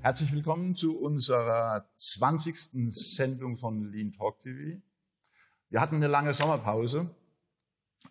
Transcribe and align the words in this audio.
Herzlich 0.00 0.32
willkommen 0.32 0.76
zu 0.76 0.96
unserer 0.96 1.84
20. 1.96 2.94
Sendung 2.94 3.58
von 3.58 3.90
Lean 3.90 4.12
Talk 4.12 4.40
TV. 4.40 4.80
Wir 5.70 5.80
hatten 5.80 5.96
eine 5.96 6.06
lange 6.06 6.32
Sommerpause, 6.32 7.10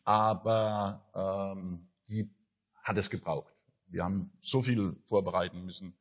aber 0.04 1.02
ähm, 1.16 1.88
die 2.10 2.30
hat 2.84 2.98
es 2.98 3.10
gebraucht. 3.10 3.54
Wir 3.88 4.04
haben 4.04 4.32
so 4.42 4.62
viel 4.62 4.98
vorbereiten 5.06 5.64
müssen 5.64 5.98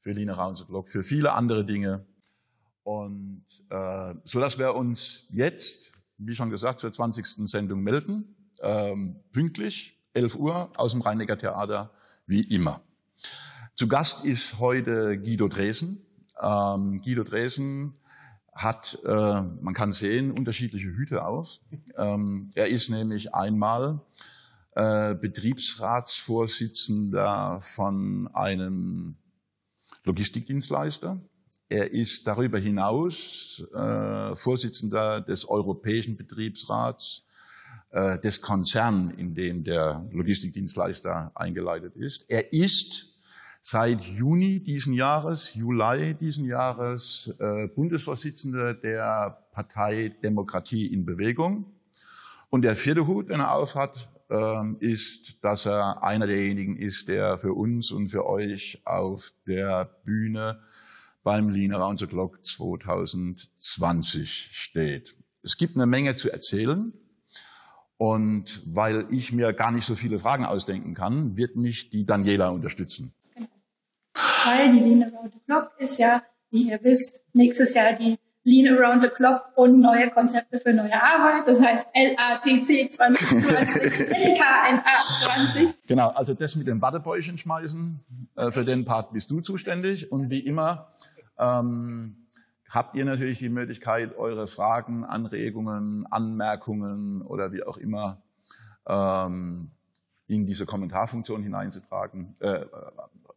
für 0.00 0.12
Lean 0.12 0.28
Around 0.28 0.66
Block, 0.66 0.90
für 0.90 1.02
viele 1.02 1.32
andere 1.32 1.64
Dinge. 1.64 2.06
Und 2.82 3.46
äh, 3.70 4.14
so 4.24 4.40
dass 4.40 4.58
wir 4.58 4.74
uns 4.74 5.24
jetzt, 5.30 5.90
wie 6.18 6.34
schon 6.34 6.50
gesagt, 6.50 6.80
zur 6.80 6.92
20. 6.92 7.48
Sendung 7.48 7.80
melden, 7.80 8.36
ähm, 8.60 9.16
pünktlich, 9.32 9.98
11 10.12 10.36
Uhr, 10.36 10.70
aus 10.76 10.92
dem 10.92 11.00
Rhein-Neckar-Theater, 11.00 11.90
wie 12.26 12.42
immer. 12.54 12.82
Zu 13.80 13.88
Gast 13.88 14.26
ist 14.26 14.58
heute 14.58 15.18
Guido 15.18 15.48
Dresen. 15.48 16.04
Ähm, 16.38 17.00
Guido 17.02 17.24
Dresen 17.24 17.94
hat, 18.52 18.98
äh, 19.06 19.08
man 19.08 19.72
kann 19.72 19.94
sehen, 19.94 20.32
unterschiedliche 20.32 20.88
Hüte 20.88 21.24
auf. 21.24 21.60
Ähm, 21.96 22.50
er 22.54 22.68
ist 22.68 22.90
nämlich 22.90 23.34
einmal 23.34 24.02
äh, 24.72 25.14
Betriebsratsvorsitzender 25.14 27.58
von 27.62 28.28
einem 28.34 29.16
Logistikdienstleister. 30.04 31.18
Er 31.70 31.90
ist 31.90 32.26
darüber 32.26 32.58
hinaus 32.58 33.64
äh, 33.72 34.34
Vorsitzender 34.34 35.22
des 35.22 35.48
Europäischen 35.48 36.18
Betriebsrats 36.18 37.22
äh, 37.92 38.18
des 38.18 38.42
Konzerns, 38.42 39.14
in 39.16 39.34
dem 39.34 39.64
der 39.64 40.06
Logistikdienstleister 40.12 41.32
eingeleitet 41.34 41.96
ist. 41.96 42.28
Er 42.28 42.52
ist 42.52 43.09
seit 43.60 44.00
Juni 44.00 44.60
diesen 44.60 44.94
Jahres, 44.94 45.54
Juli 45.54 46.14
diesen 46.14 46.46
Jahres, 46.46 47.34
äh, 47.38 47.68
Bundesvorsitzender 47.68 48.74
der 48.74 49.46
Partei 49.52 50.16
Demokratie 50.22 50.86
in 50.86 51.04
Bewegung. 51.04 51.66
Und 52.48 52.62
der 52.62 52.74
vierte 52.74 53.06
Hut, 53.06 53.28
den 53.28 53.40
er 53.40 53.52
aufhat, 53.52 54.08
äh, 54.30 54.72
ist, 54.80 55.36
dass 55.42 55.66
er 55.66 56.02
einer 56.02 56.26
derjenigen 56.26 56.74
ist, 56.76 57.08
der 57.08 57.36
für 57.38 57.52
uns 57.52 57.92
und 57.92 58.08
für 58.08 58.26
euch 58.26 58.80
auf 58.84 59.32
der 59.46 59.84
Bühne 60.04 60.60
beim 61.22 61.50
Lean 61.50 61.74
Around 61.74 62.00
the 62.00 62.06
Clock 62.06 62.42
2020 62.44 64.48
steht. 64.52 65.16
Es 65.42 65.58
gibt 65.58 65.76
eine 65.76 65.86
Menge 65.86 66.16
zu 66.16 66.32
erzählen. 66.32 66.92
Und 67.98 68.62
weil 68.64 69.06
ich 69.10 69.34
mir 69.34 69.52
gar 69.52 69.70
nicht 69.70 69.84
so 69.84 69.94
viele 69.94 70.18
Fragen 70.18 70.46
ausdenken 70.46 70.94
kann, 70.94 71.36
wird 71.36 71.56
mich 71.56 71.90
die 71.90 72.06
Daniela 72.06 72.48
unterstützen 72.48 73.12
weil 74.46 74.72
die 74.72 74.80
Lean 74.80 75.02
Around 75.02 75.32
the 75.32 75.40
Clock 75.46 75.70
ist 75.78 75.98
ja, 75.98 76.22
wie 76.50 76.70
ihr 76.70 76.78
wisst, 76.82 77.24
nächstes 77.32 77.74
Jahr 77.74 77.92
die 77.94 78.18
Lean 78.42 78.74
Around 78.74 79.02
the 79.02 79.08
Clock 79.08 79.52
und 79.56 79.80
neue 79.80 80.10
Konzepte 80.10 80.58
für 80.58 80.72
neue 80.72 80.94
Arbeit. 80.94 81.46
Das 81.46 81.60
heißt 81.60 81.88
LATC 81.94 82.92
2020, 82.92 84.16
LKNA 84.16 84.98
20. 84.98 85.86
Genau, 85.86 86.08
also 86.08 86.32
das 86.34 86.56
mit 86.56 86.66
den 86.66 86.80
Wattebäuschen 86.80 87.36
schmeißen, 87.36 88.00
äh, 88.36 88.50
für 88.50 88.64
den 88.64 88.84
Part 88.84 89.12
bist 89.12 89.30
du 89.30 89.40
zuständig. 89.40 90.10
Und 90.10 90.30
wie 90.30 90.40
immer 90.40 90.92
ähm, 91.38 92.26
habt 92.68 92.96
ihr 92.96 93.04
natürlich 93.04 93.38
die 93.38 93.50
Möglichkeit, 93.50 94.16
eure 94.16 94.46
Fragen, 94.46 95.04
Anregungen, 95.04 96.06
Anmerkungen 96.10 97.20
oder 97.22 97.52
wie 97.52 97.62
auch 97.62 97.76
immer 97.76 98.22
ähm, 98.88 99.70
in 100.28 100.46
diese 100.46 100.64
Kommentarfunktion 100.64 101.42
hineinzutragen, 101.42 102.34
äh, 102.40 102.64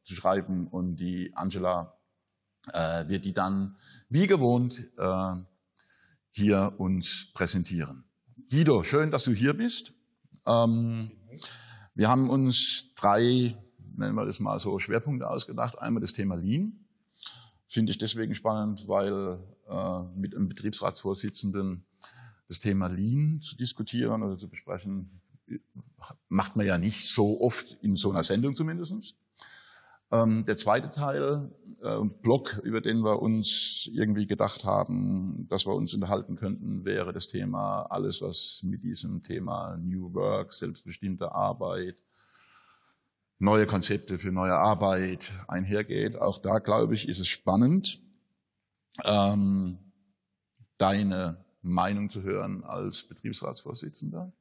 zu 0.04 0.16
schreiben 0.16 0.68
und 0.68 0.98
die 0.98 1.32
Angela 1.36 1.98
äh, 2.72 3.08
wird 3.08 3.26
die 3.26 3.34
dann 3.34 3.78
wie 4.10 4.28
gewohnt 4.28 4.92
äh, 4.98 5.34
hier 6.32 6.74
uns 6.78 7.28
präsentieren. 7.34 8.06
Guido, 8.50 8.84
schön, 8.84 9.12
dass 9.12 9.24
du 9.24 9.32
hier 9.32 9.54
bist. 9.54 9.94
Ähm, 10.46 11.12
wir 11.96 12.10
haben 12.10 12.30
uns 12.30 12.94
drei, 12.96 13.58
nennen 13.96 14.16
wir 14.16 14.26
das 14.26 14.40
mal 14.40 14.60
so, 14.60 14.80
Schwerpunkte 14.80 15.30
ausgedacht. 15.30 15.78
Einmal 15.80 16.02
das 16.02 16.14
Thema 16.14 16.36
Lean. 16.36 16.86
Finde 17.68 17.92
ich 17.92 17.98
deswegen 17.98 18.36
spannend, 18.36 18.88
weil 18.88 19.40
äh, 19.68 20.04
mit 20.16 20.36
einem 20.36 20.50
Betriebsratsvorsitzenden 20.50 21.86
das 22.48 22.60
Thema 22.60 22.88
Lean 22.88 23.42
zu 23.42 23.56
diskutieren 23.56 24.22
oder 24.22 24.38
zu 24.38 24.50
besprechen, 24.50 25.22
macht 26.30 26.56
man 26.56 26.66
ja 26.66 26.78
nicht 26.78 27.08
so 27.08 27.42
oft 27.42 27.78
in 27.82 27.96
so 27.96 28.12
einer 28.12 28.24
Sendung 28.24 28.56
zumindest. 28.56 29.16
Ähm, 30.14 30.46
der 30.46 30.58
zweite 30.58 30.90
Teil, 30.90 31.50
äh, 31.82 31.98
Block, 32.22 32.62
über 32.64 32.82
den 32.82 33.04
wir 33.04 33.20
uns 33.20 33.90
irgendwie 33.92 34.28
gedacht 34.28 34.64
haben, 34.64 35.48
dass 35.50 35.66
wir 35.66 35.74
uns 35.74 35.92
unterhalten 35.96 36.36
könnten, 36.36 36.86
wäre 36.86 37.14
das 37.14 37.26
Thema 37.26 37.82
alles, 37.90 38.22
was 38.22 38.62
mit 38.62 38.84
diesem 38.84 39.24
Thema 39.24 39.76
New 39.78 40.14
Work, 40.14 40.54
selbstbestimmte 40.54 41.34
Arbeit, 41.34 41.96
neue 43.40 43.66
Konzepte 43.66 44.20
für 44.20 44.32
neue 44.32 44.54
Arbeit 44.54 45.32
einhergeht. 45.48 46.22
Auch 46.22 46.38
da, 46.38 46.60
glaube 46.60 46.94
ich, 46.94 47.10
ist 47.10 47.20
es 47.20 47.28
spannend, 47.28 48.00
ähm, 49.04 49.80
deine 50.78 51.44
Meinung 51.64 52.12
zu 52.12 52.22
hören 52.22 52.64
als 52.64 53.02
Betriebsratsvorsitzender. 53.02 54.32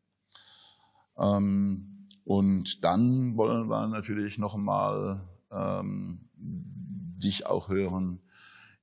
Ähm, 1.16 2.08
und 2.24 2.84
dann 2.84 3.38
wollen 3.38 3.70
wir 3.70 3.86
natürlich 3.86 4.36
noch 4.36 4.54
einmal 4.54 5.31
ähm, 5.52 6.28
dich 6.36 7.46
auch 7.46 7.68
hören 7.68 8.20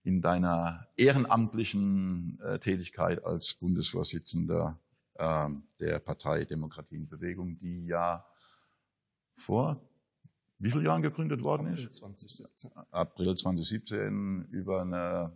in 0.03 0.21
deiner 0.21 0.87
ehrenamtlichen 0.97 2.39
äh, 2.41 2.59
Tätigkeit 2.59 3.23
als 3.25 3.55
Bundesvorsitzender 3.55 4.79
äh, 5.15 5.49
der 5.79 5.99
Partei 5.99 6.45
Demokratie 6.45 6.95
in 6.95 7.07
Bewegung, 7.07 7.57
die 7.57 7.85
ja 7.87 8.25
vor 9.35 9.81
wie 10.59 10.69
vielen 10.69 10.85
Jahren 10.85 11.01
gegründet 11.01 11.41
worden 11.41 11.67
ist? 11.67 11.79
April 11.79 11.91
2017. 11.91 12.71
April 12.91 13.35
2017 13.35 14.45
über 14.51 14.81
eine 14.81 15.31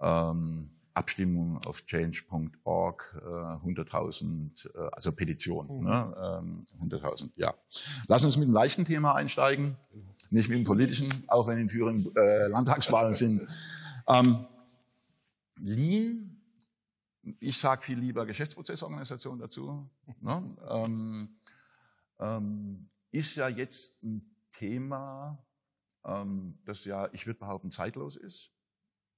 ähm, 0.00 0.70
Abstimmung 0.92 1.58
auf 1.64 1.84
change.org, 1.86 3.22
äh, 3.22 3.26
100.000, 3.26 4.74
äh, 4.74 4.88
also 4.92 5.12
Petition, 5.12 5.78
mhm. 5.78 5.84
ne, 5.84 6.40
ähm, 6.40 6.66
100.000, 6.80 7.30
ja. 7.36 7.54
Lass 8.08 8.24
uns 8.24 8.36
mit 8.36 8.48
dem 8.48 8.54
leichten 8.54 8.84
Thema 8.84 9.14
einsteigen, 9.14 9.76
nicht 10.34 10.48
mit 10.48 10.58
dem 10.58 10.64
politischen, 10.64 11.24
auch 11.28 11.46
wenn 11.46 11.58
in 11.58 11.68
Thüringen 11.68 12.10
äh, 12.16 12.48
Landtagswahlen 12.48 13.14
sind. 13.14 13.48
Ähm, 14.08 14.46
Lean, 15.56 16.42
ich 17.40 17.56
sage 17.56 17.82
viel 17.82 17.98
lieber 17.98 18.26
Geschäftsprozessorganisation 18.26 19.38
dazu, 19.38 19.88
ne, 20.20 20.56
ähm, 20.68 21.36
ähm, 22.20 22.90
ist 23.10 23.36
ja 23.36 23.48
jetzt 23.48 24.02
ein 24.02 24.34
Thema, 24.50 25.42
ähm, 26.04 26.58
das 26.64 26.84
ja, 26.84 27.08
ich 27.12 27.26
würde 27.26 27.38
behaupten, 27.38 27.70
zeitlos 27.70 28.16
ist 28.16 28.54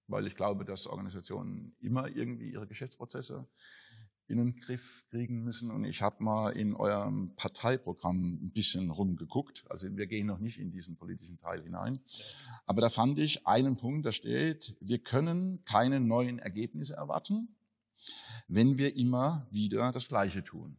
weil 0.08 0.26
ich 0.26 0.36
glaube, 0.36 0.64
dass 0.64 0.86
Organisationen 0.86 1.74
immer 1.80 2.08
irgendwie 2.08 2.52
ihre 2.52 2.66
Geschäftsprozesse 2.66 3.46
in 4.28 4.38
den 4.38 4.56
Griff 4.56 5.04
kriegen 5.10 5.42
müssen. 5.42 5.70
Und 5.70 5.84
ich 5.84 6.02
habe 6.02 6.22
mal 6.22 6.50
in 6.50 6.74
eurem 6.74 7.34
Parteiprogramm 7.36 8.40
ein 8.42 8.50
bisschen 8.50 8.90
rumgeguckt. 8.90 9.64
Also 9.68 9.94
wir 9.96 10.06
gehen 10.06 10.26
noch 10.26 10.38
nicht 10.38 10.58
in 10.58 10.70
diesen 10.70 10.96
politischen 10.96 11.38
Teil 11.38 11.62
hinein. 11.62 12.00
Aber 12.66 12.80
da 12.80 12.90
fand 12.90 13.18
ich 13.18 13.46
einen 13.46 13.76
Punkt, 13.76 14.06
da 14.06 14.12
steht, 14.12 14.76
wir 14.80 14.98
können 14.98 15.64
keine 15.64 16.00
neuen 16.00 16.38
Ergebnisse 16.38 16.94
erwarten, 16.94 17.56
wenn 18.48 18.78
wir 18.78 18.96
immer 18.96 19.46
wieder 19.50 19.92
das 19.92 20.08
Gleiche 20.08 20.42
tun. 20.42 20.76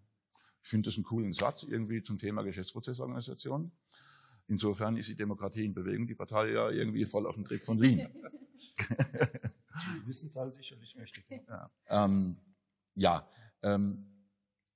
Ich 0.63 0.69
finde 0.69 0.89
das 0.89 0.97
einen 0.97 1.05
coolen 1.05 1.31
Satz 1.31 1.63
irgendwie 1.63 2.03
zum 2.03 2.17
Thema 2.17 2.43
Geschäftsprozessorganisation. 2.43 3.71
Insofern 4.47 4.97
ist 4.97 5.09
die 5.09 5.15
Demokratie 5.15 5.65
in 5.65 5.73
Bewegung, 5.73 6.07
die 6.07 6.15
Partei 6.15 6.51
ja 6.51 6.69
irgendwie 6.69 7.05
voll 7.05 7.25
auf 7.25 7.35
dem 7.35 7.45
Trick 7.45 7.63
von 7.63 7.77
Lean. 7.77 8.09
Wissenteil 10.05 10.53
sicherlich 10.53 10.95
mächtig. 10.95 11.25
Ja, 11.47 11.69
ähm, 11.89 12.38
ja 12.97 13.27
ähm, 13.63 14.05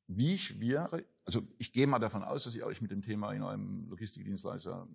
wie 0.08 0.34
ich 0.34 0.60
wäre, 0.60 1.06
also 1.26 1.42
ich 1.58 1.72
gehe 1.72 1.88
mal 1.88 2.00
davon 2.00 2.24
aus, 2.24 2.44
dass 2.44 2.56
ihr 2.56 2.66
euch 2.66 2.82
mit 2.82 2.92
dem 2.92 3.02
Thema 3.02 3.32
in 3.34 3.44
eurem 3.44 3.88
Logistikdienstleister 3.90 4.88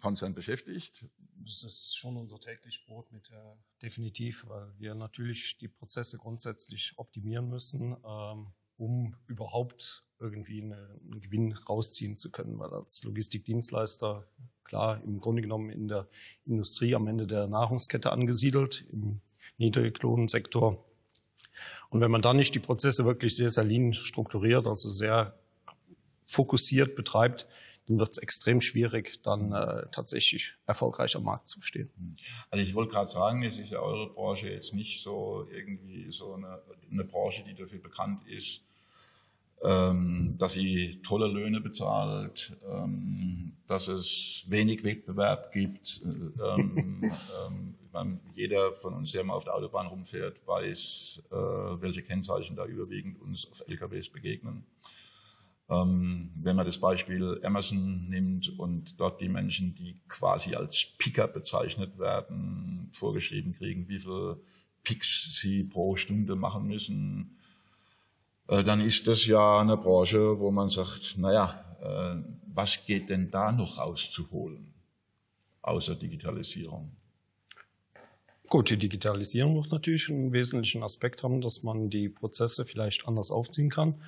Konzern 0.00 0.34
beschäftigt. 0.34 1.06
Das 1.36 1.62
ist 1.62 1.96
schon 1.96 2.16
unser 2.16 2.40
täglich 2.40 2.84
Brot 2.84 3.10
mit 3.12 3.30
der, 3.30 3.56
definitiv, 3.80 4.44
weil 4.48 4.72
wir 4.78 4.94
natürlich 4.94 5.56
die 5.58 5.68
Prozesse 5.68 6.18
grundsätzlich 6.18 6.94
optimieren 6.96 7.48
müssen, 7.48 7.96
ähm, 8.04 8.48
um 8.76 9.16
überhaupt 9.26 10.04
irgendwie 10.18 10.62
eine, 10.62 11.00
einen 11.00 11.20
Gewinn 11.20 11.52
rausziehen 11.52 12.16
zu 12.16 12.30
können, 12.30 12.58
weil 12.58 12.70
als 12.70 13.04
Logistikdienstleister 13.04 14.28
klar 14.64 15.02
im 15.04 15.20
Grunde 15.20 15.42
genommen 15.42 15.70
in 15.70 15.88
der 15.88 16.08
Industrie 16.44 16.94
am 16.94 17.06
Ende 17.06 17.26
der 17.26 17.46
Nahrungskette 17.46 18.12
angesiedelt, 18.12 18.84
im 18.92 19.20
Niedriglohnsektor. 19.58 20.84
Und 21.90 22.00
wenn 22.00 22.10
man 22.10 22.22
dann 22.22 22.36
nicht 22.36 22.54
die 22.54 22.60
Prozesse 22.60 23.04
wirklich 23.04 23.34
sehr, 23.36 23.50
sehr 23.50 23.64
lean 23.64 23.94
strukturiert, 23.94 24.66
also 24.66 24.90
sehr 24.90 25.34
fokussiert 26.26 26.94
betreibt, 26.94 27.46
dann 27.86 27.98
wird 27.98 28.10
es 28.10 28.18
extrem 28.18 28.60
schwierig, 28.60 29.22
dann 29.22 29.52
äh, 29.52 29.86
tatsächlich 29.90 30.54
erfolgreich 30.66 31.16
am 31.16 31.24
Markt 31.24 31.48
zu 31.48 31.62
stehen. 31.62 31.90
Also 32.50 32.62
ich 32.62 32.74
wollte 32.74 32.92
gerade 32.92 33.10
sagen, 33.10 33.42
es 33.42 33.58
ist 33.58 33.70
ja 33.70 33.80
eure 33.80 34.12
Branche 34.12 34.48
jetzt 34.50 34.74
nicht 34.74 35.02
so 35.02 35.48
irgendwie 35.50 36.12
so 36.12 36.34
eine, 36.34 36.60
eine 36.90 37.04
Branche, 37.04 37.44
die 37.44 37.54
dafür 37.54 37.80
bekannt 37.80 38.26
ist, 38.26 38.62
ähm, 39.62 40.36
dass 40.38 40.52
sie 40.52 41.00
tolle 41.02 41.26
Löhne 41.28 41.60
bezahlt, 41.60 42.56
ähm, 42.70 43.52
dass 43.66 43.88
es 43.88 44.44
wenig 44.46 44.84
Wettbewerb 44.84 45.52
gibt. 45.52 46.00
Ähm, 46.04 47.02
ähm, 47.02 47.74
meine, 47.92 48.20
jeder 48.34 48.72
von 48.74 48.94
uns, 48.94 49.12
der 49.12 49.24
mal 49.24 49.34
auf 49.34 49.44
der 49.44 49.54
Autobahn 49.54 49.86
rumfährt, 49.86 50.46
weiß, 50.46 51.22
äh, 51.30 51.34
welche 51.34 52.02
Kennzeichen 52.02 52.54
da 52.54 52.66
überwiegend 52.66 53.20
uns 53.20 53.50
auf 53.50 53.62
LKWs 53.66 54.10
begegnen. 54.10 54.64
Ähm, 55.70 56.30
wenn 56.36 56.56
man 56.56 56.64
das 56.64 56.78
Beispiel 56.78 57.40
Amazon 57.42 58.08
nimmt 58.08 58.58
und 58.58 58.98
dort 59.00 59.20
die 59.20 59.28
Menschen, 59.28 59.74
die 59.74 60.00
quasi 60.08 60.54
als 60.54 60.86
Picker 60.98 61.28
bezeichnet 61.28 61.98
werden, 61.98 62.90
vorgeschrieben 62.92 63.54
kriegen, 63.54 63.88
wie 63.88 63.98
viele 63.98 64.40
Picks 64.82 65.38
sie 65.40 65.64
pro 65.64 65.96
Stunde 65.96 66.36
machen 66.36 66.66
müssen, 66.66 67.32
äh, 67.34 67.37
dann 68.48 68.80
ist 68.80 69.06
das 69.06 69.26
ja 69.26 69.60
eine 69.60 69.76
Branche, 69.76 70.38
wo 70.40 70.50
man 70.50 70.68
sagt, 70.68 71.18
naja, 71.18 71.64
äh, 71.80 72.22
was 72.54 72.84
geht 72.84 73.10
denn 73.10 73.30
da 73.30 73.52
noch 73.52 73.78
rauszuholen, 73.78 74.72
außer 75.62 75.94
Digitalisierung? 75.94 76.96
Gut, 78.48 78.70
die 78.70 78.78
Digitalisierung 78.78 79.56
wird 79.56 79.70
natürlich 79.70 80.08
einen 80.08 80.32
wesentlichen 80.32 80.82
Aspekt 80.82 81.22
haben, 81.22 81.42
dass 81.42 81.62
man 81.62 81.90
die 81.90 82.08
Prozesse 82.08 82.64
vielleicht 82.64 83.06
anders 83.06 83.30
aufziehen 83.30 83.68
kann. 83.68 84.00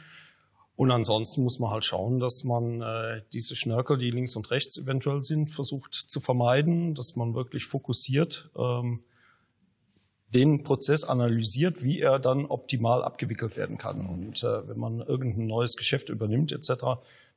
Und 0.76 0.90
ansonsten 0.90 1.44
muss 1.44 1.58
man 1.58 1.70
halt 1.70 1.84
schauen, 1.84 2.20
dass 2.20 2.43
man 2.43 2.81
äh, 2.81 3.20
diese 3.34 3.54
Schnörkel, 3.54 3.98
die 3.98 4.08
links 4.08 4.34
und 4.36 4.50
rechts 4.50 4.78
eventuell 4.78 5.22
sind, 5.22 5.50
versucht 5.50 5.94
zu 5.94 6.20
vermeiden, 6.20 6.94
dass 6.94 7.16
man 7.16 7.34
wirklich 7.34 7.66
fokussiert 7.66 8.48
ähm, 8.56 9.04
den 10.35 10.62
Prozess 10.62 11.05
analysiert, 11.05 11.82
wie 11.82 12.00
er 12.00 12.19
dann 12.19 12.47
optimal 12.47 13.03
abgewickelt 13.03 13.56
werden 13.56 13.79
kann. 13.79 14.06
Und 14.06 14.43
äh, 14.44 14.69
wenn 14.69 14.79
man 14.79 15.00
irgendein 15.00 15.47
neues 15.47 15.77
Geschäft 15.77 16.09
übernimmt 16.09 16.53
etc., 16.53 16.71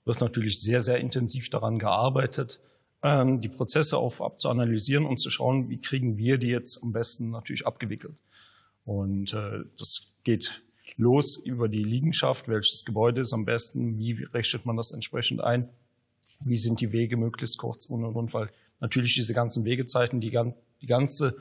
wird 0.06 0.22
natürlich 0.22 0.62
sehr, 0.62 0.80
sehr 0.80 1.00
intensiv 1.00 1.50
daran 1.50 1.80
gearbeitet, 1.80 2.60
ähm, 3.02 3.42
die 3.42 3.50
Prozesse 3.50 3.98
auf 3.98 4.22
abzuanalysieren 4.22 5.06
und 5.06 5.18
zu 5.18 5.30
schauen, 5.30 5.70
wie 5.70 5.80
kriegen 5.80 6.18
wir 6.18 6.38
die 6.38 6.48
jetzt 6.48 6.84
am 6.84 6.94
besten 6.94 7.32
natürlich 7.32 7.66
abgewickelt. 7.66 8.16
Und 8.86 9.34
äh, 9.34 9.64
das 9.78 10.16
geht 10.24 10.62
los 10.96 11.38
über 11.38 11.68
die 11.70 11.84
Liegenschaft, 11.84 12.48
welches 12.48 12.86
Gebäude 12.86 13.22
ist 13.22 13.34
am 13.34 13.46
besten, 13.46 13.98
wie 13.98 14.24
rechnet 14.34 14.66
man 14.66 14.78
das 14.78 14.92
entsprechend 14.92 15.42
ein, 15.42 15.70
wie 16.42 16.58
sind 16.58 16.82
die 16.82 16.92
Wege 16.92 17.18
möglichst 17.18 17.58
kurz 17.58 17.86
und 17.88 18.04
und 18.04 18.16
und, 18.16 18.34
weil 18.34 18.50
natürlich 18.80 19.16
diese 19.16 19.34
ganzen 19.34 19.66
Wegezeiten, 19.66 20.20
die, 20.20 20.38
die 20.82 20.88
ganze 20.88 21.38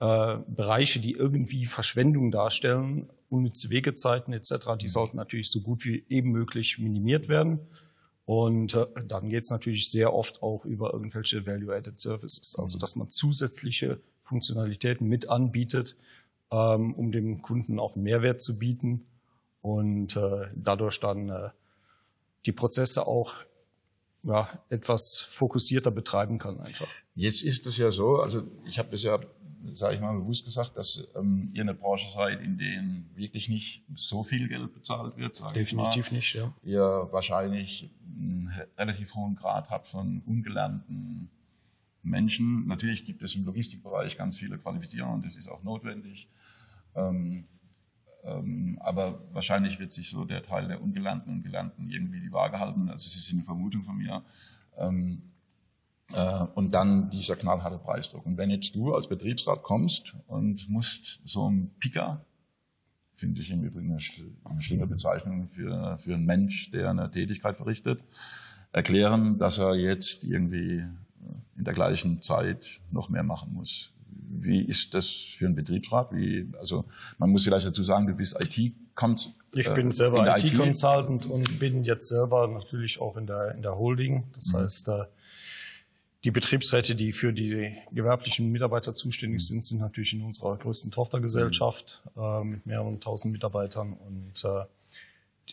äh, 0.00 0.38
Bereiche, 0.46 1.00
die 1.00 1.12
irgendwie 1.12 1.66
Verschwendung 1.66 2.30
darstellen, 2.30 3.10
unnütze 3.30 3.70
Wegezeiten 3.70 4.32
etc., 4.32 4.76
die 4.80 4.88
sollten 4.88 5.16
natürlich 5.16 5.50
so 5.50 5.60
gut 5.60 5.84
wie 5.84 6.04
eben 6.08 6.30
möglich 6.30 6.78
minimiert 6.78 7.28
werden. 7.28 7.60
Und 8.24 8.74
äh, 8.74 8.86
dann 9.06 9.30
geht 9.30 9.42
es 9.42 9.50
natürlich 9.50 9.90
sehr 9.90 10.12
oft 10.12 10.42
auch 10.42 10.64
über 10.64 10.92
irgendwelche 10.92 11.46
Value-Added 11.46 11.98
Services, 11.98 12.56
also 12.58 12.78
dass 12.78 12.94
man 12.94 13.08
zusätzliche 13.08 14.00
Funktionalitäten 14.20 15.08
mit 15.08 15.30
anbietet, 15.30 15.96
ähm, 16.50 16.94
um 16.94 17.10
dem 17.10 17.40
Kunden 17.42 17.78
auch 17.78 17.94
einen 17.94 18.04
Mehrwert 18.04 18.42
zu 18.42 18.58
bieten 18.58 19.06
und 19.62 20.16
äh, 20.16 20.48
dadurch 20.54 21.00
dann 21.00 21.30
äh, 21.30 21.48
die 22.46 22.52
Prozesse 22.52 23.06
auch 23.06 23.34
ja, 24.24 24.48
etwas 24.68 25.20
fokussierter 25.26 25.90
betreiben 25.90 26.38
kann 26.38 26.60
einfach. 26.60 26.88
Jetzt 27.14 27.42
ist 27.42 27.66
es 27.66 27.76
ja 27.78 27.90
so, 27.90 28.16
also 28.16 28.42
ich 28.66 28.78
habe 28.78 28.90
das 28.90 29.02
ja, 29.02 29.18
sage 29.72 29.96
ich 29.96 30.00
mal 30.00 30.16
bewusst 30.16 30.44
gesagt, 30.44 30.76
dass 30.76 31.06
ähm, 31.16 31.50
ihr 31.52 31.62
eine 31.62 31.74
Branche 31.74 32.10
seid, 32.10 32.40
in 32.40 32.58
der 32.58 32.82
wirklich 33.14 33.48
nicht 33.48 33.84
so 33.94 34.22
viel 34.22 34.48
Geld 34.48 34.72
bezahlt 34.72 35.16
wird. 35.16 35.42
Definitiv 35.54 36.10
nicht, 36.12 36.34
ja. 36.34 36.52
Ihr 36.62 37.08
wahrscheinlich 37.10 37.90
einen 38.06 38.52
relativ 38.76 39.14
hohen 39.14 39.36
Grad 39.36 39.70
habt 39.70 39.86
von 39.86 40.22
ungelernten 40.26 41.30
Menschen. 42.02 42.66
Natürlich 42.66 43.04
gibt 43.04 43.22
es 43.22 43.34
im 43.34 43.44
Logistikbereich 43.44 44.16
ganz 44.16 44.38
viele 44.38 44.58
Qualifizierungen, 44.58 45.22
das 45.22 45.36
ist 45.36 45.48
auch 45.48 45.62
notwendig. 45.62 46.28
Ähm, 46.94 47.44
ähm, 48.24 48.78
aber 48.80 49.20
wahrscheinlich 49.32 49.78
wird 49.78 49.92
sich 49.92 50.10
so 50.10 50.24
der 50.24 50.42
Teil 50.42 50.68
der 50.68 50.82
Ungelernten 50.82 51.32
und 51.32 51.42
Gelernten 51.42 51.88
irgendwie 51.90 52.20
die 52.20 52.32
Waage 52.32 52.58
halten. 52.58 52.88
Also 52.88 53.06
es 53.06 53.16
ist 53.16 53.32
eine 53.32 53.44
Vermutung 53.44 53.84
von 53.84 53.96
mir. 53.96 54.22
Ähm, 54.76 55.22
äh, 56.12 56.44
und 56.54 56.74
dann 56.74 57.10
dieser 57.10 57.36
knallharte 57.36 57.78
Preisdruck. 57.78 58.24
Und 58.24 58.36
wenn 58.38 58.50
jetzt 58.50 58.74
du 58.74 58.94
als 58.94 59.08
Betriebsrat 59.08 59.62
kommst 59.62 60.14
und 60.26 60.68
musst 60.68 61.20
so 61.24 61.46
einen 61.46 61.70
Picker, 61.78 62.24
finde 63.14 63.40
ich 63.40 63.50
im 63.50 63.62
Übrigen 63.64 63.90
eine, 63.90 64.60
schlimme 64.62 64.86
Bezeichnung 64.86 65.48
für, 65.48 65.98
für 65.98 66.14
einen 66.14 66.24
Mensch, 66.24 66.70
der 66.70 66.90
eine 66.90 67.10
Tätigkeit 67.10 67.56
verrichtet, 67.56 68.02
erklären, 68.72 69.38
dass 69.38 69.58
er 69.58 69.74
jetzt 69.74 70.24
irgendwie 70.24 70.84
in 71.56 71.64
der 71.64 71.74
gleichen 71.74 72.22
Zeit 72.22 72.80
noch 72.90 73.08
mehr 73.08 73.24
machen 73.24 73.52
muss. 73.52 73.90
Wie 74.30 74.62
ist 74.62 74.94
das 74.94 75.06
für 75.06 75.46
einen 75.46 75.56
Betriebsrat? 75.56 76.12
Wie, 76.12 76.48
also 76.58 76.84
man 77.18 77.30
muss 77.30 77.42
vielleicht 77.44 77.66
dazu 77.66 77.82
sagen, 77.82 78.06
du 78.06 78.14
bist 78.14 78.36
IT 78.40 78.72
kommt. 78.94 79.34
Ich 79.54 79.72
bin 79.74 79.88
äh, 79.88 79.92
selber 79.92 80.36
IT-Consultant 80.36 81.24
IT. 81.24 81.30
und 81.30 81.58
bin 81.58 81.82
jetzt 81.82 82.08
selber 82.08 82.46
natürlich 82.46 83.00
auch 83.00 83.16
in 83.16 83.26
der 83.26 83.54
in 83.54 83.62
der 83.62 83.76
Holding. 83.76 84.24
Das 84.34 84.52
mhm. 84.52 84.58
heißt, 84.58 84.90
die 86.24 86.30
Betriebsräte, 86.30 86.94
die 86.94 87.12
für 87.12 87.32
die 87.32 87.76
gewerblichen 87.92 88.50
Mitarbeiter 88.50 88.92
zuständig 88.92 89.46
sind, 89.46 89.64
sind 89.64 89.80
natürlich 89.80 90.12
in 90.12 90.22
unserer 90.22 90.56
größten 90.56 90.90
Tochtergesellschaft 90.90 92.02
mhm. 92.14 92.22
äh, 92.22 92.44
mit 92.44 92.66
mehreren 92.66 93.00
tausend 93.00 93.32
Mitarbeitern 93.32 93.92
und 93.92 94.44
äh, 94.44 94.64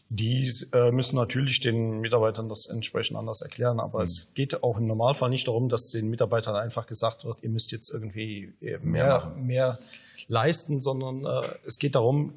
die 0.10 0.52
äh, 0.74 0.92
müssen 0.92 1.16
natürlich 1.16 1.62
den 1.62 2.00
Mitarbeitern 2.00 2.50
das 2.50 2.66
entsprechend 2.66 3.18
anders 3.18 3.42
erklären, 3.42 3.80
aber 3.80 4.00
mhm. 4.00 4.04
es 4.04 4.34
geht 4.34 4.64
auch 4.64 4.78
im 4.78 4.88
Normalfall 4.88 5.30
nicht 5.30 5.48
darum, 5.48 5.70
dass 5.70 5.92
den 5.92 6.10
Mitarbeitern 6.10 6.56
einfach 6.56 6.88
gesagt 6.88 7.26
wird, 7.26 7.44
ihr 7.44 7.50
müsst 7.50 7.72
jetzt 7.72 7.90
irgendwie 7.90 8.54
äh, 8.62 8.78
mehr, 8.80 9.34
mehr 9.38 9.78
leisten, 10.28 10.82
sondern 10.82 11.26
äh, 11.26 11.56
es 11.66 11.80
geht 11.80 11.96
darum, 11.96 12.34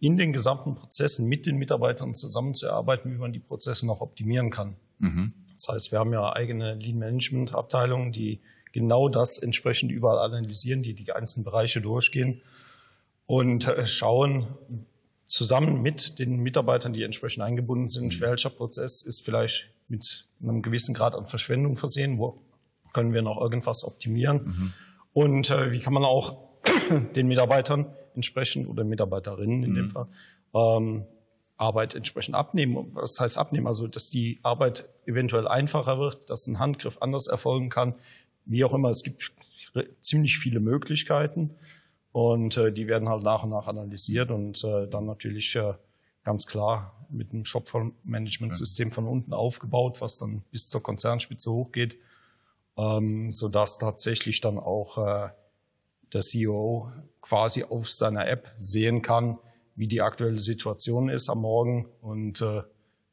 in 0.00 0.16
den 0.16 0.32
gesamten 0.32 0.74
Prozessen 0.74 1.28
mit 1.28 1.46
den 1.46 1.56
Mitarbeitern 1.56 2.14
zusammenzuarbeiten, 2.14 3.12
wie 3.12 3.18
man 3.18 3.32
die 3.32 3.38
Prozesse 3.38 3.86
noch 3.86 4.00
optimieren 4.00 4.50
kann. 4.50 4.76
Mhm. 4.98 5.32
Das 5.56 5.68
heißt, 5.74 5.92
wir 5.92 5.98
haben 5.98 6.12
ja 6.12 6.32
eigene 6.34 6.74
Lean 6.74 6.98
Management 6.98 7.54
Abteilungen, 7.54 8.12
die 8.12 8.40
genau 8.72 9.08
das 9.08 9.38
entsprechend 9.38 9.90
überall 9.90 10.18
analysieren, 10.18 10.82
die 10.82 10.94
die 10.94 11.10
einzelnen 11.12 11.44
Bereiche 11.44 11.80
durchgehen 11.80 12.42
und 13.26 13.72
schauen, 13.86 14.48
zusammen 15.26 15.82
mit 15.82 16.18
den 16.18 16.38
Mitarbeitern, 16.38 16.92
die 16.92 17.02
entsprechend 17.02 17.42
eingebunden 17.42 17.88
sind, 17.88 18.14
mhm. 18.14 18.20
welcher 18.20 18.50
Prozess 18.50 19.02
ist 19.02 19.24
vielleicht 19.24 19.68
mit 19.88 20.26
einem 20.42 20.62
gewissen 20.62 20.94
Grad 20.94 21.14
an 21.14 21.26
Verschwendung 21.26 21.76
versehen, 21.76 22.18
wo 22.18 22.40
können 22.92 23.12
wir 23.12 23.22
noch 23.22 23.40
irgendwas 23.40 23.84
optimieren 23.84 24.44
mhm. 24.44 24.72
und 25.12 25.50
äh, 25.50 25.72
wie 25.72 25.80
kann 25.80 25.92
man 25.92 26.04
auch 26.04 26.38
den 27.16 27.26
Mitarbeitern 27.26 27.86
entsprechend 28.14 28.68
oder 28.68 28.84
Mitarbeiterinnen 28.84 29.62
in 29.62 29.70
mhm. 29.70 29.74
dem 29.74 29.90
Fall 29.90 30.06
ähm, 30.54 31.04
Arbeit 31.56 31.94
entsprechend 31.94 32.34
abnehmen. 32.34 32.90
Was 32.94 33.18
heißt 33.18 33.38
abnehmen? 33.38 33.66
Also, 33.66 33.86
dass 33.86 34.10
die 34.10 34.40
Arbeit 34.42 34.88
eventuell 35.06 35.48
einfacher 35.48 35.98
wird, 35.98 36.28
dass 36.30 36.46
ein 36.46 36.58
Handgriff 36.58 36.98
anders 37.00 37.26
erfolgen 37.26 37.70
kann, 37.70 37.94
wie 38.44 38.64
auch 38.64 38.74
immer. 38.74 38.90
Es 38.90 39.02
gibt 39.02 39.32
ziemlich 40.00 40.38
viele 40.38 40.60
Möglichkeiten. 40.60 41.54
Und 42.12 42.56
äh, 42.56 42.72
die 42.72 42.86
werden 42.86 43.08
halt 43.08 43.24
nach 43.24 43.42
und 43.42 43.50
nach 43.50 43.66
analysiert 43.66 44.30
und 44.30 44.64
äh, 44.64 44.88
dann 44.88 45.04
natürlich 45.04 45.54
äh, 45.56 45.74
ganz 46.24 46.46
klar 46.46 47.06
mit 47.10 47.32
einem 47.32 47.44
Shop-Management-System 47.44 48.90
von 48.90 49.06
unten 49.06 49.34
aufgebaut, 49.34 50.00
was 50.00 50.18
dann 50.18 50.42
bis 50.50 50.68
zur 50.68 50.82
Konzernspitze 50.82 51.52
hochgeht, 51.52 51.98
ähm, 52.78 53.30
sodass 53.30 53.78
tatsächlich 53.78 54.40
dann 54.40 54.58
auch 54.58 54.96
äh, 54.96 55.28
der 56.12 56.20
CEO 56.22 56.90
quasi 57.20 57.64
auf 57.64 57.90
seiner 57.90 58.26
App 58.26 58.50
sehen 58.56 59.02
kann, 59.02 59.38
wie 59.76 59.86
die 59.86 60.00
aktuelle 60.00 60.38
Situation 60.38 61.08
ist 61.08 61.28
am 61.28 61.40
Morgen 61.40 61.86
und 62.00 62.40
äh, 62.40 62.62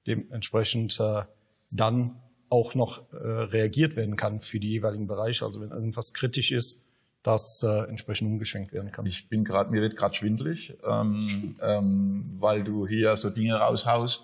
dementsprechend 0.07 0.99
äh, 0.99 1.23
dann 1.71 2.15
auch 2.49 2.75
noch 2.75 3.11
äh, 3.11 3.17
reagiert 3.17 3.95
werden 3.95 4.15
kann 4.15 4.41
für 4.41 4.59
die 4.59 4.69
jeweiligen 4.69 5.07
Bereiche. 5.07 5.45
Also 5.45 5.61
wenn 5.61 5.71
irgendwas 5.71 6.13
kritisch 6.13 6.51
ist, 6.51 6.89
das 7.23 7.63
äh, 7.63 7.89
entsprechend 7.89 8.29
umgeschwenkt 8.29 8.73
werden 8.73 8.91
kann. 8.91 9.05
Ich 9.05 9.29
bin 9.29 9.43
gerade, 9.43 9.71
mir 9.71 9.81
wird 9.81 9.95
gerade 9.95 10.13
schwindlig, 10.13 10.77
ähm, 10.85 11.55
ähm, 11.61 12.35
weil 12.39 12.63
du 12.63 12.85
hier 12.85 13.15
so 13.15 13.29
Dinge 13.29 13.55
raushaust, 13.55 14.23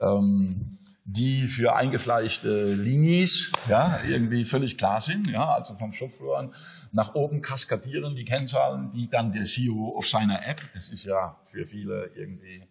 ähm, 0.00 0.78
die 1.10 1.46
für 1.46 1.74
eingefleischte 1.74 2.74
Linis 2.74 3.50
ja, 3.66 3.98
irgendwie 4.06 4.44
völlig 4.44 4.76
klar 4.76 5.00
sind. 5.00 5.30
Ja, 5.30 5.54
also 5.54 5.74
vom 5.74 5.94
Shopfloor 5.94 6.50
nach 6.92 7.14
oben 7.14 7.40
kaskadieren 7.40 8.14
die 8.14 8.26
Kennzahlen, 8.26 8.90
die 8.90 9.08
dann 9.08 9.32
der 9.32 9.46
CEO 9.46 9.94
auf 9.96 10.06
seiner 10.06 10.46
App, 10.46 10.60
das 10.74 10.90
ist 10.90 11.04
ja 11.04 11.40
für 11.46 11.66
viele 11.66 12.10
irgendwie 12.14 12.62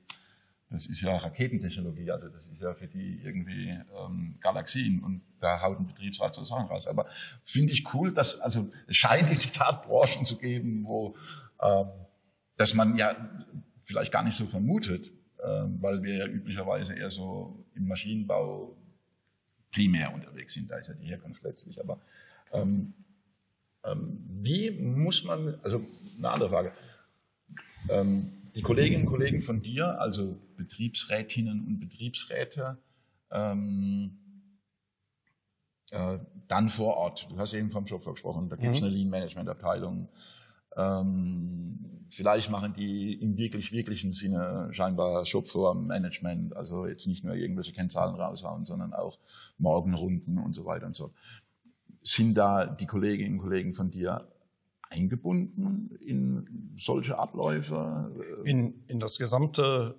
das 0.70 0.86
ist 0.86 1.00
ja 1.00 1.16
Raketentechnologie, 1.16 2.12
also 2.12 2.28
das 2.28 2.48
ist 2.48 2.62
ja 2.62 2.74
für 2.74 2.88
die 2.88 3.22
irgendwie 3.24 3.70
ähm, 3.70 4.36
Galaxien 4.42 5.02
und 5.02 5.22
da 5.40 5.62
haut 5.62 5.80
ein 5.80 5.88
Betriebsrat 5.88 6.34
so 6.34 6.44
Sachen 6.44 6.68
raus. 6.68 6.88
Aber 6.88 7.06
finde 7.44 7.72
ich 7.72 7.94
cool, 7.94 8.12
dass, 8.12 8.40
also 8.42 8.70
es 8.86 8.98
scheint 8.98 9.32
in 9.32 9.40
Tat 9.40 9.84
Branchen 9.84 10.26
zu 10.26 10.38
geben, 10.38 10.84
wo 10.86 11.16
ähm, 11.62 11.88
dass 12.58 12.74
man 12.74 12.98
ja 12.98 13.16
vielleicht 13.86 14.12
gar 14.12 14.24
nicht 14.24 14.38
so 14.38 14.46
vermutet, 14.46 15.10
weil 15.38 16.02
wir 16.02 16.16
ja 16.18 16.28
üblicherweise 16.28 16.96
eher 16.96 17.12
so 17.12 17.64
im 17.76 17.88
Maschinenbau 17.88 18.76
primär 19.72 20.14
unterwegs 20.14 20.54
sind, 20.54 20.72
da 20.72 20.78
ist 20.78 20.88
ja 20.88 20.94
die 20.96 21.08
Herkunft 21.08 21.44
letztlich. 21.44 21.80
Aber 21.80 22.00
ähm, 22.54 22.94
ähm, 23.84 24.24
wie 24.42 24.72
muss 24.72 25.24
man, 25.24 25.60
also 25.64 25.86
eine 26.18 26.30
andere 26.30 26.50
Frage, 26.50 26.72
ähm, 27.90 28.32
die 28.56 28.62
Kolleginnen 28.62 29.04
und 29.04 29.12
Kollegen 29.12 29.42
von 29.42 29.62
dir, 29.62 30.00
also 30.02 30.38
Betriebsrätinnen 30.58 31.66
und 31.66 31.80
Betriebsräte, 31.80 32.78
ähm, 33.32 34.18
äh, 35.92 36.18
dann 36.48 36.70
vor 36.70 36.98
Ort. 36.98 37.28
Du 37.30 37.38
hast 37.38 37.54
eben 37.54 37.72
vom 37.72 37.86
Shop 37.88 38.04
gesprochen, 38.04 38.50
da 38.50 38.56
gibt 38.56 38.76
es 38.76 38.82
mhm. 38.82 38.88
eine 38.88 38.96
Lean 38.96 39.10
Management 39.10 39.50
Abteilung. 39.50 40.10
Ähm, 40.78 42.06
vielleicht 42.10 42.50
machen 42.50 42.74
die 42.74 43.14
im 43.14 43.38
wirklich, 43.38 43.72
wirklichen 43.72 44.14
Sinne 44.14 44.70
scheinbar 44.72 45.26
Shopfloor-Management, 45.26 46.56
also 46.56 46.86
jetzt 46.86 47.08
nicht 47.08 47.24
nur 47.24 47.36
irgendwelche 47.36 47.74
Kennzahlen 47.74 48.16
raushauen, 48.16 48.66
sondern 48.66 48.94
auch 48.94 49.20
Morgenrunden 49.58 50.38
und 50.38 50.54
so 50.54 50.66
weiter 50.66 50.86
und 50.86 50.96
so. 50.96 51.12
Sind 52.02 52.36
da 52.36 52.66
die 52.66 52.86
Kolleginnen 52.86 53.34
und 53.34 53.40
Kollegen 53.40 53.74
von 53.74 53.92
dir 53.92 54.28
eingebunden 54.90 55.98
in 56.02 56.76
solche 56.78 57.18
Abläufe? 57.18 58.12
In, 58.46 58.86
in 58.88 59.00
das 59.00 59.18
gesamte, 59.18 59.96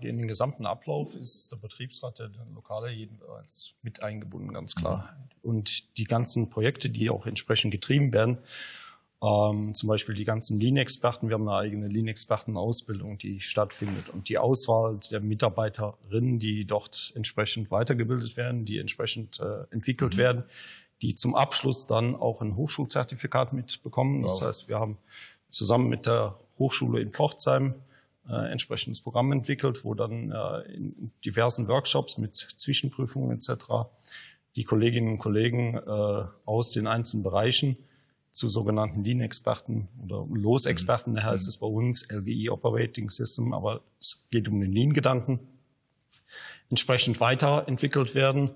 in 0.00 0.18
den 0.18 0.28
gesamten 0.28 0.64
Ablauf 0.64 1.14
ist 1.14 1.52
der 1.52 1.56
Betriebsrat 1.56 2.18
der 2.18 2.30
Lokale 2.54 2.90
jedenfalls 2.90 3.78
mit 3.82 4.02
eingebunden, 4.02 4.54
ganz 4.54 4.74
klar. 4.74 5.14
Mhm. 5.42 5.50
Und 5.50 5.98
die 5.98 6.04
ganzen 6.04 6.48
Projekte, 6.48 6.88
die 6.88 7.10
auch 7.10 7.26
entsprechend 7.26 7.72
getrieben 7.72 8.12
werden, 8.14 8.38
ähm, 9.24 9.72
zum 9.72 9.88
Beispiel 9.88 10.14
die 10.14 10.24
ganzen 10.24 10.60
Lean-Experten, 10.60 11.28
wir 11.28 11.34
haben 11.34 11.48
eine 11.48 11.56
eigene 11.56 11.88
Lean-Experten-Ausbildung, 11.88 13.16
die 13.16 13.40
stattfindet. 13.40 14.10
Und 14.10 14.28
die 14.28 14.38
Auswahl 14.38 15.00
der 15.10 15.20
Mitarbeiterinnen, 15.20 16.38
die 16.38 16.66
dort 16.66 17.12
entsprechend 17.14 17.70
weitergebildet 17.70 18.36
werden, 18.36 18.66
die 18.66 18.78
entsprechend 18.78 19.40
äh, 19.40 19.72
entwickelt 19.72 20.14
mhm. 20.14 20.18
werden, 20.18 20.44
die 21.00 21.14
zum 21.14 21.34
Abschluss 21.34 21.86
dann 21.86 22.14
auch 22.14 22.42
ein 22.42 22.56
Hochschulzertifikat 22.56 23.52
mitbekommen. 23.52 24.22
Das 24.22 24.40
wow. 24.40 24.48
heißt, 24.48 24.68
wir 24.68 24.78
haben 24.78 24.98
zusammen 25.48 25.88
mit 25.88 26.06
der 26.06 26.38
Hochschule 26.58 27.00
in 27.00 27.10
Pforzheim 27.10 27.74
äh, 28.28 28.50
entsprechendes 28.50 29.00
Programm 29.00 29.32
entwickelt, 29.32 29.84
wo 29.84 29.94
dann 29.94 30.32
äh, 30.32 30.60
in 30.72 31.12
diversen 31.24 31.68
Workshops 31.68 32.18
mit 32.18 32.36
Zwischenprüfungen 32.36 33.30
etc. 33.30 33.88
die 34.56 34.64
Kolleginnen 34.64 35.12
und 35.12 35.18
Kollegen 35.18 35.76
äh, 35.76 36.24
aus 36.44 36.72
den 36.72 36.86
einzelnen 36.86 37.22
Bereichen 37.22 37.76
zu 38.34 38.48
sogenannten 38.48 39.04
Lean-Experten 39.04 39.88
oder 40.02 40.26
Los-Experten, 40.28 41.12
mhm. 41.12 41.22
heißt 41.22 41.46
es 41.46 41.56
bei 41.58 41.68
uns, 41.68 42.10
LGI 42.10 42.50
Operating 42.50 43.08
System, 43.08 43.54
aber 43.54 43.82
es 44.00 44.28
geht 44.32 44.48
um 44.48 44.60
den 44.60 44.72
Lean-Gedanken, 44.72 45.38
entsprechend 46.68 47.20
weiterentwickelt 47.20 48.16
werden 48.16 48.50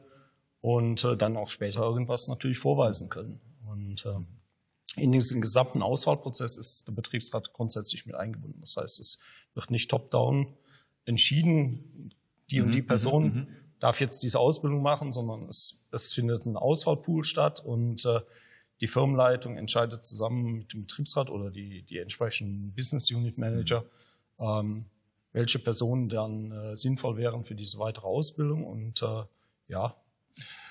und 0.60 1.04
äh, 1.04 1.16
dann 1.16 1.36
auch 1.36 1.48
später 1.48 1.82
irgendwas 1.82 2.26
natürlich 2.26 2.58
vorweisen 2.58 3.08
können. 3.08 3.40
Und 3.66 4.04
äh, 4.04 5.00
in 5.00 5.12
diesem 5.12 5.40
gesamten 5.40 5.80
Auswahlprozess 5.80 6.56
ist 6.56 6.88
der 6.88 6.92
Betriebsrat 6.94 7.52
grundsätzlich 7.52 8.04
mit 8.04 8.16
eingebunden. 8.16 8.58
Das 8.60 8.76
heißt, 8.76 8.98
es 8.98 9.20
wird 9.54 9.70
nicht 9.70 9.88
top-down 9.88 10.56
entschieden, 11.04 12.12
die 12.50 12.60
und 12.60 12.72
die 12.72 12.78
mhm, 12.78 12.82
mhm, 12.82 12.86
Person 12.88 13.24
mhm, 13.24 13.48
darf 13.78 14.00
jetzt 14.00 14.24
diese 14.24 14.40
Ausbildung 14.40 14.82
machen, 14.82 15.12
sondern 15.12 15.48
es, 15.48 15.88
es 15.92 16.12
findet 16.12 16.46
ein 16.46 16.56
Auswahlpool 16.56 17.22
statt 17.22 17.64
und 17.64 18.04
äh, 18.06 18.20
die 18.80 18.86
Firmenleitung 18.86 19.56
entscheidet 19.56 20.04
zusammen 20.04 20.58
mit 20.58 20.72
dem 20.72 20.82
Betriebsrat 20.82 21.30
oder 21.30 21.50
die, 21.50 21.82
die 21.82 21.98
entsprechenden 21.98 22.72
Business 22.72 23.10
Unit 23.10 23.38
Manager, 23.38 23.84
ähm, 24.38 24.86
welche 25.32 25.58
Personen 25.58 26.08
dann 26.08 26.52
äh, 26.52 26.76
sinnvoll 26.76 27.16
wären 27.16 27.44
für 27.44 27.54
diese 27.54 27.78
weitere 27.78 28.06
Ausbildung. 28.06 28.64
Und 28.64 29.02
äh, 29.02 29.24
ja, 29.68 29.96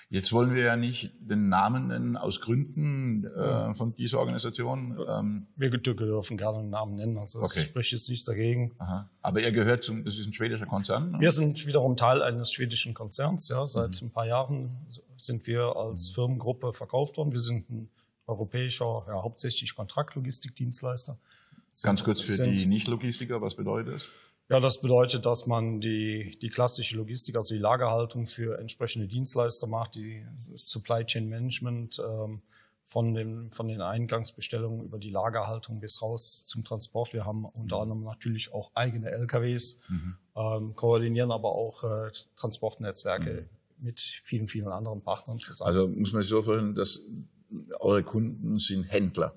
Jetzt 0.10 0.32
wollen 0.32 0.56
wir 0.56 0.64
ja 0.64 0.78
nicht 0.78 1.12
den 1.20 1.50
Namen 1.50 1.88
nennen 1.88 2.16
aus 2.16 2.40
Gründen 2.40 3.26
äh, 3.26 3.74
von 3.74 3.94
dieser 3.94 4.20
Organisation. 4.20 4.98
Ähm, 5.06 5.48
wir 5.58 5.70
dürfen 5.70 6.38
gerne 6.38 6.60
einen 6.60 6.70
Namen 6.70 6.96
nennen, 6.96 7.18
also 7.18 7.42
okay. 7.42 7.60
spricht 7.60 7.92
jetzt 7.92 8.08
nichts 8.08 8.26
dagegen. 8.26 8.72
Aha. 8.78 9.10
Aber 9.22 9.42
ihr 9.42 9.52
gehört 9.52 9.84
zum, 9.84 10.06
das 10.06 10.18
ist 10.18 10.26
ein 10.26 10.34
schwedischer 10.34 10.66
Konzern? 10.66 11.10
Oder? 11.10 11.20
Wir 11.20 11.32
sind 11.32 11.68
wiederum 11.68 11.98
Teil 11.98 12.22
eines 12.22 12.54
schwedischen 12.54 12.94
Konzerns. 12.94 13.50
Ja, 13.50 13.68
seit 13.68 14.02
mhm. 14.02 14.08
ein 14.08 14.12
paar 14.12 14.26
Jahren 14.26 14.78
sind 15.18 15.48
wir 15.48 15.76
als 15.76 16.10
mhm. 16.10 16.14
Firmengruppe 16.14 16.74
verkauft 16.74 17.18
worden. 17.18 17.32
Wir 17.32 17.40
sind 17.40 17.70
ein 17.70 17.90
europäischer, 18.28 19.06
ja, 19.08 19.24
hauptsächlich 19.24 19.76
Kontraktlogistikdienstleister. 19.76 21.18
Ganz 21.82 22.04
kurz 22.04 22.22
für 22.22 22.44
die 22.44 22.66
Nicht-Logistiker, 22.66 23.42
was 23.42 23.56
bedeutet 23.56 23.96
das? 23.96 24.10
Ja, 24.50 24.60
das 24.62 24.82
bedeutet, 24.82 25.26
dass 25.26 25.46
man 25.46 25.82
die, 25.82 26.38
die 26.42 26.50
klassische 26.50 26.96
Logistik, 26.96 27.36
also 27.36 27.54
die 27.54 27.60
Lagerhaltung 27.60 28.28
für 28.28 28.58
entsprechende 28.60 29.08
Dienstleister 29.08 29.68
macht, 29.68 29.96
die 29.96 30.26
Supply 30.38 31.06
Chain 31.06 31.28
Management 31.28 32.00
ähm, 32.00 32.42
von, 32.84 33.14
den, 33.14 33.52
von 33.52 33.68
den 33.68 33.82
Eingangsbestellungen 33.82 34.86
über 34.86 35.00
die 35.00 35.10
Lagerhaltung 35.10 35.82
bis 35.82 36.02
raus 36.02 36.46
zum 36.46 36.64
Transport. 36.64 37.12
Wir 37.12 37.26
haben 37.26 37.44
unter 37.44 37.76
mhm. 37.76 37.82
anderem 37.82 38.04
natürlich 38.06 38.54
auch 38.54 38.72
eigene 38.74 39.12
LKWs, 39.12 39.82
mhm. 39.90 40.16
ähm, 40.36 40.76
koordinieren 40.76 41.32
aber 41.32 41.52
auch 41.52 41.84
äh, 41.84 42.12
Transportnetzwerke 42.38 43.50
mhm. 43.52 43.58
Mit 43.80 44.00
vielen, 44.24 44.48
vielen 44.48 44.68
anderen 44.68 45.02
Partnern 45.02 45.40
zusammen. 45.40 45.68
Also 45.68 45.88
muss 45.88 46.14
man 46.14 46.22
sich 46.22 46.30
so 46.30 46.42
vorstellen, 46.42 46.76
dass 46.76 47.02
eure 47.80 48.04
Kunden 48.04 48.60
sind 48.60 48.84
Händler. 48.84 49.34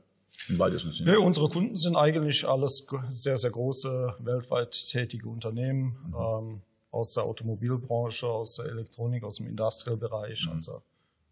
Im 0.48 0.58
weitesten 0.58 0.90
Sinne. 0.90 1.12
Ja, 1.12 1.18
unsere 1.18 1.48
Kunden 1.48 1.76
sind 1.76 1.96
eigentlich 1.96 2.46
alles 2.46 2.86
sehr, 3.10 3.36
sehr 3.36 3.50
große, 3.50 4.14
weltweit 4.20 4.70
tätige 4.72 5.28
Unternehmen 5.28 5.96
mhm. 6.06 6.14
ähm, 6.14 6.62
aus 6.90 7.14
der 7.14 7.24
Automobilbranche, 7.24 8.26
aus 8.26 8.56
der 8.56 8.66
Elektronik, 8.66 9.22
aus 9.22 9.36
dem 9.36 9.46
Industrial-Bereich, 9.46 10.46
mhm. 10.46 10.52
also 10.52 10.82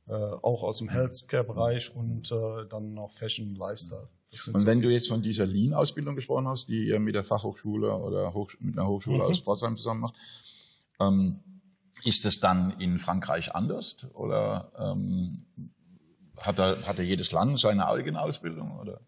äh, 0.08 0.12
auch 0.12 0.62
aus 0.62 0.78
dem 0.78 0.90
Healthcare-Bereich 0.90 1.94
und 1.94 2.30
äh, 2.30 2.66
dann 2.68 2.94
noch 2.94 3.12
Fashion 3.12 3.48
und 3.48 3.58
Lifestyle. 3.58 4.08
Und 4.52 4.66
wenn 4.66 4.82
du 4.82 4.90
jetzt 4.90 5.08
von 5.08 5.22
dieser 5.22 5.46
Lean-Ausbildung 5.46 6.14
gesprochen 6.14 6.48
hast, 6.48 6.68
die 6.68 6.88
ihr 6.88 7.00
mit 7.00 7.14
der 7.14 7.24
Fachhochschule 7.24 7.94
oder 7.94 8.34
Hoch 8.34 8.52
mit 8.60 8.78
einer 8.78 8.86
Hochschule 8.86 9.16
mhm. 9.16 9.22
aus 9.22 9.38
Pforzheim 9.40 9.76
zusammen 9.76 10.00
macht, 10.00 10.14
ähm, 11.00 11.40
ist 12.04 12.24
das 12.24 12.40
dann 12.40 12.72
in 12.78 12.98
Frankreich 12.98 13.54
anders 13.54 13.96
oder 14.14 14.72
ähm, 14.78 15.46
hat 16.36 16.58
da, 16.58 16.76
hat 16.86 16.98
da 16.98 17.02
jedes 17.02 17.32
Land 17.32 17.58
seine 17.58 17.88
eigene 17.88 18.20
Ausbildung? 18.20 18.78
Oder? 18.78 19.00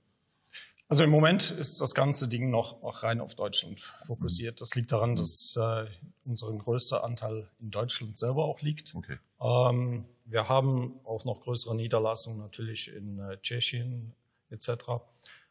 Also 0.88 1.04
im 1.04 1.10
Moment 1.10 1.52
ist 1.52 1.80
das 1.80 1.94
ganze 1.94 2.26
Ding 2.26 2.50
noch, 2.50 2.82
rein 3.04 3.20
auf 3.20 3.36
Deutschland 3.36 3.80
fokussiert. 4.04 4.60
Das 4.60 4.74
liegt 4.74 4.90
daran, 4.90 5.14
dass 5.14 5.56
äh, 5.56 5.86
unser 6.24 6.52
größter 6.52 7.04
Anteil 7.04 7.48
in 7.60 7.70
Deutschland 7.70 8.16
selber 8.16 8.44
auch 8.44 8.60
liegt. 8.60 8.94
Okay. 8.96 9.16
Ähm, 9.40 10.04
wir 10.24 10.48
haben 10.48 10.98
auch 11.04 11.24
noch 11.24 11.42
größere 11.42 11.76
Niederlassungen 11.76 12.40
natürlich 12.40 12.92
in 12.92 13.20
äh, 13.20 13.40
Tschechien 13.40 14.14
etc. 14.50 14.68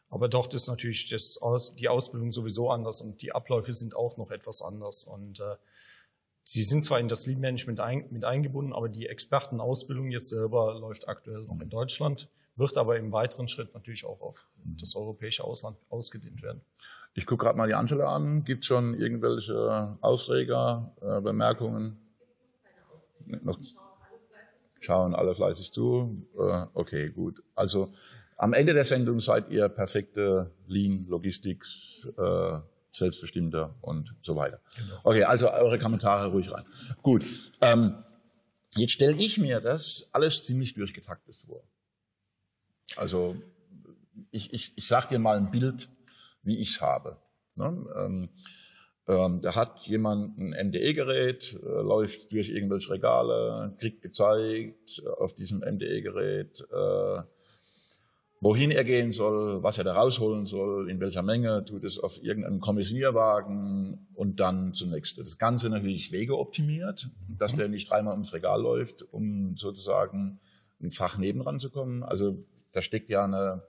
Aber 0.10 0.28
dort 0.28 0.54
ist 0.54 0.68
natürlich 0.68 1.08
das 1.08 1.40
die 1.78 1.88
Ausbildung 1.88 2.32
sowieso 2.32 2.70
anders 2.70 3.00
und 3.00 3.22
die 3.22 3.32
Abläufe 3.32 3.72
sind 3.72 3.96
auch 3.96 4.18
noch 4.18 4.32
etwas 4.32 4.62
anders. 4.62 5.06
Und 5.06 5.40
äh, 5.40 5.56
Sie 6.52 6.64
sind 6.64 6.84
zwar 6.84 7.00
in 7.00 7.08
das 7.08 7.28
Lead 7.28 7.38
Management 7.38 7.80
ein, 7.80 8.06
mit 8.10 8.26
eingebunden, 8.26 8.74
aber 8.74 8.90
die 8.90 9.06
Expertenausbildung 9.06 10.10
jetzt 10.10 10.30
selber 10.30 10.80
läuft 10.80 11.08
aktuell 11.08 11.44
noch 11.44 11.62
in 11.62 11.70
Deutschland, 11.70 12.28
wird 12.56 12.76
aber 12.76 12.98
im 12.98 13.12
weiteren 13.12 13.48
Schritt 13.48 13.76
natürlich 13.76 14.04
auch 14.04 14.20
auf 14.20 14.48
das 14.66 14.96
europäische 14.96 15.44
Ausland 15.44 15.78
ausgedehnt 15.90 16.42
werden. 16.42 16.62
Ich 17.14 17.28
gucke 17.28 17.46
gerade 17.46 17.56
mal 17.56 17.68
die 17.68 17.76
Angela 17.76 18.16
an. 18.16 18.46
Gibt 18.46 18.64
es 18.64 18.68
schon 18.68 18.96
irgendwelche 18.96 19.96
Ausreger, 20.02 20.92
äh, 21.02 21.22
Bemerkungen? 21.22 22.00
Noch? 23.28 23.60
Schauen 24.80 25.14
alle 25.14 25.36
fleißig 25.36 25.72
zu. 25.72 26.26
Äh, 26.36 26.66
okay, 26.74 27.12
gut. 27.12 27.44
Also 27.54 27.94
am 28.38 28.54
Ende 28.54 28.74
der 28.74 28.86
Sendung 28.86 29.20
seid 29.20 29.52
ihr 29.52 29.70
perfekte 29.70 30.50
Lean-Logistics- 30.68 32.08
äh, 32.18 32.62
selbstbestimmter 32.92 33.76
und 33.82 34.16
so 34.22 34.36
weiter. 34.36 34.62
Genau. 34.78 35.00
Okay, 35.04 35.24
also 35.24 35.50
eure 35.50 35.80
Kommentare 35.80 36.32
ruhig 36.32 36.52
rein. 36.52 36.66
Gut. 37.02 37.24
Ähm, 37.62 38.04
jetzt 38.76 38.94
stelle 38.94 39.18
ich 39.18 39.38
mir 39.38 39.62
das 39.62 40.10
alles 40.12 40.44
ziemlich 40.44 40.74
durchgetaktet 40.74 41.36
vor. 41.36 41.64
Also 42.96 43.36
ich, 44.32 44.54
ich, 44.54 44.74
ich 44.76 44.88
sage 44.88 45.10
dir 45.10 45.20
mal 45.20 45.38
ein 45.38 45.52
Bild, 45.52 45.90
wie 46.44 46.58
ich 46.58 46.72
es 46.72 46.82
habe. 46.82 47.18
Ne? 47.56 47.86
Ähm, 47.96 48.30
ähm, 49.08 49.42
da 49.42 49.56
hat 49.56 49.82
jemand 49.88 50.38
ein 50.38 50.68
MDE-Gerät, 50.68 51.54
äh, 51.54 51.66
läuft 51.66 52.32
durch 52.32 52.50
irgendwelche 52.50 52.92
Regale, 52.92 53.76
kriegt 53.80 54.02
gezeigt 54.02 55.02
auf 55.18 55.34
diesem 55.34 55.60
MDE-Gerät, 55.60 56.62
äh, 56.72 57.22
wohin 58.42 58.72
er 58.72 58.84
gehen 58.84 59.12
soll, 59.12 59.62
was 59.64 59.78
er 59.78 59.84
da 59.84 59.94
rausholen 59.94 60.46
soll, 60.46 60.90
in 60.90 61.00
welcher 61.00 61.24
Menge, 61.24 61.66
tut 61.66 61.84
es 61.84 62.00
auf 62.00 62.24
irgendeinen 62.24 62.62
Kommissierwagen 62.62 64.08
und 64.14 64.40
dann 64.40 64.74
zunächst 64.74 65.18
das 65.18 65.38
Ganze 65.38 65.70
natürlich 65.70 66.12
wegeoptimiert, 66.12 67.10
dass 67.28 67.56
der 67.56 67.68
nicht 67.68 67.90
dreimal 67.90 68.14
ums 68.14 68.34
Regal 68.34 68.62
läuft, 68.62 69.04
um 69.12 69.58
sozusagen 69.58 70.40
ein 70.82 70.92
Fach 70.92 71.18
nebenan 71.18 71.60
zu. 71.60 71.70
Also 72.04 72.46
da 72.72 72.82
steckt 72.82 73.10
ja 73.10 73.26
eine, 73.26 73.64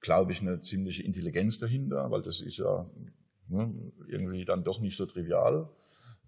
glaube 0.00 0.32
ich, 0.32 0.40
eine 0.40 0.60
ziemliche 0.62 1.04
Intelligenz 1.04 1.58
dahinter, 1.58 2.10
weil 2.10 2.22
das 2.22 2.40
ist 2.40 2.56
ja 2.56 2.90
ne, 3.48 3.72
irgendwie 4.08 4.44
dann 4.44 4.64
doch 4.64 4.80
nicht 4.80 4.96
so 4.96 5.06
trivial. 5.06 5.68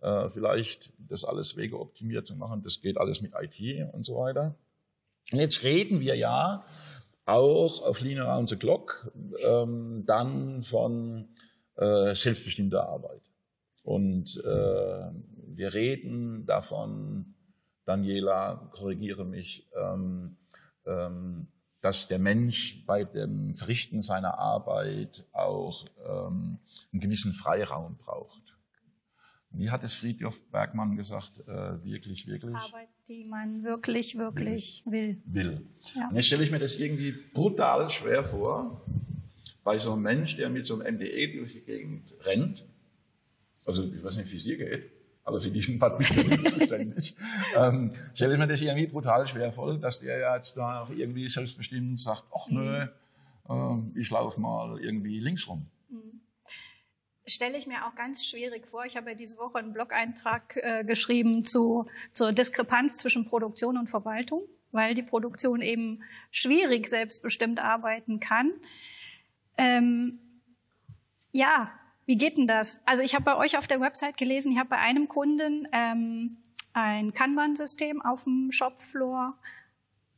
Äh, 0.01 0.31
vielleicht 0.31 0.93
das 0.99 1.25
alles 1.25 1.57
wegeoptimiert 1.57 2.29
zu 2.29 2.37
machen, 2.37 2.63
das 2.63 2.81
geht 2.81 2.99
alles 2.99 3.21
mit 3.21 3.33
IT 3.41 3.93
und 3.93 4.05
so 4.05 4.17
weiter. 4.17 4.55
Und 5.33 5.41
jetzt 5.41 5.63
reden 5.63 6.01
wir 6.01 6.15
ja 6.17 6.65
auch 7.27 7.83
auf 7.83 8.01
Lean 8.01 8.21
Around 8.21 8.51
the 8.51 8.57
Clock 8.57 9.11
ähm, 9.45 10.05
dann 10.07 10.63
von 10.63 11.29
äh, 11.77 12.15
selbstbestimmter 12.15 12.87
Arbeit. 12.89 13.23
Und 13.83 14.43
äh, 14.45 15.11
wir 15.57 15.75
reden 15.75 16.47
davon, 16.47 17.35
Daniela, 17.85 18.71
korrigiere 18.73 19.25
mich, 19.25 19.69
ähm, 19.77 20.37
ähm, 20.87 21.49
dass 21.81 22.09
der 22.09 22.19
Mensch 22.19 22.85
bei 22.87 23.05
dem 23.05 23.55
Verrichten 23.55 24.01
seiner 24.01 24.39
Arbeit 24.39 25.25
auch 25.33 25.85
ähm, 26.07 26.59
einen 26.93 27.01
gewissen 27.01 27.33
Freiraum 27.33 27.99
braucht. 27.99 28.44
Wie 29.57 29.71
hat 29.71 29.85
es 29.85 29.95
Friedhof 29.95 30.43
Bergmann 30.51 30.97
gesagt? 30.97 31.39
Äh, 31.47 31.85
wirklich, 31.85 32.27
wirklich? 32.27 32.55
Arbeit, 32.55 32.89
die 33.09 33.25
man 33.29 33.63
wirklich, 33.63 34.19
wirklich 34.19 34.83
will. 34.85 35.23
Will. 35.27 35.65
Ja. 35.95 36.09
Und 36.09 36.17
jetzt 36.17 36.27
stelle 36.27 36.43
ich 36.43 36.51
mir 36.51 36.59
das 36.59 36.77
irgendwie 36.77 37.13
brutal 37.33 37.89
schwer 37.89 38.25
vor, 38.25 38.85
bei 39.63 39.79
so 39.79 39.93
einem 39.93 40.03
Mensch, 40.03 40.37
der 40.37 40.51
mit 40.51 40.67
so 40.67 40.81
einem 40.81 40.97
MDE 40.97 41.39
durch 41.39 41.53
die 41.53 41.61
Gegend 41.61 42.03
rennt. 42.25 42.65
Also, 43.65 43.85
ich 43.85 44.03
weiß 44.03 44.17
nicht, 44.17 44.31
wie 44.33 44.37
es 44.37 44.45
dir 44.45 44.59
geht, 44.59 44.91
aber 45.23 45.41
für 45.41 45.51
diesen 45.51 45.79
Part 45.79 45.99
bin 45.99 46.07
ich 46.33 46.55
zuständig. 46.55 47.15
ähm, 47.57 47.93
stelle 48.13 48.35
ich 48.35 48.39
mir 48.39 48.49
das 48.49 48.61
irgendwie 48.61 48.89
brutal 48.89 49.27
schwer 49.29 49.53
vor, 49.53 49.79
dass 49.79 50.01
der 50.01 50.37
jetzt 50.37 50.57
da 50.57 50.83
auch 50.83 50.91
irgendwie 50.91 51.29
selbstbestimmt 51.29 52.01
sagt, 52.01 52.25
ach 52.35 52.49
nö, 52.49 52.87
äh, 53.49 54.01
ich 54.01 54.11
laufe 54.11 54.41
mal 54.41 54.81
irgendwie 54.81 55.21
links 55.21 55.47
rum 55.47 55.67
stelle 57.27 57.57
ich 57.57 57.67
mir 57.67 57.87
auch 57.87 57.95
ganz 57.95 58.27
schwierig 58.27 58.67
vor. 58.67 58.85
Ich 58.85 58.97
habe 58.97 59.11
ja 59.11 59.17
diese 59.17 59.39
Woche 59.39 59.59
einen 59.59 59.73
Blog-Eintrag 59.73 60.57
äh, 60.57 60.85
geschrieben 60.85 61.45
zu, 61.45 61.87
zur 62.13 62.33
Diskrepanz 62.33 62.97
zwischen 62.97 63.25
Produktion 63.25 63.79
und 63.79 63.89
Verwaltung, 63.89 64.43
weil 64.73 64.95
die 64.95 65.03
Produktion 65.03 65.61
eben 65.61 66.03
schwierig 66.31 66.87
selbstbestimmt 66.87 67.61
arbeiten 67.61 68.21
kann. 68.21 68.53
Ähm, 69.57 70.19
ja, 71.33 71.73
wie 72.07 72.19
geht 72.19 72.37
denn 72.37 72.47
das? 72.47 72.81
Also 72.85 73.03
ich 73.03 73.15
habe 73.15 73.25
bei 73.25 73.37
euch 73.37 73.57
auf 73.57 73.67
der 73.67 73.81
Website 73.81 74.19
gelesen, 74.19 74.53
ich 74.53 74.59
habe 74.59 74.71
bei 74.71 74.79
einem 74.79 75.09
Kunden 75.09 75.67
ähm, 75.73 76.37
ein 76.75 77.15
Kanban-System 77.15 78.03
auf 78.03 78.25
dem 78.25 78.53
Shopfloor 78.53 79.39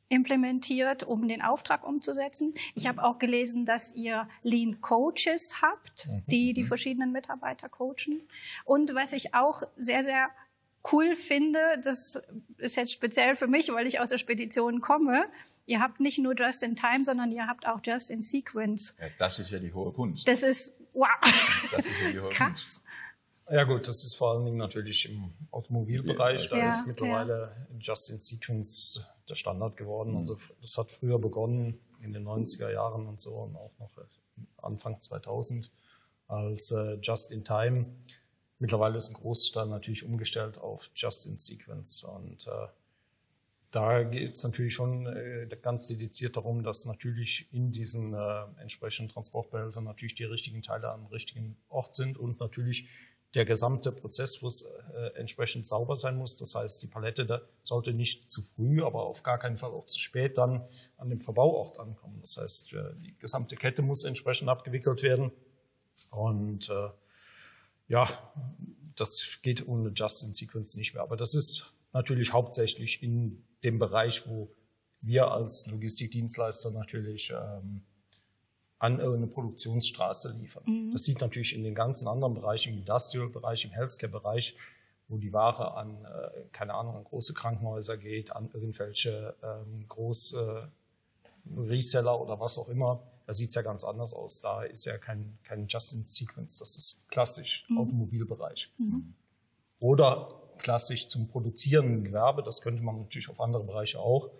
implementiert, 0.08 1.02
um 1.02 1.26
den 1.26 1.42
Auftrag 1.42 1.86
umzusetzen. 1.86 2.54
Ich 2.75 2.86
habe 2.86 3.02
auch 3.02 3.18
gelesen, 3.18 3.64
dass 3.64 3.94
ihr 3.94 4.28
Lean 4.42 4.80
Coaches 4.80 5.56
habt, 5.62 6.06
mhm. 6.06 6.22
die 6.26 6.52
die 6.52 6.62
mhm. 6.62 6.66
verschiedenen 6.66 7.12
Mitarbeiter 7.12 7.68
coachen. 7.68 8.22
Und 8.64 8.94
was 8.94 9.12
ich 9.12 9.34
auch 9.34 9.62
sehr, 9.76 10.02
sehr 10.02 10.30
cool 10.92 11.16
finde, 11.16 11.58
das 11.82 12.20
ist 12.58 12.76
jetzt 12.76 12.92
speziell 12.92 13.34
für 13.34 13.48
mich, 13.48 13.72
weil 13.72 13.86
ich 13.86 13.98
aus 13.98 14.10
der 14.10 14.18
Spedition 14.18 14.80
komme, 14.80 15.26
ihr 15.66 15.80
habt 15.80 16.00
nicht 16.00 16.18
nur 16.18 16.34
Just 16.36 16.62
in 16.62 16.76
Time, 16.76 17.04
sondern 17.04 17.32
ihr 17.32 17.46
habt 17.48 17.66
auch 17.66 17.80
Just 17.84 18.10
in 18.10 18.22
Sequence. 18.22 18.94
Ja, 19.00 19.08
das 19.18 19.38
ist 19.40 19.50
ja 19.50 19.58
die 19.58 19.72
hohe 19.72 19.92
Kunst. 19.92 20.28
Das 20.28 20.44
ist, 20.44 20.75
wow, 20.92 21.08
das 21.72 21.86
ist 21.86 22.00
ja 22.02 22.12
die 22.12 22.20
hohe 22.20 22.30
krass. 22.30 22.48
Kunst. 22.48 22.82
Ja 23.48 23.62
gut, 23.62 23.86
das 23.86 24.04
ist 24.04 24.14
vor 24.14 24.32
allen 24.32 24.44
Dingen 24.44 24.56
natürlich 24.56 25.08
im 25.08 25.22
Automobilbereich. 25.52 26.48
Da 26.48 26.56
ja, 26.56 26.68
ist 26.68 26.86
mittlerweile 26.86 27.54
ja. 27.70 27.78
Just 27.78 28.10
in 28.10 28.18
Sequence 28.18 29.00
der 29.28 29.35
Standard 29.35 29.76
geworden. 29.76 30.12
Mhm. 30.12 30.18
Also 30.18 30.37
das 30.61 30.76
hat 30.78 30.90
früher 30.90 31.18
begonnen 31.18 31.78
in 32.02 32.12
den 32.12 32.26
90er 32.26 32.73
Jahren 32.73 33.06
und 33.06 33.21
so 33.21 33.34
und 33.34 33.56
auch 33.56 33.73
noch 33.78 33.91
Anfang 34.58 35.00
2000 35.00 35.71
als 36.28 36.71
äh, 36.73 36.99
Just 37.02 37.32
in 37.32 37.45
Time. 37.45 37.86
Mittlerweile 38.58 38.97
ist 38.97 39.08
ein 39.08 39.15
Großteil 39.15 39.67
natürlich 39.67 40.04
umgestellt 40.04 40.58
auf 40.58 40.91
Just 40.95 41.26
in 41.26 41.36
Sequence 41.36 42.04
und 42.04 42.47
äh, 42.47 42.69
da 43.71 44.04
geht 44.04 44.36
es 44.36 44.43
natürlich 44.43 44.75
schon 44.75 45.06
äh, 45.06 45.49
ganz 45.60 45.86
dediziert 45.86 46.36
darum, 46.36 46.62
dass 46.62 46.86
natürlich 46.86 47.47
in 47.52 47.73
diesen 47.73 48.15
äh, 48.15 48.45
entsprechenden 48.60 49.12
Transportbehältern 49.12 49.84
natürlich 49.84 50.15
die 50.15 50.25
richtigen 50.25 50.62
Teile 50.62 50.91
am 50.91 51.06
richtigen 51.06 51.56
Ort 51.69 51.95
sind 51.95 52.17
und 52.17 52.41
natürlich 52.41 52.89
der 53.34 53.45
gesamte 53.45 53.93
Prozessfluss 53.93 54.62
äh, 54.62 55.19
entsprechend 55.19 55.67
sauber 55.67 55.97
sein 55.97 56.17
muss. 56.17 56.39
Das 56.39 56.54
heißt, 56.54 56.82
die 56.82 56.86
Palette 56.86 57.26
da 57.26 57.43
sollte 57.62 57.93
nicht 57.93 58.30
zu 58.30 58.43
früh, 58.43 58.82
aber 58.82 59.04
auf 59.04 59.23
gar 59.23 59.39
keinen 59.39 59.56
Fall 59.56 59.73
auch 59.73 59.86
zu 59.86 59.99
spät 60.00 60.39
dann 60.39 60.67
an 60.97 61.10
dem 61.10 61.21
Verbauort 61.21 61.78
ankommen. 61.78 62.19
Das 62.21 62.36
heißt, 62.36 62.73
äh, 62.73 62.95
die 62.99 63.17
gesamte 63.19 63.56
Kette 63.56 63.82
muss 63.82 64.04
entsprechend 64.04 64.49
abgewickelt 64.49 65.02
werden. 65.02 65.32
Und 66.10 66.71
äh, 66.71 66.89
ja, 67.89 68.08
das 68.97 69.39
geht 69.43 69.67
ohne 69.69 69.91
Just-in-Sequence 69.91 70.76
nicht 70.76 70.95
mehr. 70.95 71.02
Aber 71.02 71.17
das 71.17 71.34
ist 71.34 71.89
natürlich 71.93 72.32
hauptsächlich 72.32 73.02
in 73.02 73.45
dem 73.62 73.78
Bereich, 73.78 74.26
wo 74.28 74.50
wir 75.00 75.30
als 75.30 75.67
Logistikdienstleister 75.67 76.71
natürlich 76.71 77.30
ähm, 77.30 77.82
an 78.78 78.99
irgendeine 78.99 79.28
Produktionsstraße 79.28 80.36
liefern. 80.39 80.65
Mhm. 80.67 80.93
Das 80.93 81.04
sieht 81.04 81.21
natürlich 81.21 81.54
in 81.54 81.65
den 81.65 81.75
ganzen 81.75 82.08
anderen 82.08 82.34
Bereichen, 82.34 82.73
im 82.73 82.78
Industrial-Bereich, 82.80 83.65
im 83.65 83.71
Healthcare-Bereich, 83.71 84.56
wo 85.08 85.19
die 85.19 85.32
Ware 85.32 85.76
an, 85.76 86.04
äh, 86.04 86.43
keine 86.52 86.75
Ahnung, 86.75 86.97
an 86.97 87.04
große 87.04 87.32
Krankenhäuser 87.32 87.97
geht, 87.97 88.32
an 88.32 88.50
irgendwelche 88.52 89.34
ähm, 89.43 89.86
große 89.89 90.71
Reseller 91.56 92.21
oder 92.21 92.41
was 92.41 92.58
auch 92.58 92.69
immer, 92.69 93.02
da 93.26 93.32
sieht 93.32 93.50
es 93.50 93.54
ja 93.54 93.62
ganz 93.62 93.84
anders 93.84 94.12
aus. 94.12 94.41
Da 94.41 94.62
ist 94.62 94.84
ja 94.84 94.99
kein, 94.99 95.39
kein 95.45 95.67
Just-in-Sequence, 95.67 96.58
das 96.58 96.76
ist 96.76 97.10
klassisch, 97.10 97.65
mhm. 97.69 97.78
Automobilbereich. 97.78 98.73
Mhm. 98.78 99.15
Oder 99.78 100.43
klassisch 100.58 101.08
zum 101.08 101.28
produzierenden 101.28 102.04
Gewerbe, 102.04 102.43
das 102.43 102.62
könnte 102.62 102.82
man 102.82 102.99
natürlich 102.99 103.28
auf 103.28 103.41
andere 103.41 103.65
Bereiche 103.65 104.00
auch. 104.00 104.30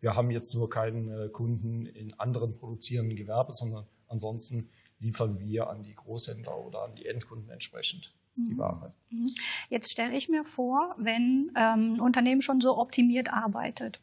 Wir 0.00 0.14
haben 0.14 0.30
jetzt 0.30 0.54
nur 0.54 0.68
keinen 0.68 1.08
äh, 1.08 1.28
Kunden 1.28 1.86
in 1.86 2.12
anderen 2.18 2.56
produzierenden 2.56 3.16
Gewerbe, 3.16 3.52
sondern 3.52 3.86
ansonsten 4.08 4.70
liefern 4.98 5.38
wir 5.38 5.68
an 5.68 5.82
die 5.82 5.94
Großhändler 5.94 6.58
oder 6.58 6.82
an 6.84 6.94
die 6.94 7.06
Endkunden 7.06 7.50
entsprechend 7.50 8.14
die 8.36 8.54
mhm. 8.54 8.58
Ware. 8.58 8.94
Mhm. 9.10 9.26
Jetzt 9.68 9.90
stelle 9.90 10.16
ich 10.16 10.28
mir 10.28 10.44
vor, 10.44 10.94
wenn 10.98 11.50
ähm, 11.56 11.94
ein 11.94 12.00
Unternehmen 12.00 12.42
schon 12.42 12.60
so 12.60 12.78
optimiert 12.78 13.32
arbeitet 13.32 14.00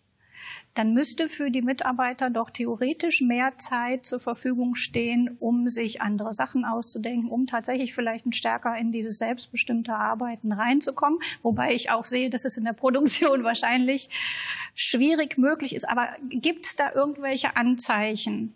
dann 0.73 0.93
müsste 0.93 1.27
für 1.27 1.51
die 1.51 1.61
Mitarbeiter 1.61 2.29
doch 2.29 2.49
theoretisch 2.49 3.21
mehr 3.21 3.57
Zeit 3.57 4.05
zur 4.05 4.19
Verfügung 4.19 4.75
stehen, 4.75 5.37
um 5.39 5.69
sich 5.69 6.01
andere 6.01 6.33
Sachen 6.33 6.65
auszudenken, 6.65 7.29
um 7.29 7.47
tatsächlich 7.47 7.93
vielleicht 7.93 8.33
stärker 8.35 8.77
in 8.77 8.91
dieses 8.91 9.17
selbstbestimmte 9.17 9.93
Arbeiten 9.93 10.51
reinzukommen. 10.51 11.19
Wobei 11.41 11.73
ich 11.73 11.91
auch 11.91 12.05
sehe, 12.05 12.29
dass 12.29 12.45
es 12.45 12.57
in 12.57 12.63
der 12.63 12.73
Produktion 12.73 13.43
wahrscheinlich 13.43 14.09
schwierig 14.73 15.37
möglich 15.37 15.75
ist. 15.75 15.87
Aber 15.87 16.09
gibt 16.29 16.65
es 16.65 16.75
da 16.75 16.91
irgendwelche 16.93 17.55
Anzeichen? 17.55 18.55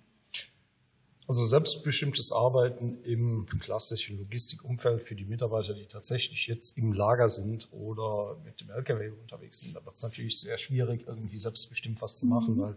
Also 1.28 1.46
selbstbestimmtes 1.46 2.32
Arbeiten 2.32 3.04
im 3.04 3.48
klassischen 3.60 4.18
Logistikumfeld 4.18 5.04
für 5.04 5.14
die 5.14 5.26
Mitarbeiter, 5.26 5.74
die 5.74 5.86
tatsächlich 5.86 6.48
jetzt 6.48 6.78
im 6.78 6.94
Lager 6.94 7.28
sind 7.28 7.68
oder 7.72 8.38
mit 8.46 8.62
dem 8.62 8.70
LKW 8.70 9.10
unterwegs 9.10 9.60
sind, 9.60 9.76
da 9.76 9.84
wird 9.84 9.96
es 9.96 10.04
natürlich 10.04 10.40
sehr 10.40 10.58
schwierig, 10.58 11.06
irgendwie 11.06 11.38
selbstbestimmt 11.38 12.02
was 12.02 12.18
zu 12.18 12.28
machen, 12.28 12.56
mhm. 12.56 12.62
weil 12.62 12.76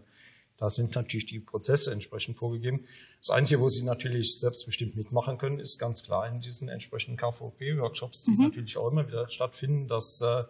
da 0.57 0.69
sind 0.69 0.93
natürlich 0.95 1.25
die 1.25 1.39
Prozesse 1.39 1.91
entsprechend 1.91 2.37
vorgegeben. 2.37 2.85
Das 3.19 3.29
Einzige, 3.29 3.61
wo 3.61 3.69
Sie 3.69 3.83
natürlich 3.83 4.37
selbstbestimmt 4.37 4.97
mitmachen 4.97 5.37
können, 5.37 5.59
ist 5.59 5.79
ganz 5.79 6.03
klar 6.03 6.27
in 6.27 6.41
diesen 6.41 6.67
entsprechenden 6.67 7.17
KVP-Workshops, 7.17 8.25
die 8.25 8.31
mhm. 8.31 8.43
natürlich 8.43 8.77
auch 8.77 8.91
immer 8.91 9.07
wieder 9.07 9.29
stattfinden, 9.29 9.87
dass 9.87 10.19
äh, 10.19 10.43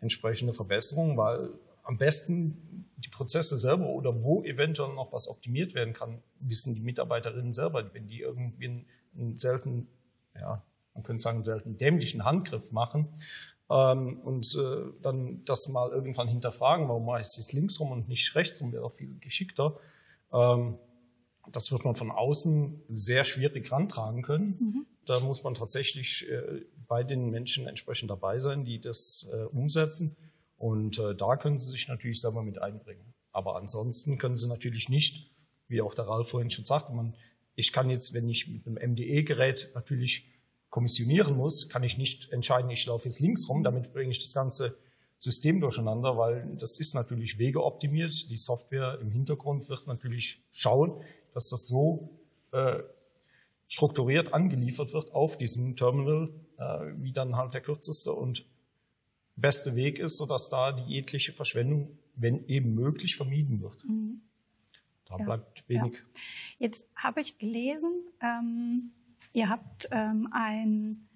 entsprechende 0.00 0.52
Verbesserungen, 0.52 1.16
weil 1.16 1.48
am 1.82 1.96
besten 1.96 2.84
die 2.98 3.08
Prozesse 3.08 3.56
selber 3.56 3.86
oder 3.86 4.22
wo 4.22 4.42
eventuell 4.42 4.92
noch 4.94 5.12
was 5.12 5.28
optimiert 5.28 5.74
werden 5.74 5.94
kann, 5.94 6.22
wissen 6.40 6.74
die 6.74 6.82
Mitarbeiterinnen 6.82 7.52
selber. 7.52 7.94
Wenn 7.94 8.08
die 8.08 8.20
irgendwie 8.20 8.84
einen, 9.16 9.36
selten, 9.36 9.88
ja, 10.34 10.62
man 10.94 11.04
könnte 11.04 11.22
sagen, 11.22 11.38
einen 11.38 11.44
selten 11.44 11.78
dämlichen 11.78 12.24
Handgriff 12.24 12.72
machen 12.72 13.08
ähm, 13.70 14.18
und 14.20 14.54
äh, 14.56 14.92
dann 15.00 15.44
das 15.44 15.68
mal 15.68 15.90
irgendwann 15.90 16.28
hinterfragen, 16.28 16.88
warum 16.88 17.06
mache 17.06 17.20
ich 17.20 17.28
es 17.28 17.52
links 17.52 17.78
rum 17.78 17.92
und 17.92 18.08
nicht 18.08 18.34
rechts 18.34 18.60
rum, 18.60 18.72
wäre 18.72 18.84
auch 18.84 18.92
viel 18.92 19.16
geschickter. 19.20 19.78
Ähm, 20.32 20.78
das 21.52 21.70
wird 21.70 21.84
man 21.84 21.94
von 21.94 22.10
außen 22.10 22.82
sehr 22.88 23.24
schwierig 23.24 23.70
rantragen 23.70 24.22
können. 24.22 24.56
Mhm. 24.60 24.86
Da 25.06 25.20
muss 25.20 25.44
man 25.44 25.54
tatsächlich 25.54 26.28
äh, 26.28 26.62
bei 26.86 27.04
den 27.04 27.30
Menschen 27.30 27.66
entsprechend 27.66 28.10
dabei 28.10 28.40
sein, 28.40 28.64
die 28.64 28.80
das 28.80 29.30
äh, 29.32 29.44
umsetzen. 29.44 30.16
Und 30.58 30.98
äh, 30.98 31.14
da 31.14 31.36
können 31.36 31.56
Sie 31.56 31.70
sich 31.70 31.88
natürlich 31.88 32.20
selber 32.20 32.42
mit 32.42 32.60
einbringen. 32.60 33.14
Aber 33.32 33.56
ansonsten 33.56 34.18
können 34.18 34.36
Sie 34.36 34.48
natürlich 34.48 34.88
nicht 34.88 35.30
wie 35.68 35.82
auch 35.82 35.94
der 35.94 36.08
Ralf 36.08 36.30
vorhin 36.30 36.50
schon 36.50 36.64
sagte, 36.64 36.92
man, 36.92 37.14
ich 37.54 37.72
kann 37.72 37.90
jetzt, 37.90 38.14
wenn 38.14 38.28
ich 38.28 38.48
mit 38.48 38.66
einem 38.66 38.92
MDE-Gerät 38.92 39.70
natürlich 39.74 40.26
kommissionieren 40.70 41.36
muss, 41.36 41.68
kann 41.68 41.82
ich 41.82 41.98
nicht 41.98 42.32
entscheiden, 42.32 42.70
ich 42.70 42.86
laufe 42.86 43.06
jetzt 43.06 43.20
links 43.20 43.48
rum, 43.48 43.62
damit 43.62 43.92
bringe 43.92 44.10
ich 44.10 44.18
das 44.18 44.34
ganze 44.34 44.78
System 45.18 45.60
durcheinander, 45.60 46.16
weil 46.16 46.56
das 46.58 46.78
ist 46.78 46.94
natürlich 46.94 47.38
wegeoptimiert. 47.38 48.30
Die 48.30 48.36
Software 48.36 48.98
im 49.00 49.10
Hintergrund 49.10 49.68
wird 49.68 49.86
natürlich 49.86 50.44
schauen, 50.50 51.02
dass 51.34 51.48
das 51.48 51.66
so 51.66 52.20
äh, 52.52 52.80
strukturiert 53.66 54.32
angeliefert 54.32 54.92
wird 54.92 55.12
auf 55.12 55.36
diesem 55.36 55.76
Terminal, 55.76 56.30
äh, 56.58 56.92
wie 56.96 57.12
dann 57.12 57.36
halt 57.36 57.54
der 57.54 57.60
kürzeste 57.60 58.12
und 58.12 58.46
beste 59.40 59.76
Weg 59.76 59.98
ist, 59.98 60.16
sodass 60.16 60.50
da 60.50 60.72
die 60.72 60.92
jegliche 60.92 61.32
Verschwendung, 61.32 61.98
wenn 62.14 62.46
eben 62.46 62.74
möglich, 62.74 63.16
vermieden 63.16 63.60
wird. 63.60 63.84
Mhm. 63.84 64.20
Da 65.06 65.16
ja. 65.18 65.24
bleibt 65.24 65.68
wenig. 65.68 65.94
Ja. 65.94 66.20
Jetzt 66.58 66.88
habe 66.96 67.20
ich 67.20 67.38
gelesen, 67.38 67.90
ähm, 68.20 68.90
ihr 69.32 69.48
habt 69.48 69.88
ähm, 69.90 70.28
ein 70.32 71.08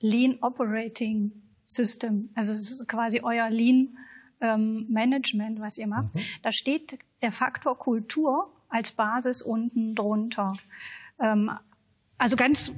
Lean 0.00 0.38
Operating 0.40 1.32
System, 1.66 2.30
also 2.34 2.52
es 2.52 2.70
ist 2.70 2.88
quasi 2.88 3.20
euer 3.22 3.48
Lean 3.48 3.96
ähm, 4.40 4.86
Management, 4.88 5.60
was 5.60 5.78
ihr 5.78 5.86
macht. 5.86 6.14
Mhm. 6.14 6.20
Da 6.42 6.50
steht 6.50 6.98
der 7.22 7.30
Faktor 7.30 7.78
Kultur 7.78 8.50
als 8.68 8.92
Basis 8.92 9.42
unten 9.42 9.94
drunter. 9.94 10.56
Ähm, 11.20 11.50
also 12.18 12.36
ganz 12.36 12.72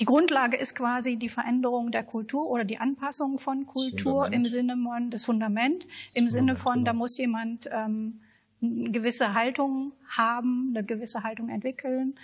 die 0.00 0.06
Grundlage 0.06 0.56
ist 0.56 0.74
quasi 0.74 1.16
die 1.16 1.28
Veränderung 1.28 1.92
der 1.92 2.04
Kultur 2.04 2.48
oder 2.48 2.64
die 2.64 2.78
Anpassung 2.78 3.38
von 3.38 3.66
Kultur 3.66 4.32
im 4.32 4.46
Sinne 4.46 4.76
von 4.82 5.10
das 5.10 5.24
Fundament, 5.24 5.84
das 5.84 6.16
im 6.16 6.30
Sinne 6.30 6.56
von, 6.56 6.74
genau. 6.74 6.84
da 6.84 6.92
muss 6.94 7.18
jemand 7.18 7.68
ähm, 7.70 8.22
eine 8.62 8.90
gewisse 8.90 9.34
Haltung 9.34 9.92
haben, 10.08 10.72
eine 10.74 10.86
gewisse 10.86 11.22
Haltung 11.22 11.50
entwickeln, 11.50 12.14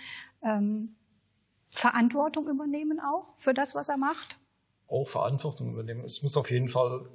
ähm, 0.43 0.95
Verantwortung 1.69 2.47
übernehmen 2.47 2.99
auch 2.99 3.35
für 3.35 3.53
das, 3.53 3.75
was 3.75 3.89
er 3.89 3.97
macht. 3.97 4.39
Auch 4.87 5.07
Verantwortung 5.07 5.73
übernehmen. 5.73 6.03
Es 6.03 6.23
muss 6.23 6.35
auf 6.35 6.49
jeden 6.49 6.69
Fall 6.69 7.07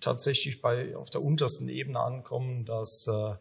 tatsächlich 0.00 0.62
bei 0.62 0.96
auf 0.96 1.10
der 1.10 1.22
untersten 1.22 1.68
Ebene 1.68 2.00
ankommen, 2.00 2.64
dass 2.64 3.06
äh, 3.08 3.34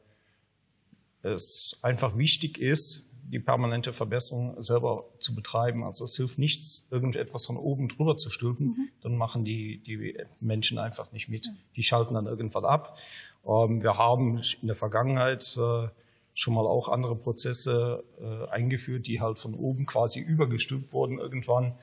es 1.27 1.79
einfach 1.81 2.17
wichtig 2.17 2.57
ist, 2.57 3.15
die 3.29 3.39
permanente 3.39 3.93
Verbesserung 3.93 4.61
selber 4.63 5.05
zu 5.19 5.35
betreiben. 5.35 5.83
Also 5.83 6.05
es 6.05 6.15
hilft 6.15 6.37
nichts, 6.37 6.87
irgendetwas 6.91 7.45
von 7.45 7.57
oben 7.57 7.89
drüber 7.89 8.15
zu 8.15 8.29
stülpen, 8.29 8.67
mhm. 8.67 8.89
dann 9.01 9.15
machen 9.17 9.43
die, 9.43 9.79
die 9.79 10.17
Menschen 10.39 10.77
einfach 10.77 11.11
nicht 11.11 11.27
mit. 11.27 11.49
Die 11.75 11.83
schalten 11.83 12.13
dann 12.13 12.25
irgendwann 12.25 12.65
ab. 12.65 12.97
Ähm, 13.45 13.83
wir 13.83 13.97
haben 13.97 14.41
in 14.61 14.67
der 14.67 14.75
Vergangenheit 14.75 15.57
äh, 15.57 15.87
schon 16.33 16.53
mal 16.53 16.65
auch 16.65 16.87
andere 16.87 17.15
Prozesse 17.15 18.03
äh, 18.21 18.49
eingeführt, 18.49 19.07
die 19.07 19.19
halt 19.19 19.39
von 19.39 19.55
oben 19.55 19.85
quasi 19.85 20.19
übergestülpt 20.19 20.93
wurden 20.93 21.17
irgendwann. 21.17 21.73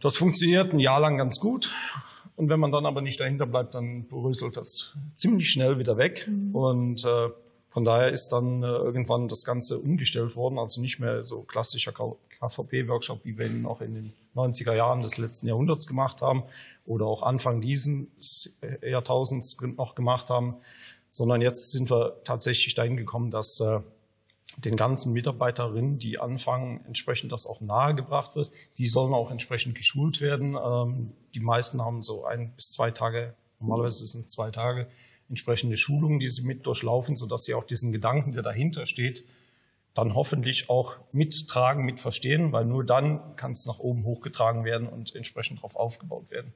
Das 0.00 0.16
funktioniert 0.16 0.72
ein 0.72 0.80
Jahr 0.80 1.00
lang 1.00 1.16
ganz 1.16 1.38
gut. 1.38 1.72
Und 2.36 2.48
wenn 2.48 2.58
man 2.60 2.72
dann 2.72 2.86
aber 2.86 3.02
nicht 3.02 3.20
dahinter 3.20 3.46
bleibt, 3.46 3.74
dann 3.74 4.08
bröselt 4.08 4.56
das 4.56 4.98
ziemlich 5.14 5.50
schnell 5.50 5.78
wieder 5.78 5.96
weg. 5.96 6.26
Mhm. 6.28 6.54
Und 6.54 7.04
äh, 7.04 7.28
von 7.72 7.86
daher 7.86 8.10
ist 8.12 8.28
dann 8.28 8.62
äh, 8.62 8.66
irgendwann 8.66 9.28
das 9.28 9.46
Ganze 9.46 9.78
umgestellt 9.78 10.36
worden, 10.36 10.58
also 10.58 10.78
nicht 10.82 10.98
mehr 10.98 11.24
so 11.24 11.40
klassischer 11.40 11.92
KVP-Workshop, 11.92 13.24
wie 13.24 13.38
wir 13.38 13.46
ihn 13.46 13.62
noch 13.62 13.80
in 13.80 13.94
den 13.94 14.12
90er 14.36 14.74
Jahren 14.74 15.00
des 15.00 15.16
letzten 15.16 15.48
Jahrhunderts 15.48 15.86
gemacht 15.86 16.20
haben 16.20 16.42
oder 16.84 17.06
auch 17.06 17.22
Anfang 17.22 17.62
dieses 17.62 18.58
Jahrtausends 18.82 19.58
noch 19.78 19.94
gemacht 19.94 20.28
haben, 20.28 20.56
sondern 21.12 21.40
jetzt 21.40 21.70
sind 21.70 21.90
wir 21.90 22.20
tatsächlich 22.24 22.74
dahin 22.74 22.98
gekommen, 22.98 23.30
dass 23.30 23.58
äh, 23.60 23.80
den 24.58 24.76
ganzen 24.76 25.14
Mitarbeiterinnen, 25.14 25.98
die 25.98 26.18
anfangen, 26.18 26.84
entsprechend 26.84 27.32
das 27.32 27.46
auch 27.46 27.62
nahegebracht 27.62 28.36
wird. 28.36 28.50
Die 28.76 28.86
sollen 28.86 29.14
auch 29.14 29.30
entsprechend 29.30 29.76
geschult 29.76 30.20
werden. 30.20 30.58
Ähm, 30.62 31.12
die 31.32 31.40
meisten 31.40 31.82
haben 31.82 32.02
so 32.02 32.26
ein 32.26 32.52
bis 32.52 32.70
zwei 32.70 32.90
Tage, 32.90 33.32
normalerweise 33.60 34.04
sind 34.04 34.20
es 34.20 34.28
zwei 34.28 34.50
Tage, 34.50 34.88
entsprechende 35.32 35.78
Schulungen, 35.78 36.18
die 36.18 36.28
sie 36.28 36.42
mit 36.42 36.66
durchlaufen, 36.66 37.16
sodass 37.16 37.44
sie 37.44 37.54
auch 37.54 37.64
diesen 37.64 37.90
Gedanken, 37.90 38.32
der 38.32 38.42
dahinter 38.42 38.84
steht, 38.84 39.24
dann 39.94 40.14
hoffentlich 40.14 40.68
auch 40.68 40.98
mittragen, 41.12 41.86
mitverstehen, 41.86 42.52
weil 42.52 42.66
nur 42.66 42.84
dann 42.84 43.34
kann 43.36 43.52
es 43.52 43.64
nach 43.64 43.78
oben 43.78 44.04
hochgetragen 44.04 44.66
werden 44.66 44.86
und 44.86 45.14
entsprechend 45.14 45.60
darauf 45.60 45.74
aufgebaut 45.74 46.30
werden. 46.30 46.52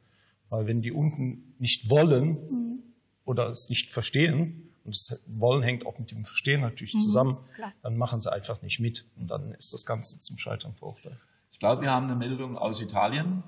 Weil 0.51 0.67
wenn 0.67 0.83
die 0.83 0.93
unten 0.93 1.55
nicht 1.59 1.89
wollen 1.89 2.29
mhm. 2.29 2.83
oder 3.25 3.49
es 3.49 3.71
nicht 3.71 3.91
verstehen, 3.91 4.63
und 4.85 4.95
das 4.95 5.25
Wollen 5.27 5.63
hängt 5.63 5.87
auch 5.87 5.99
mit 5.99 6.11
dem 6.11 6.25
Verstehen 6.25 6.61
natürlich 6.61 6.95
mhm, 6.95 7.01
zusammen, 7.01 7.39
klar. 7.55 7.73
dann 7.83 7.97
machen 7.97 8.21
sie 8.21 8.31
einfach 8.31 8.61
nicht 8.61 8.79
mit 8.79 9.07
und 9.17 9.29
dann 9.29 9.53
ist 9.55 9.73
das 9.73 9.87
Ganze 9.87 10.21
zum 10.21 10.37
Scheitern 10.37 10.75
verurteilt. 10.75 11.17
Ich 11.51 11.59
glaube, 11.59 11.81
wir 11.81 11.91
haben 11.91 12.07
eine 12.07 12.17
Meldung 12.17 12.59
aus 12.59 12.83
Italien 12.83 13.43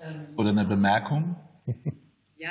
ähm. 0.00 0.28
oder 0.36 0.48
eine 0.48 0.64
Bemerkung. 0.64 1.36
Ja, 2.36 2.50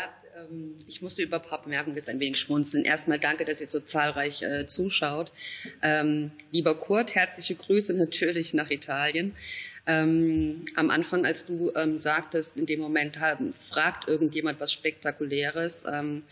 ich 0.88 1.01
musste 1.01 1.23
über 1.23 1.38
ein 1.38 1.47
paar 1.47 1.62
Bemerkungen 1.62 1.95
jetzt 1.95 2.10
ein 2.10 2.19
wenig 2.19 2.39
schmunzeln. 2.39 2.86
Erstmal 2.86 3.19
danke, 3.19 3.45
dass 3.45 3.62
ihr 3.62 3.67
so 3.67 3.79
zahlreich 3.79 4.41
äh, 4.41 4.67
zuschaut. 4.67 5.32
Ähm, 5.82 6.32
lieber 6.51 6.75
Kurt, 6.75 7.15
herzliche 7.15 7.56
Grüße 7.56 7.93
natürlich 7.93 8.53
nach 8.53 8.69
Italien. 8.69 9.36
Ähm, 9.86 10.63
am 10.75 10.89
Anfang, 10.89 11.25
als 11.25 11.45
du 11.45 11.71
ähm, 11.75 11.97
sagtest, 11.97 12.56
in 12.58 12.65
dem 12.65 12.79
Moment 12.79 13.19
haben, 13.19 13.53
fragt 13.53 14.08
irgendjemand 14.08 14.60
was 14.60 14.71
Spektakuläres, 14.71 15.84
ähm, 15.91 16.23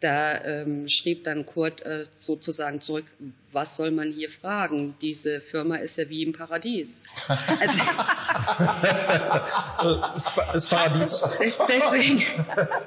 da 0.00 0.42
ähm, 0.44 0.88
schrieb 0.88 1.24
dann 1.24 1.44
Kurt 1.46 1.84
äh, 1.84 2.06
sozusagen 2.16 2.80
zurück, 2.80 3.04
was 3.52 3.76
soll 3.76 3.90
man 3.90 4.12
hier 4.12 4.30
fragen? 4.30 4.94
Diese 5.00 5.40
Firma 5.40 5.76
ist 5.76 5.98
ja 5.98 6.08
wie 6.08 6.22
im 6.22 6.32
Paradies. 6.32 7.08
Also, 9.78 10.00
das 10.52 10.66
Paradies. 10.66 11.22
Deswegen. 11.68 12.22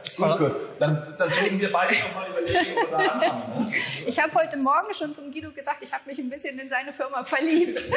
Das 0.04 0.20
war 0.20 0.38
gut. 0.38 0.52
Dann, 0.80 1.16
dann 1.18 1.32
sollten 1.32 1.60
wir 1.60 1.72
beide 1.72 1.96
nochmal 1.96 2.30
überlegen, 2.30 2.76
wo 2.76 2.92
wir 2.92 3.12
anfangen. 3.12 3.66
Ne? 3.66 3.76
Ich 4.06 4.22
habe 4.22 4.34
heute 4.36 4.58
Morgen 4.58 4.94
schon 4.94 5.14
zum 5.16 5.32
Guido 5.32 5.52
gesagt, 5.52 5.82
ich 5.82 5.92
habe 5.92 6.04
mich 6.06 6.20
ein 6.20 6.30
bisschen 6.30 6.60
in 6.60 6.70
seine 6.70 6.94
Firma 6.94 7.24
verliebt. 7.24 7.84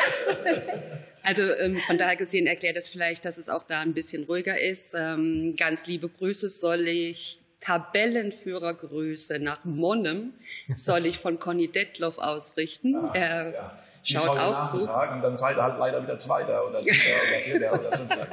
Also 1.23 1.43
ähm, 1.43 1.77
von 1.79 1.99
daher 1.99 2.15
gesehen 2.15 2.47
erklärt 2.47 2.77
es 2.77 2.89
vielleicht, 2.89 3.25
dass 3.25 3.37
es 3.37 3.49
auch 3.49 3.65
da 3.65 3.81
ein 3.81 3.95
bisschen 3.95 4.23
ruhiger 4.25 4.61
ist. 4.61 4.95
Ähm, 4.97 5.57
ganz 5.59 5.85
liebe 5.85 6.09
Grüße 6.09 6.49
soll 6.49 6.87
ich 6.87 7.41
Tabellenführergrüße 7.67 9.41
nach 9.41 9.65
Monnem 9.65 10.35
soll 10.77 11.05
ich 11.07 11.19
von 11.19 11.41
Conny 11.41 11.67
Detloff 11.67 12.19
ausrichten. 12.19 12.95
Ah, 12.95 13.11
er 13.13 13.55
ja. 13.55 13.73
schaut 14.05 14.39
auch 14.39 14.63
zu. 14.71 14.83
Und 14.83 14.89
dann 15.23 15.37
seid 15.37 15.57
ihr 15.57 15.63
halt 15.65 15.79
leider 15.79 16.01
wieder 16.01 16.17
Zweiter 16.17 16.69
oder 16.69 16.81
Dritter 16.81 16.93
oder 17.27 17.41
Vierter 17.43 17.73
oder 17.73 17.97
Fünfter. 17.97 18.29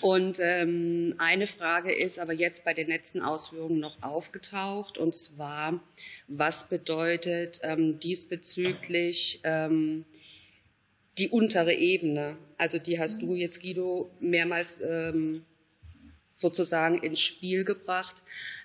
Und 0.00 0.38
ähm, 0.40 1.14
eine 1.18 1.46
Frage 1.46 1.92
ist 1.92 2.18
aber 2.18 2.32
jetzt 2.32 2.64
bei 2.64 2.74
den 2.74 2.88
letzten 2.88 3.22
Ausführungen 3.22 3.78
noch 3.78 4.02
aufgetaucht, 4.02 4.98
und 4.98 5.14
zwar, 5.14 5.78
was 6.26 6.68
bedeutet 6.68 7.60
ähm, 7.62 8.00
diesbezüglich 8.00 9.40
ähm, 9.44 10.04
die 11.18 11.28
untere 11.28 11.74
Ebene? 11.74 12.36
Also 12.58 12.78
die 12.78 12.98
hast 12.98 13.22
du 13.22 13.34
jetzt, 13.34 13.60
Guido, 13.60 14.10
mehrmals 14.20 14.80
ähm, 14.80 15.44
sozusagen 16.40 16.98
ins 16.98 17.20
Spiel 17.20 17.64
gebracht. 17.64 18.22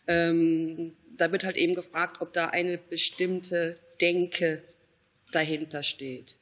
Ähm, 0.08 0.94
da 1.18 1.32
wird 1.32 1.44
halt 1.44 1.58
eben 1.58 1.76
gefragt, 1.76 2.22
ob 2.22 2.34
da 2.34 2.48
eine 2.48 2.78
bestimmte 2.78 3.78
Denke 4.02 4.62
dahinter 5.32 5.84
steht. 5.84 6.36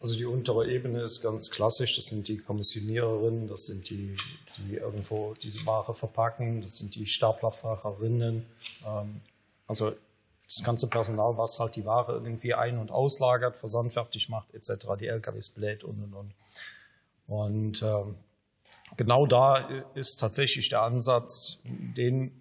Also 0.00 0.16
die 0.16 0.24
untere 0.24 0.70
Ebene 0.70 1.02
ist 1.02 1.20
ganz 1.20 1.50
klassisch, 1.50 1.94
das 1.96 2.06
sind 2.06 2.26
die 2.26 2.38
Kommissioniererinnen, 2.38 3.48
das 3.48 3.66
sind 3.66 3.90
die, 3.90 4.16
die 4.56 4.76
irgendwo 4.76 5.34
diese 5.34 5.66
Ware 5.66 5.94
verpacken, 5.94 6.62
das 6.62 6.78
sind 6.78 6.94
die 6.94 7.06
Staplerfahrerinnen, 7.06 8.46
ähm, 8.86 9.20
also 9.66 9.92
das 10.46 10.64
ganze 10.64 10.88
Personal, 10.88 11.36
was 11.36 11.60
halt 11.60 11.76
die 11.76 11.84
Ware 11.84 12.14
irgendwie 12.14 12.54
ein- 12.54 12.78
und 12.78 12.90
auslagert, 12.90 13.56
versandfertig 13.56 14.30
macht 14.30 14.54
etc., 14.54 14.86
die 14.98 15.06
LKWs 15.06 15.50
bläht 15.50 15.84
und 15.84 16.02
und 16.02 16.14
und. 16.14 16.34
Und 17.28 17.82
ähm, 17.82 18.16
genau 18.96 19.26
da 19.26 19.68
ist 19.94 20.20
tatsächlich 20.20 20.68
der 20.68 20.82
Ansatz, 20.82 21.60
den 21.64 22.32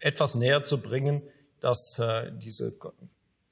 etwas 0.00 0.34
näher 0.34 0.62
zu 0.62 0.80
bringen, 0.80 1.22
dass 1.60 1.98
äh, 1.98 2.32
diese 2.32 2.76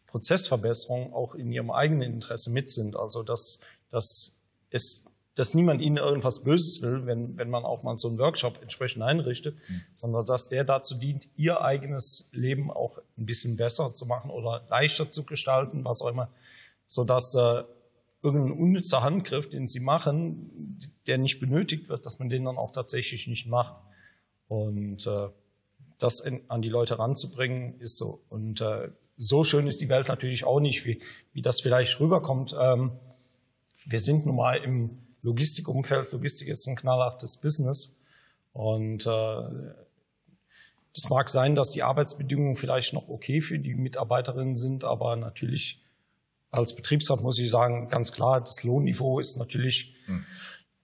Prozessverbesserungen 0.06 1.12
auch 1.12 1.34
in 1.34 1.52
ihrem 1.52 1.70
eigenen 1.70 2.14
Interesse 2.14 2.50
mit 2.50 2.70
sind. 2.70 2.96
Also 2.96 3.22
dass, 3.22 3.60
dass, 3.90 4.42
es, 4.70 5.14
dass 5.34 5.54
niemand 5.54 5.82
ihnen 5.82 5.98
irgendwas 5.98 6.42
Böses 6.42 6.82
will, 6.82 7.06
wenn, 7.06 7.36
wenn 7.36 7.50
man 7.50 7.64
auch 7.64 7.82
mal 7.82 7.98
so 7.98 8.08
einen 8.08 8.18
Workshop 8.18 8.60
entsprechend 8.62 9.02
einrichtet, 9.02 9.56
mhm. 9.68 9.82
sondern 9.94 10.24
dass 10.24 10.48
der 10.48 10.64
dazu 10.64 10.94
dient, 10.94 11.28
ihr 11.36 11.60
eigenes 11.60 12.30
Leben 12.32 12.70
auch 12.70 12.98
ein 13.18 13.26
bisschen 13.26 13.56
besser 13.56 13.92
zu 13.94 14.06
machen 14.06 14.30
oder 14.30 14.66
leichter 14.70 15.10
zu 15.10 15.24
gestalten, 15.24 15.84
was 15.84 16.00
auch 16.00 16.08
immer, 16.08 16.28
sodass 16.86 17.34
äh, 17.34 17.64
irgendein 18.22 18.59
unnützer 18.59 19.02
Handgriff, 19.02 19.48
den 19.48 19.66
sie 19.66 19.81
machen, 19.81 20.78
der 21.07 21.18
nicht 21.18 21.40
benötigt 21.40 21.88
wird, 21.88 22.04
dass 22.04 22.18
man 22.18 22.28
den 22.28 22.44
dann 22.44 22.59
auch 22.59 22.72
tatsächlich 22.72 23.26
nicht 23.28 23.46
macht. 23.46 23.81
Und 24.48 25.07
äh, 25.07 25.28
das 25.98 26.20
in, 26.20 26.42
an 26.48 26.62
die 26.62 26.68
Leute 26.68 26.98
ranzubringen, 26.98 27.78
ist 27.81 27.98
so. 27.98 28.20
Und 28.28 28.61
äh, 28.61 28.90
so 29.16 29.44
schön 29.44 29.66
ist 29.66 29.81
die 29.81 29.88
Welt 29.88 30.09
natürlich 30.09 30.44
auch 30.44 30.61
nicht, 30.61 30.85
wie, 30.87 31.00
wie 31.33 31.42
das 31.42 31.61
vielleicht 31.61 32.00
rüberkommt. 32.00 32.57
Ähm, 32.59 32.92
wir 33.85 33.98
sind 33.98 34.26
nun 34.26 34.37
mal 34.37 34.57
im 34.57 34.98
Logistikumfeld. 35.22 36.12
Logistik 36.12 36.48
ist 36.48 36.66
ein 36.66 36.76
knallhartes 36.76 37.38
Business. 37.38 38.00
Und 38.52 39.07
äh, 39.07 39.42
das 40.94 41.09
mag 41.11 41.28
sein, 41.28 41.54
dass 41.54 41.70
die 41.70 41.83
Arbeitsbedingungen 41.83 42.54
vielleicht 42.54 42.92
noch 42.92 43.09
okay 43.09 43.40
für 43.40 43.59
die 43.59 43.74
Mitarbeiterinnen 43.74 44.57
sind, 44.57 44.85
aber 44.85 45.16
natürlich 45.16 45.81
als 46.50 46.74
Betriebsrat 46.74 47.22
muss 47.22 47.38
ich 47.38 47.50
sagen, 47.50 47.88
ganz 47.88 48.12
klar, 48.12 48.40
das 48.40 48.64
Lohnniveau 48.64 49.20
ist 49.20 49.37
natürlich 49.37 49.94
hm. 50.06 50.24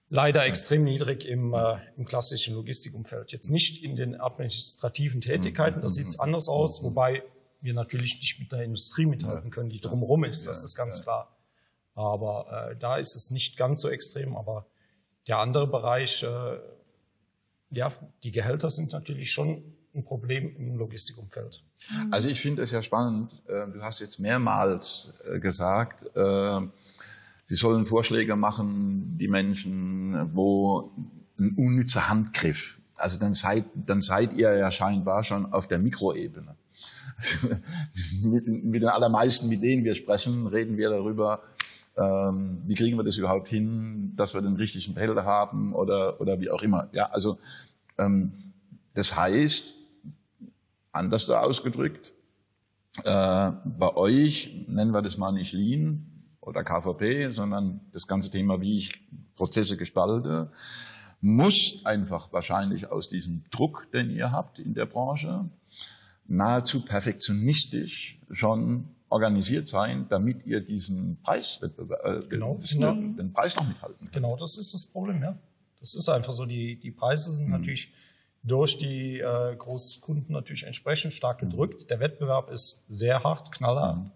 leider 0.09 0.45
extrem 0.45 0.83
niedrig 0.83 1.25
im, 1.25 1.53
äh, 1.53 1.77
im 1.97 2.05
klassischen 2.05 2.55
Logistikumfeld. 2.55 3.31
Jetzt 3.31 3.49
nicht 3.49 3.83
in 3.83 3.95
den 3.95 4.19
administrativen 4.19 5.21
Tätigkeiten, 5.21 5.81
da 5.81 5.89
sieht 5.89 6.07
es 6.07 6.19
anders 6.19 6.47
aus, 6.47 6.83
wobei 6.83 7.23
wir 7.61 7.73
natürlich 7.73 8.19
nicht 8.19 8.39
mit 8.39 8.51
der 8.51 8.63
Industrie 8.63 9.05
mithalten 9.05 9.49
können, 9.49 9.69
die 9.69 9.81
drumherum 9.81 10.23
ist, 10.23 10.45
das 10.45 10.63
ist 10.63 10.75
ganz 10.75 11.01
klar. 11.01 11.35
Aber 11.95 12.69
äh, 12.71 12.75
da 12.77 12.97
ist 12.97 13.15
es 13.15 13.31
nicht 13.31 13.57
ganz 13.57 13.81
so 13.81 13.89
extrem, 13.89 14.35
aber 14.35 14.67
der 15.27 15.39
andere 15.39 15.65
Bereich, 15.65 16.23
äh, 16.23 16.59
ja, 17.71 17.91
die 18.23 18.31
Gehälter 18.31 18.69
sind 18.69 18.91
natürlich 18.91 19.31
schon 19.31 19.74
ein 19.95 20.03
Problem 20.03 20.55
im 20.57 20.77
Logistikumfeld. 20.77 21.63
Also 22.11 22.27
ich 22.27 22.39
finde 22.39 22.63
es 22.63 22.71
ja 22.71 22.81
spannend. 22.81 23.41
Äh, 23.47 23.67
du 23.71 23.81
hast 23.81 23.99
jetzt 23.99 24.19
mehrmals 24.19 25.13
äh, 25.29 25.39
gesagt, 25.39 26.05
äh, 26.15 26.61
sie 27.45 27.55
sollen 27.55 27.85
Vorschläge 27.85 28.35
machen, 28.35 29.17
die 29.17 29.27
Menschen, 29.27 30.31
wo 30.35 30.91
ein 31.39 31.53
unnützer 31.55 32.09
Handgriff. 32.09 32.79
Also 32.95 33.19
dann 33.19 33.33
seid, 33.33 33.65
dann 33.75 34.01
seid 34.01 34.33
ihr 34.33 34.55
ja 34.55 34.71
scheinbar 34.71 35.23
schon 35.23 35.51
auf 35.51 35.67
der 35.67 35.79
Mikroebene. 35.79 36.55
Also 37.17 37.47
mit, 38.27 38.47
mit 38.47 38.81
den 38.81 38.89
allermeisten, 38.89 39.47
mit 39.47 39.63
denen 39.63 39.83
wir 39.83 39.95
sprechen, 39.95 40.47
reden 40.47 40.77
wir 40.77 40.89
darüber, 40.89 41.41
ähm, 41.97 42.61
wie 42.65 42.73
kriegen 42.73 42.97
wir 42.97 43.03
das 43.03 43.17
überhaupt 43.17 43.47
hin, 43.47 44.13
dass 44.15 44.33
wir 44.33 44.41
den 44.41 44.55
richtigen 44.55 44.93
Behälter 44.93 45.23
haben 45.23 45.73
oder, 45.73 46.19
oder 46.19 46.39
wie 46.39 46.49
auch 46.49 46.61
immer. 46.61 46.89
Ja, 46.91 47.05
also 47.05 47.37
ähm, 47.97 48.31
das 48.93 49.15
heißt, 49.15 49.73
anders 50.95 51.25
da 51.25 51.41
ausgedrückt, 51.41 52.13
äh, 53.03 53.51
bei 53.65 53.95
euch 53.95 54.65
nennen 54.67 54.91
wir 54.91 55.01
das 55.01 55.17
mal 55.17 55.31
nicht 55.31 55.53
Lean 55.53 56.05
oder 56.39 56.63
KVP, 56.63 57.31
sondern 57.33 57.81
das 57.91 58.07
ganze 58.07 58.29
Thema, 58.29 58.61
wie 58.61 58.77
ich 58.77 59.03
Prozesse 59.35 59.77
gestalte, 59.77 60.51
muss 61.21 61.81
einfach 61.83 62.31
wahrscheinlich 62.31 62.91
aus 62.91 63.09
diesem 63.09 63.43
Druck, 63.51 63.91
den 63.91 64.09
ihr 64.09 64.31
habt 64.31 64.59
in 64.59 64.73
der 64.73 64.85
Branche, 64.85 65.49
nahezu 66.27 66.85
perfektionistisch 66.85 68.19
schon 68.31 68.89
organisiert 69.09 69.67
sein, 69.67 70.07
damit 70.09 70.45
ihr 70.45 70.61
diesen 70.61 71.17
Preiswettbewerb, 71.21 72.23
äh, 72.23 72.27
genau, 72.27 72.57
den, 72.57 72.79
genau. 72.79 72.93
den 72.93 73.33
Preis 73.33 73.55
noch 73.55 73.67
mithalten 73.67 73.99
könnt. 73.99 74.13
Genau, 74.13 74.35
das 74.37 74.57
ist 74.57 74.73
das 74.73 74.85
Problem, 74.85 75.21
ja. 75.21 75.37
Das 75.79 75.93
ist 75.93 76.09
einfach 76.09 76.33
so. 76.33 76.45
Die, 76.45 76.79
die 76.79 76.91
Preise 76.91 77.31
sind 77.31 77.45
mhm. 77.45 77.51
natürlich 77.51 77.91
durch 78.45 78.77
die 78.77 79.19
äh, 79.19 79.55
Großkunden 79.55 80.33
natürlich 80.33 80.63
entsprechend 80.63 81.13
stark 81.13 81.41
mhm. 81.41 81.49
gedrückt. 81.49 81.89
Der 81.89 81.99
Wettbewerb 81.99 82.51
ist 82.51 82.85
sehr 82.87 83.23
hart, 83.23 83.51
knallhart. 83.51 83.97
Mhm. 83.97 84.11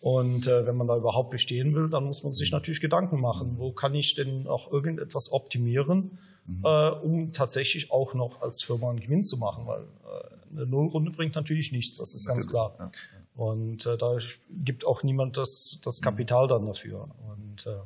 Und 0.00 0.46
äh, 0.46 0.66
wenn 0.66 0.76
man 0.76 0.86
da 0.86 0.98
überhaupt 0.98 1.30
bestehen 1.30 1.74
will, 1.74 1.88
dann 1.88 2.04
muss 2.04 2.24
man 2.24 2.34
sich 2.34 2.52
natürlich 2.52 2.82
Gedanken 2.82 3.20
machen, 3.20 3.54
wo 3.56 3.72
kann 3.72 3.94
ich 3.94 4.14
denn 4.14 4.46
auch 4.46 4.70
irgendetwas 4.70 5.32
optimieren, 5.32 6.18
mhm. 6.46 6.62
äh, 6.62 6.90
um 6.90 7.32
tatsächlich 7.32 7.90
auch 7.90 8.12
noch 8.12 8.42
als 8.42 8.62
Firma 8.62 8.90
einen 8.90 9.00
Gewinn 9.00 9.24
zu 9.24 9.38
machen, 9.38 9.66
weil 9.66 9.80
äh, 9.80 10.56
eine 10.56 10.66
Nullrunde 10.66 11.10
bringt 11.10 11.34
natürlich 11.34 11.72
nichts, 11.72 11.96
das 11.96 12.14
ist 12.14 12.26
ganz 12.26 12.46
klar. 12.46 12.76
Ja. 12.78 12.90
Und 13.34 13.84
äh, 13.86 13.96
da 13.96 14.16
gibt 14.50 14.86
auch 14.86 15.02
niemand 15.02 15.36
das, 15.36 15.80
das 15.84 16.00
Kapital 16.00 16.46
dann 16.46 16.66
dafür. 16.66 17.08
Und, 17.28 17.66
äh, 17.66 17.80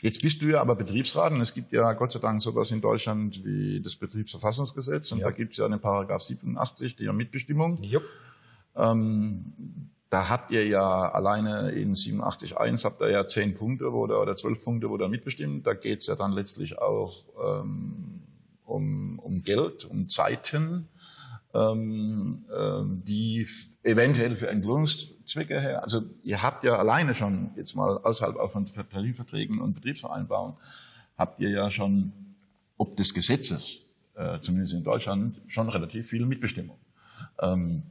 Jetzt 0.00 0.22
bist 0.22 0.40
du 0.40 0.46
ja 0.46 0.60
aber 0.60 0.76
Betriebsrat 0.76 1.32
und 1.32 1.42
es 1.42 1.52
gibt 1.52 1.72
ja 1.72 1.92
Gott 1.92 2.12
sei 2.12 2.20
Dank 2.20 2.40
sowas 2.40 2.70
in 2.70 2.80
Deutschland 2.80 3.44
wie 3.44 3.80
das 3.80 3.96
Betriebsverfassungsgesetz 3.96 5.12
und 5.12 5.18
ja. 5.18 5.26
da 5.26 5.30
gibt 5.30 5.52
es 5.52 5.58
ja 5.58 5.66
eine 5.66 5.78
Paragraph 5.78 6.22
87, 6.22 6.96
die 6.96 7.04
ja 7.04 7.12
Mitbestimmung. 7.12 7.82
Jupp. 7.82 8.04
Ähm, 8.76 9.52
da 10.08 10.28
habt 10.28 10.52
ihr 10.52 10.66
ja 10.66 11.10
alleine 11.10 11.70
in 11.72 11.94
87.1 11.94 12.84
habt 12.84 13.02
ihr 13.02 13.10
ja 13.10 13.26
zehn 13.26 13.54
Punkte 13.54 13.92
wo 13.92 14.06
da, 14.06 14.18
oder 14.18 14.36
zwölf 14.36 14.62
Punkte, 14.62 14.88
wo 14.88 14.96
da 14.96 15.08
mitbestimmt. 15.08 15.66
Da 15.66 15.74
geht 15.74 16.00
es 16.00 16.06
ja 16.06 16.14
dann 16.14 16.32
letztlich 16.32 16.78
auch 16.78 17.24
ähm, 17.44 18.22
um, 18.64 19.18
um 19.18 19.42
Geld, 19.42 19.84
um 19.84 20.08
Zeiten 20.08 20.88
ähm, 21.54 22.44
ähm, 22.54 23.02
die 23.04 23.46
eventuell 23.84 24.36
für 24.36 24.48
Entlohnungszwecke 24.48 25.60
her, 25.60 25.82
also 25.82 26.02
ihr 26.22 26.42
habt 26.42 26.64
ja 26.64 26.76
alleine 26.76 27.14
schon, 27.14 27.50
jetzt 27.56 27.76
mal 27.76 27.98
außerhalb 27.98 28.36
auch 28.36 28.50
von 28.50 28.66
Tarifverträgen 28.66 29.60
und 29.60 29.74
Betriebsvereinbarungen, 29.74 30.56
habt 31.16 31.40
ihr 31.40 31.50
ja 31.50 31.70
schon, 31.70 32.12
ob 32.76 32.96
des 32.96 33.14
Gesetzes, 33.14 33.80
äh, 34.16 34.40
zumindest 34.40 34.74
in 34.74 34.82
Deutschland, 34.82 35.40
schon 35.46 35.68
relativ 35.68 36.08
viel 36.08 36.26
Mitbestimmung. 36.26 36.78
Ähm, 37.40 37.84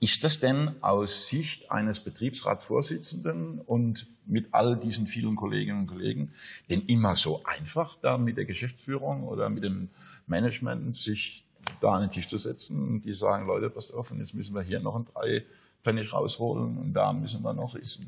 ist 0.00 0.22
das 0.22 0.38
denn 0.38 0.82
aus 0.82 1.26
Sicht 1.26 1.70
eines 1.70 2.00
Betriebsratsvorsitzenden 2.00 3.60
und 3.60 4.06
mit 4.26 4.48
all 4.52 4.76
diesen 4.76 5.06
vielen 5.06 5.34
Kolleginnen 5.34 5.80
und 5.80 5.86
Kollegen 5.86 6.32
denn 6.70 6.82
immer 6.82 7.16
so 7.16 7.42
einfach, 7.44 7.96
da 7.96 8.18
mit 8.18 8.36
der 8.36 8.44
Geschäftsführung 8.44 9.24
oder 9.24 9.48
mit 9.48 9.64
dem 9.64 9.88
Management 10.26 10.96
sich 10.96 11.47
da 11.80 11.92
an 11.92 12.02
den 12.02 12.10
Tisch 12.10 12.28
zu 12.28 12.38
setzen 12.38 12.82
und 12.82 13.02
die 13.02 13.12
sagen, 13.12 13.46
Leute, 13.46 13.70
passt 13.70 13.92
auf, 13.94 14.10
und 14.10 14.18
jetzt 14.18 14.34
müssen 14.34 14.54
wir 14.54 14.62
hier 14.62 14.80
noch 14.80 14.96
ein 14.96 15.06
drei 15.06 15.44
Pfennig 15.82 16.12
rausholen 16.12 16.76
und 16.78 16.92
da 16.92 17.12
müssen 17.12 17.42
wir 17.42 17.52
noch. 17.52 17.74
Ist, 17.74 18.00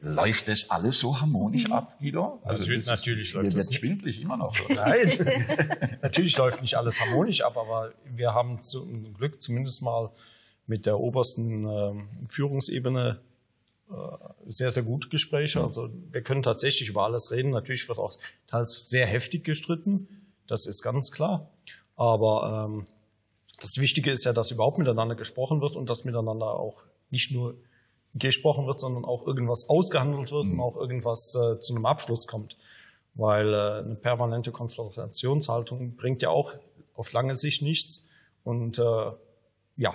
läuft 0.00 0.48
das 0.48 0.70
alles 0.70 0.98
so 0.98 1.20
harmonisch 1.20 1.70
ab, 1.70 1.98
Guido? 1.98 2.40
Also, 2.44 2.64
also 2.64 2.72
das, 2.72 2.86
natürlich 2.86 3.32
läuft 3.32 3.54
das 3.54 3.68
nicht. 3.68 3.80
schwindlig 3.80 4.20
immer 4.20 4.36
noch. 4.36 4.56
Nein, 4.68 5.10
natürlich 6.02 6.36
läuft 6.36 6.62
nicht 6.62 6.76
alles 6.76 7.00
harmonisch 7.00 7.42
ab, 7.42 7.56
aber 7.56 7.92
wir 8.04 8.34
haben 8.34 8.60
zum 8.60 9.14
Glück 9.14 9.42
zumindest 9.42 9.82
mal 9.82 10.10
mit 10.66 10.86
der 10.86 10.98
obersten 10.98 11.66
äh, 11.66 11.92
Führungsebene 12.28 13.20
äh, 13.90 13.94
sehr, 14.48 14.70
sehr 14.70 14.82
gute 14.82 15.08
Gespräche. 15.08 15.62
Also 15.62 15.90
wir 16.10 16.22
können 16.22 16.42
tatsächlich 16.42 16.88
über 16.88 17.04
alles 17.04 17.30
reden. 17.30 17.50
Natürlich 17.50 17.88
wird 17.88 17.98
auch 17.98 18.16
teils 18.46 18.88
sehr 18.88 19.06
heftig 19.06 19.44
gestritten. 19.44 20.08
Das 20.46 20.66
ist 20.66 20.82
ganz 20.82 21.10
klar. 21.10 21.50
Aber 21.96 22.66
ähm, 22.68 22.86
das 23.60 23.78
Wichtige 23.78 24.10
ist 24.10 24.24
ja, 24.24 24.32
dass 24.32 24.50
überhaupt 24.50 24.78
miteinander 24.78 25.14
gesprochen 25.14 25.60
wird 25.60 25.76
und 25.76 25.88
dass 25.90 26.04
miteinander 26.04 26.58
auch 26.58 26.84
nicht 27.10 27.32
nur 27.32 27.56
gesprochen 28.14 28.66
wird, 28.66 28.80
sondern 28.80 29.04
auch 29.04 29.26
irgendwas 29.26 29.68
ausgehandelt 29.68 30.30
wird 30.30 30.44
mhm. 30.44 30.52
und 30.52 30.60
auch 30.60 30.76
irgendwas 30.76 31.34
äh, 31.34 31.58
zu 31.58 31.74
einem 31.74 31.86
Abschluss 31.86 32.26
kommt. 32.26 32.56
Weil 33.14 33.52
äh, 33.52 33.84
eine 33.84 33.94
permanente 33.96 34.52
Konfrontationshaltung 34.52 35.96
bringt 35.96 36.22
ja 36.22 36.30
auch 36.30 36.54
auf 36.94 37.12
lange 37.12 37.34
Sicht 37.34 37.62
nichts. 37.62 38.08
Und 38.44 38.78
äh, 38.78 38.82
ja, 38.82 39.94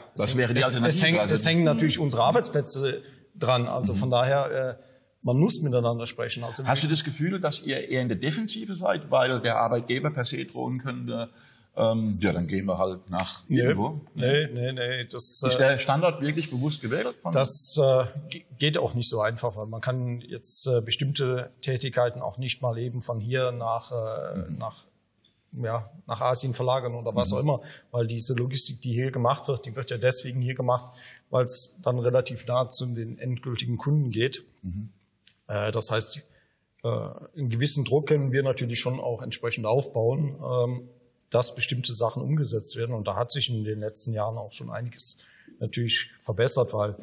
die 0.53 0.63
Alternative? 0.63 0.87
Es, 0.87 1.01
hängen, 1.01 1.19
also, 1.19 1.33
es 1.33 1.45
hängen 1.45 1.63
natürlich 1.63 1.99
unsere 1.99 2.23
Arbeitsplätze 2.23 3.01
dran. 3.35 3.67
Also 3.67 3.93
mhm. 3.93 3.97
von 3.97 4.09
daher, 4.09 4.79
äh, 4.79 4.83
man 5.23 5.37
muss 5.37 5.61
miteinander 5.61 6.07
sprechen. 6.07 6.43
Also 6.43 6.65
Hast 6.65 6.83
du 6.83 6.87
das 6.87 7.03
Gefühl, 7.03 7.39
dass 7.39 7.61
ihr 7.61 7.89
eher 7.89 8.01
in 8.01 8.07
der 8.07 8.17
Defensive 8.17 8.73
seid, 8.73 9.11
weil 9.11 9.39
der 9.41 9.57
Arbeitgeber 9.57 10.09
per 10.11 10.23
se 10.23 10.45
drohen 10.45 10.79
könnte, 10.79 11.29
ähm, 11.77 12.19
ja, 12.21 12.33
dann 12.33 12.47
gehen 12.47 12.65
wir 12.65 12.77
halt 12.77 13.09
nach 13.09 13.45
nee, 13.47 13.59
irgendwo. 13.59 14.01
Nee, 14.13 14.47
nee, 14.47 14.73
nee. 14.73 15.05
Das, 15.05 15.41
ist 15.41 15.57
der 15.57 15.77
Standort 15.77 16.21
wirklich 16.21 16.51
bewusst 16.51 16.81
gewählt? 16.81 17.15
Das 17.31 17.77
äh, 17.81 18.05
geht 18.57 18.77
auch 18.77 18.93
nicht 18.93 19.09
so 19.09 19.21
einfach, 19.21 19.55
weil 19.55 19.67
man 19.67 19.79
kann 19.79 20.19
jetzt 20.19 20.67
äh, 20.67 20.81
bestimmte 20.81 21.51
Tätigkeiten 21.61 22.21
auch 22.21 22.37
nicht 22.37 22.61
mal 22.61 22.77
eben 22.77 23.01
von 23.01 23.21
hier 23.21 23.53
nach, 23.53 23.91
äh, 23.93 24.37
mhm. 24.37 24.57
nach, 24.57 24.83
ja, 25.53 25.89
nach 26.07 26.19
Asien 26.19 26.53
verlagern 26.53 26.93
oder 26.93 27.15
was 27.15 27.31
mhm. 27.31 27.37
auch 27.37 27.41
immer, 27.41 27.61
weil 27.91 28.05
diese 28.05 28.33
Logistik, 28.33 28.81
die 28.81 28.91
hier 28.91 29.11
gemacht 29.11 29.47
wird, 29.47 29.65
die 29.65 29.73
wird 29.73 29.91
ja 29.91 29.97
deswegen 29.97 30.41
hier 30.41 30.55
gemacht, 30.55 30.91
weil 31.29 31.45
es 31.45 31.79
dann 31.83 31.99
relativ 31.99 32.45
nah 32.47 32.67
zu 32.67 32.85
den 32.85 33.17
endgültigen 33.17 33.77
Kunden 33.77 34.11
geht. 34.11 34.43
Mhm. 34.61 34.89
Äh, 35.47 35.71
das 35.71 35.89
heißt, 35.89 36.21
äh, 36.83 36.87
einen 36.87 37.49
gewissen 37.49 37.85
Druck 37.85 38.07
können 38.07 38.33
wir 38.33 38.43
natürlich 38.43 38.81
schon 38.81 38.99
auch 38.99 39.21
entsprechend 39.21 39.65
aufbauen. 39.65 40.89
Dass 41.31 41.55
bestimmte 41.55 41.93
Sachen 41.93 42.21
umgesetzt 42.21 42.75
werden. 42.75 42.93
Und 42.93 43.07
da 43.07 43.15
hat 43.15 43.31
sich 43.31 43.49
in 43.49 43.63
den 43.63 43.79
letzten 43.79 44.13
Jahren 44.13 44.37
auch 44.37 44.51
schon 44.51 44.69
einiges 44.69 45.17
natürlich 45.59 46.11
verbessert, 46.21 46.73
weil 46.73 46.95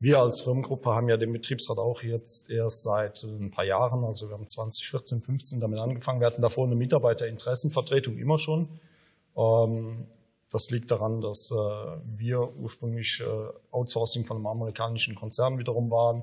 wir 0.00 0.18
als 0.18 0.40
Firmengruppe 0.40 0.90
haben 0.90 1.08
ja 1.08 1.16
den 1.16 1.32
Betriebsrat 1.32 1.78
auch 1.78 2.02
jetzt 2.02 2.50
erst 2.50 2.82
seit 2.82 3.22
ein 3.22 3.50
paar 3.50 3.64
Jahren, 3.64 4.04
also 4.04 4.28
wir 4.28 4.34
haben 4.34 4.46
2014, 4.46 5.22
15 5.22 5.60
damit 5.60 5.78
angefangen. 5.78 6.20
Wir 6.20 6.26
hatten 6.26 6.42
davor 6.42 6.66
eine 6.66 6.74
Mitarbeiterinteressenvertretung 6.74 8.18
immer 8.18 8.38
schon. 8.38 8.68
Ähm, 9.36 10.06
das 10.50 10.70
liegt 10.70 10.90
daran, 10.90 11.20
dass 11.20 11.50
äh, 11.50 11.54
wir 12.16 12.54
ursprünglich 12.56 13.22
äh, 13.22 13.72
Outsourcing 13.72 14.24
von 14.24 14.36
einem 14.36 14.46
amerikanischen 14.46 15.14
Konzern 15.14 15.58
wiederum 15.58 15.90
waren 15.90 16.22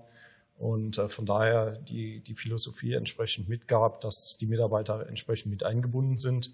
und 0.57 0.99
äh, 0.99 1.07
von 1.07 1.25
daher 1.25 1.71
die, 1.71 2.19
die 2.19 2.35
Philosophie 2.35 2.93
entsprechend 2.93 3.49
mitgab, 3.49 3.99
dass 4.01 4.37
die 4.37 4.45
Mitarbeiter 4.45 5.07
entsprechend 5.07 5.51
mit 5.51 5.63
eingebunden 5.63 6.17
sind. 6.17 6.53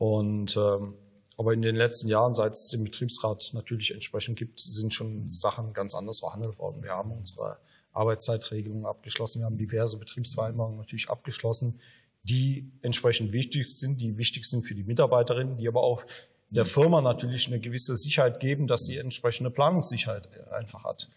Und 0.00 0.56
ähm, 0.56 0.94
Aber 1.36 1.52
in 1.52 1.60
den 1.60 1.76
letzten 1.76 2.08
Jahren, 2.08 2.32
seit 2.32 2.52
es 2.52 2.68
den 2.68 2.84
Betriebsrat 2.84 3.50
natürlich 3.52 3.92
entsprechend 3.92 4.38
gibt, 4.38 4.60
sind 4.60 4.94
schon 4.94 5.28
Sachen 5.28 5.74
ganz 5.74 5.94
anders 5.94 6.20
verhandelt 6.20 6.58
worden. 6.58 6.82
Wir 6.82 6.92
haben 6.92 7.12
unsere 7.12 7.58
Arbeitszeitregelungen 7.92 8.86
abgeschlossen, 8.86 9.40
wir 9.40 9.46
haben 9.46 9.58
diverse 9.58 9.98
Betriebsvereinbarungen 9.98 10.78
natürlich 10.78 11.10
abgeschlossen, 11.10 11.80
die 12.22 12.72
entsprechend 12.80 13.32
wichtig 13.32 13.68
sind, 13.68 14.00
die 14.00 14.16
wichtig 14.16 14.46
sind 14.46 14.62
für 14.62 14.74
die 14.74 14.84
Mitarbeiterinnen, 14.84 15.58
die 15.58 15.68
aber 15.68 15.82
auch 15.82 16.02
der 16.48 16.64
Firma 16.64 17.02
natürlich 17.02 17.48
eine 17.48 17.60
gewisse 17.60 17.94
Sicherheit 17.94 18.40
geben, 18.40 18.66
dass 18.66 18.86
sie 18.86 18.96
entsprechende 18.96 19.50
Planungssicherheit 19.50 20.28
einfach 20.50 20.84
hat. 20.84 21.10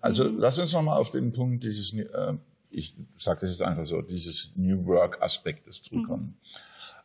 Also 0.00 0.24
lass 0.24 0.58
uns 0.58 0.72
nochmal 0.72 0.98
auf 0.98 1.10
den 1.10 1.32
Punkt 1.32 1.62
dieses, 1.64 1.92
äh, 1.92 2.34
ich 2.70 2.94
sage 3.18 3.40
das 3.42 3.50
jetzt 3.50 3.62
einfach 3.62 3.86
so, 3.86 4.00
dieses 4.00 4.52
New 4.56 4.86
Work 4.86 5.20
Aspektes 5.20 5.82
zurückkommen. 5.82 6.38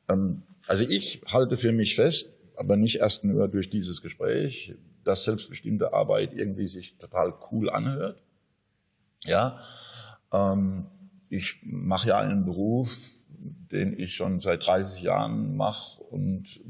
Mhm. 0.10 0.43
Also 0.69 0.84
ich 0.84 1.23
halte 1.25 1.58
für 1.58 1.71
mich 1.71 1.95
fest, 1.95 2.29
aber 2.55 2.77
nicht 2.77 2.97
erst 2.97 3.23
nur 3.23 3.47
durch 3.47 3.71
dieses 3.71 4.03
Gespräch, 4.03 4.75
dass 5.03 5.23
selbstbestimmte 5.23 5.93
Arbeit 5.93 6.32
irgendwie 6.36 6.67
sich 6.67 6.95
total 6.97 7.34
cool 7.51 7.71
anhört. 7.71 8.21
Ja, 9.25 9.60
ähm, 10.32 10.86
ich 11.32 11.58
mache 11.63 12.10
ja 12.10 12.19
einen 12.19 12.45
Beruf, 12.45 12.99
den 13.71 13.97
ich 13.97 14.13
schon 14.13 14.39
seit 14.41 14.67
30 14.67 15.01
Jahren 15.01 15.58
mache 15.58 16.03
und 16.03 16.62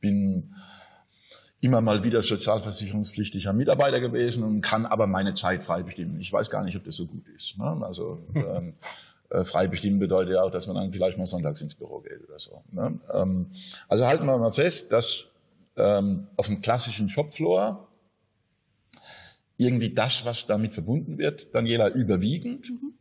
bin 0.00 0.54
immer 1.60 1.80
mal 1.80 2.04
wieder 2.04 2.22
sozialversicherungspflichtiger 2.22 3.52
Mitarbeiter 3.52 4.00
gewesen 4.00 4.44
und 4.44 4.60
kann 4.60 4.86
aber 4.86 5.08
meine 5.08 5.34
Zeit 5.34 5.64
frei 5.64 5.82
bestimmen. 5.82 6.20
Ich 6.20 6.32
weiß 6.32 6.50
gar 6.50 6.62
nicht, 6.62 6.76
ob 6.76 6.84
das 6.84 6.94
so 6.94 7.06
gut 7.06 7.26
ist. 7.28 7.58
Ne? 7.58 7.84
Also 7.84 8.24
ähm, 8.36 8.68
äh, 8.68 8.72
frei 9.44 9.68
bestimmen 9.68 9.98
bedeutet 9.98 10.34
ja 10.34 10.42
auch, 10.42 10.50
dass 10.50 10.66
man 10.66 10.76
dann 10.76 10.92
vielleicht 10.92 11.18
mal 11.18 11.26
sonntags 11.26 11.60
ins 11.60 11.74
Büro 11.74 12.00
geht 12.00 12.22
oder 12.28 12.38
so. 12.38 12.62
Ne? 12.72 12.98
Ähm, 13.12 13.46
also 13.88 14.06
halten 14.06 14.26
wir 14.26 14.36
mal 14.38 14.52
fest, 14.52 14.92
dass 14.92 15.26
ähm, 15.76 16.26
auf 16.36 16.46
dem 16.46 16.60
klassischen 16.60 17.08
Shopfloor 17.08 17.88
irgendwie 19.56 19.92
das, 19.92 20.24
was 20.24 20.46
damit 20.46 20.74
verbunden 20.74 21.18
wird, 21.18 21.54
Daniela, 21.54 21.88
überwiegend, 21.90 22.70
mhm. 22.70 22.94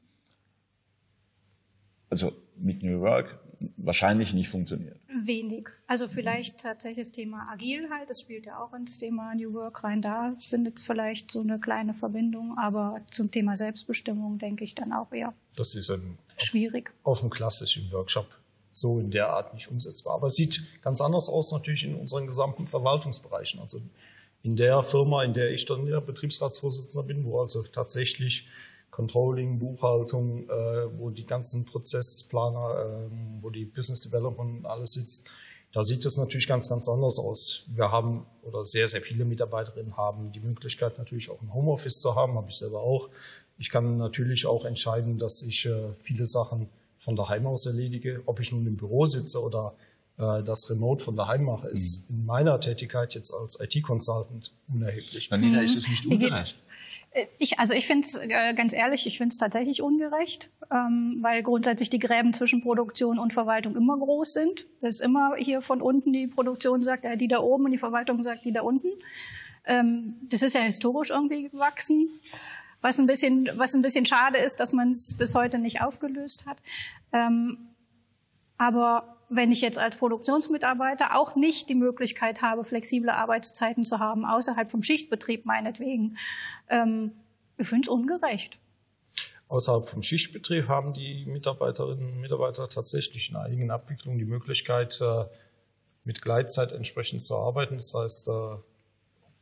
also 2.10 2.34
mit 2.58 2.84
New 2.84 3.00
Work, 3.00 3.40
wahrscheinlich 3.78 4.34
nicht 4.34 4.50
funktioniert. 4.50 4.98
Wenig. 5.22 5.70
Also 5.88 6.08
vielleicht 6.08 6.60
tatsächlich 6.60 7.08
das 7.08 7.12
Thema 7.12 7.48
Agil 7.52 7.90
halt, 7.90 8.10
das 8.10 8.22
spielt 8.22 8.46
ja 8.46 8.62
auch 8.62 8.74
ins 8.74 8.98
Thema 8.98 9.36
New 9.36 9.54
Work 9.54 9.84
rein. 9.84 10.02
Da 10.02 10.34
findet 10.38 10.78
es 10.78 10.86
vielleicht 10.86 11.32
so 11.32 11.42
eine 11.42 11.60
kleine 11.60 11.94
Verbindung, 11.94 12.58
aber 12.58 13.02
zum 13.12 13.32
Thema 13.32 13.56
Selbstbestimmung 13.56 14.40
denke 14.40 14.64
ich 14.64 14.76
dann 14.76 14.94
auch 14.94 15.12
eher. 15.12 15.34
Das 15.56 15.76
ist 15.76 15.90
ein, 15.90 16.18
schwierig. 16.38 16.92
Auf, 17.04 17.18
auf 17.18 17.24
einem 17.24 17.32
klassischen 17.32 17.92
Workshop 17.92 18.28
so 18.72 19.00
in 19.00 19.12
der 19.12 19.30
Art 19.30 19.54
nicht 19.54 19.70
umsetzbar. 19.70 20.16
Aber 20.16 20.28
es 20.28 20.36
sieht 20.36 20.64
ganz 20.82 21.02
anders 21.02 21.28
aus 21.28 21.52
natürlich 21.52 21.84
in 21.84 21.96
unseren 21.96 22.28
gesamten 22.28 22.68
Verwaltungsbereichen. 22.68 23.60
Also 23.60 23.82
in 24.42 24.56
der 24.56 24.84
Firma, 24.84 25.24
in 25.24 25.34
der 25.34 25.52
ich 25.52 25.66
dann 25.66 25.86
ja, 25.88 26.00
Betriebsratsvorsitzender 26.00 27.06
bin, 27.06 27.26
wo 27.26 27.42
also 27.42 27.64
tatsächlich 27.64 28.48
Controlling, 28.92 29.60
Buchhaltung, 29.60 30.50
äh, 30.50 31.00
wo 31.00 31.10
die 31.10 31.26
ganzen 31.26 31.66
Prozessplaner, 31.66 33.08
äh, 33.10 33.42
wo 33.42 33.50
die 33.50 33.66
Business 33.66 34.02
Development 34.02 34.66
alles 34.66 34.94
sitzt, 34.94 35.30
da 35.72 35.84
sieht 35.84 36.04
es 36.06 36.18
natürlich 36.18 36.48
ganz, 36.48 36.68
ganz 36.68 36.90
anders 36.90 37.20
aus. 37.20 37.66
Wir 37.76 37.92
haben, 37.92 38.26
oder 38.42 38.66
sehr, 38.66 38.88
sehr 38.88 39.02
viele 39.02 39.24
Mitarbeiterinnen 39.24 39.98
haben 39.98 40.32
die 40.32 40.40
Möglichkeit 40.40 40.98
natürlich 40.98 41.30
auch 41.30 41.42
ein 41.42 41.54
Homeoffice 41.54 42.02
zu 42.02 42.16
haben, 42.16 42.36
habe 42.36 42.50
ich 42.50 42.58
selber 42.58 42.82
auch. 42.82 43.10
Ich 43.60 43.70
kann 43.70 43.98
natürlich 43.98 44.48
auch 44.48 44.66
entscheiden, 44.66 45.20
dass 45.20 45.44
ich 45.44 45.66
äh, 45.66 45.94
viele 46.00 46.26
Sachen 46.26 46.70
von 46.98 47.16
daheim 47.16 47.46
aus 47.46 47.68
erledige. 47.68 48.24
Ob 48.26 48.40
ich 48.40 48.52
nun 48.52 48.66
im 48.66 48.78
Büro 48.78 49.06
sitze 49.06 49.42
oder 49.42 49.76
das 50.20 50.70
Remote 50.70 51.04
von 51.04 51.16
daheim 51.16 51.46
mache, 51.46 51.70
ist 51.70 52.10
mhm. 52.10 52.18
in 52.18 52.26
meiner 52.26 52.60
Tätigkeit 52.60 53.16
jetzt 53.16 53.32
als 53.32 53.58
IT-Consultant 53.60 54.52
unerheblich. 54.68 55.30
Janina, 55.32 55.62
ist 55.62 55.78
es 55.78 55.88
nicht 55.88 56.06
ungerecht? 56.06 56.60
Äh, 57.12 57.26
ich, 57.38 57.60
also 57.60 57.74
ich 57.74 57.88
finde 57.88 58.06
es 58.06 58.16
äh, 58.16 58.54
ganz 58.54 58.74
ehrlich, 58.74 59.08
ich 59.08 59.18
finde 59.18 59.34
es 59.34 59.38
tatsächlich 59.38 59.82
ungerecht, 59.82 60.50
ähm, 60.72 61.20
weil 61.22 61.44
grundsätzlich 61.44 61.90
die 61.90 62.00
Gräben 62.00 62.34
zwischen 62.34 62.62
Produktion 62.62 63.20
und 63.20 63.34
Verwaltung 63.34 63.76
immer 63.76 63.98
groß 63.98 64.34
sind. 64.34 64.66
Das 64.82 64.96
ist 64.96 65.02
immer 65.02 65.36
hier 65.38 65.62
von 65.62 65.82
unten 65.82 66.14
die 66.14 66.28
Produktion 66.28 66.84
sagt, 66.84 67.06
äh, 67.06 67.18
die 67.18 67.28
da 67.28 67.40
oben 67.40 67.66
und 67.66 67.72
die 67.72 67.78
Verwaltung 67.78 68.22
sagt, 68.22 68.46
die 68.46 68.52
da 68.52 68.62
unten. 68.62 68.90
Ähm, 69.66 70.16
das 70.30 70.42
ist 70.42 70.54
ja 70.54 70.62
historisch 70.62 71.10
irgendwie 71.10 71.50
gewachsen. 71.50 72.10
Was 72.82 72.98
ein 73.00 73.08
bisschen, 73.08 73.50
was 73.56 73.74
ein 73.74 73.82
bisschen 73.82 74.06
schade 74.06 74.38
ist, 74.38 74.60
dass 74.60 74.72
man 74.72 74.92
es 74.92 75.14
bis 75.16 75.36
heute 75.36 75.60
nicht 75.60 75.82
aufgelöst 75.82 76.46
hat. 76.46 76.58
Ähm, 77.12 77.58
aber 78.58 79.19
wenn 79.30 79.52
ich 79.52 79.62
jetzt 79.62 79.78
als 79.78 79.98
Produktionsmitarbeiter 79.98 81.16
auch 81.16 81.36
nicht 81.36 81.70
die 81.70 81.76
Möglichkeit 81.76 82.42
habe, 82.42 82.64
flexible 82.64 83.12
Arbeitszeiten 83.12 83.84
zu 83.84 84.00
haben, 84.00 84.26
außerhalb 84.26 84.70
vom 84.70 84.82
Schichtbetrieb 84.82 85.46
meinetwegen, 85.46 86.18
ähm, 86.70 87.12
ich 87.58 87.68
finde 87.68 87.88
es 87.88 87.90
ungerecht. 87.90 88.58
Außerhalb 89.48 89.88
vom 89.88 90.04
Schichtbetrieb 90.04 90.68
haben 90.68 90.94
die 90.94 91.26
Mitarbeiterinnen 91.26 92.14
und 92.14 92.22
Mitarbeiter 92.22 92.70
tatsächlich 92.70 93.30
in 93.30 93.36
einigen 93.36 93.72
Abwicklungen 93.72 94.20
die 94.20 94.26
Möglichkeit, 94.26 95.00
äh, 95.02 95.26
mit 96.04 96.22
Gleitzeit 96.22 96.72
entsprechend 96.72 97.22
zu 97.22 97.36
arbeiten. 97.36 97.76
Das 97.76 97.94
heißt, 97.94 98.30
äh, 98.30 98.58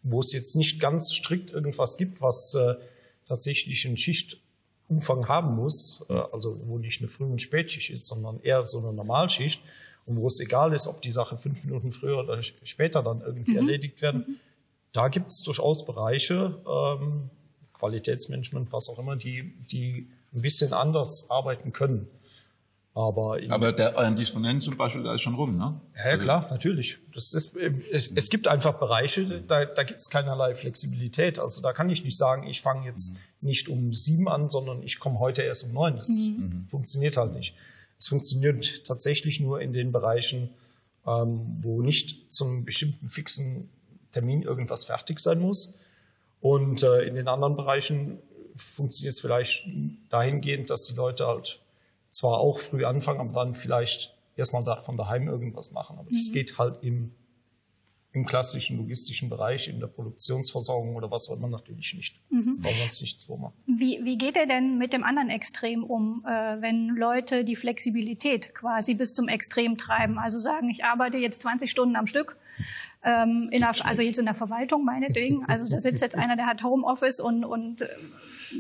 wo 0.04 0.19
es 0.19 0.32
jetzt 0.34 0.56
nicht 0.56 0.80
ganz 0.80 1.13
strikt 1.13 1.52
irgendwas 1.52 1.97
gibt, 1.97 2.21
was 2.21 2.54
äh, 2.56 2.76
tatsächlich 3.28 3.86
einen 3.86 3.97
Schichtumfang 4.88 5.28
haben 5.28 5.56
muss, 5.56 6.06
äh, 6.10 6.13
also 6.32 6.60
wo 6.65 6.78
nicht 6.80 7.02
eine 7.02 7.08
Früh- 7.08 7.26
und 7.26 7.41
Spätschicht 7.41 7.89
ist, 7.89 8.08
sondern 8.08 8.39
eher 8.41 8.63
so 8.63 8.80
eine 8.80 8.93
Normalschicht 8.93 9.62
und 10.06 10.17
wo 10.17 10.28
es 10.28 10.39
egal 10.39 10.73
ist, 10.73 10.88
ob 10.88 11.02
die 11.02 11.12
Sache 11.12 11.38
fünf 11.38 11.63
Minuten 11.65 11.91
früher 11.91 12.19
oder 12.19 12.41
später 12.41 13.04
dann 13.04 13.21
irgendwie 13.21 13.52
mhm. 13.52 13.58
erledigt 13.58 14.02
werden. 14.02 14.26
Mhm. 14.28 14.36
Da 14.93 15.10
gibt 15.10 15.28
es 15.28 15.43
durchaus 15.43 15.86
Bereiche, 15.86 16.58
ähm, 16.65 17.30
Qualitätsmanagement, 17.73 18.71
was 18.71 18.89
auch 18.89 19.00
immer, 19.00 19.15
die, 19.15 19.54
die 19.71 20.08
ein 20.34 20.41
bisschen 20.41 20.73
anders 20.73 21.30
arbeiten 21.30 21.73
können. 21.73 22.08
Aber, 22.98 23.38
Aber 23.50 23.74
der 23.74 23.96
euren 23.96 24.16
Disponent 24.16 24.64
zum 24.64 24.76
Beispiel, 24.76 25.04
da 25.04 25.14
ist 25.14 25.22
schon 25.22 25.36
rum, 25.36 25.56
ne? 25.56 25.80
Ja, 25.96 26.06
also 26.06 26.24
klar, 26.24 26.48
natürlich. 26.50 26.98
Das 27.14 27.32
ist, 27.32 27.56
es, 27.56 28.08
es 28.08 28.30
gibt 28.32 28.48
einfach 28.48 28.80
Bereiche, 28.80 29.44
da, 29.44 29.66
da 29.66 29.84
gibt 29.84 30.00
es 30.00 30.10
keinerlei 30.10 30.56
Flexibilität. 30.56 31.38
Also 31.38 31.62
da 31.62 31.74
kann 31.74 31.92
ich 31.92 32.04
nicht 32.04 32.18
sagen, 32.18 32.48
ich 32.48 32.60
fange 32.60 32.88
jetzt 32.88 33.20
nicht 33.40 33.70
um 33.70 33.94
sieben 33.94 34.28
an, 34.28 34.50
sondern 34.50 34.82
ich 34.82 34.98
komme 34.98 35.20
heute 35.20 35.44
erst 35.44 35.66
um 35.66 35.74
neun. 35.74 35.98
Das 35.98 36.10
mhm. 36.10 36.38
mhm. 36.40 36.68
funktioniert 36.70 37.18
halt 37.18 37.34
nicht. 37.34 37.54
Es 38.00 38.08
funktioniert 38.08 38.84
tatsächlich 38.88 39.40
nur 39.40 39.62
in 39.62 39.74
den 39.74 39.92
Bereichen, 39.92 40.50
ähm, 41.06 41.56
wo 41.62 41.84
nicht 41.84 42.34
zum 42.34 42.66
bestimmten 42.66 43.10
fixen 43.10 43.70
Termin 44.12 44.42
irgendwas 44.42 44.86
fertig 44.86 45.20
sein 45.20 45.40
muss. 45.40 45.82
Und 46.42 46.82
äh, 46.82 47.04
in 47.04 47.14
den 47.14 47.28
anderen 47.28 47.58
Bereichen 47.58 48.18
funktioniert 48.56 49.14
es 49.14 49.22
vielleicht 49.22 49.68
dahingehend, 50.10 50.72
dass 50.72 50.86
die 50.86 50.96
Leute 50.96 51.28
halt 51.28 51.62
zwar 52.10 52.39
auch 52.39 52.60
früh 52.60 52.86
anfangen, 52.86 53.20
aber 53.20 53.34
dann 53.34 53.54
vielleicht 53.54 54.17
erstmal 54.38 54.63
da 54.63 54.78
von 54.78 54.98
daheim 54.98 55.28
irgendwas 55.28 55.72
machen. 55.72 55.98
Aber 55.98 56.10
das 56.12 56.30
mhm. 56.30 56.34
geht 56.34 56.58
halt 56.58 56.84
im, 56.84 57.12
im 58.13 58.26
klassischen 58.26 58.78
logistischen 58.78 59.30
Bereich, 59.30 59.67
in 59.67 59.80
der 59.80 59.88
Produktionsversorgung 59.88 60.96
oder 60.96 61.12
was 61.12 61.30
auch 61.30 61.38
immer 61.38 61.48
natürlich 61.48 61.93
nicht. 61.93 62.20
Mhm. 62.30 62.63
Wollen 62.63 62.76
wir 62.76 62.84
uns 62.84 63.02
nicht 63.02 63.20
so 63.20 63.36
machen. 63.38 63.54
Wie, 63.65 64.00
wie 64.04 64.17
geht 64.17 64.38
er 64.38 64.46
denn 64.46 64.78
mit 64.78 64.93
dem 64.93 65.04
anderen 65.04 65.30
Extrem 65.30 65.84
um, 65.84 66.24
äh, 66.26 66.62
wenn 66.62 66.89
Leute 66.89 67.43
die 67.43 67.56
Flexibilität 67.56 68.54
quasi 68.54 68.93
bis 68.93 69.13
zum 69.13 69.28
Extrem 69.28 69.78
treiben? 69.78 70.17
Also 70.17 70.39
sagen, 70.39 70.70
ich 70.70 70.84
arbeite 70.84 71.17
jetzt 71.17 71.41
20 71.41 71.70
Stunden 71.70 71.96
am 71.96 72.08
Stück. 72.08 72.38
Ähm, 73.04 73.50
in 73.52 73.62
der, 73.62 73.74
also 73.86 74.02
jetzt 74.02 74.17
in 74.17 74.26
der 74.26 74.34
Verwaltung 74.34 74.84
meinetwegen. 74.84 75.46
Also 75.48 75.70
da 75.70 75.80
sitzt 75.80 76.02
jetzt 76.02 76.15
einer, 76.15 76.36
der 76.36 76.46
hat 76.46 76.63
Homeoffice 76.63 77.20
und, 77.20 77.46
und 77.46 77.82
äh, 77.82 77.88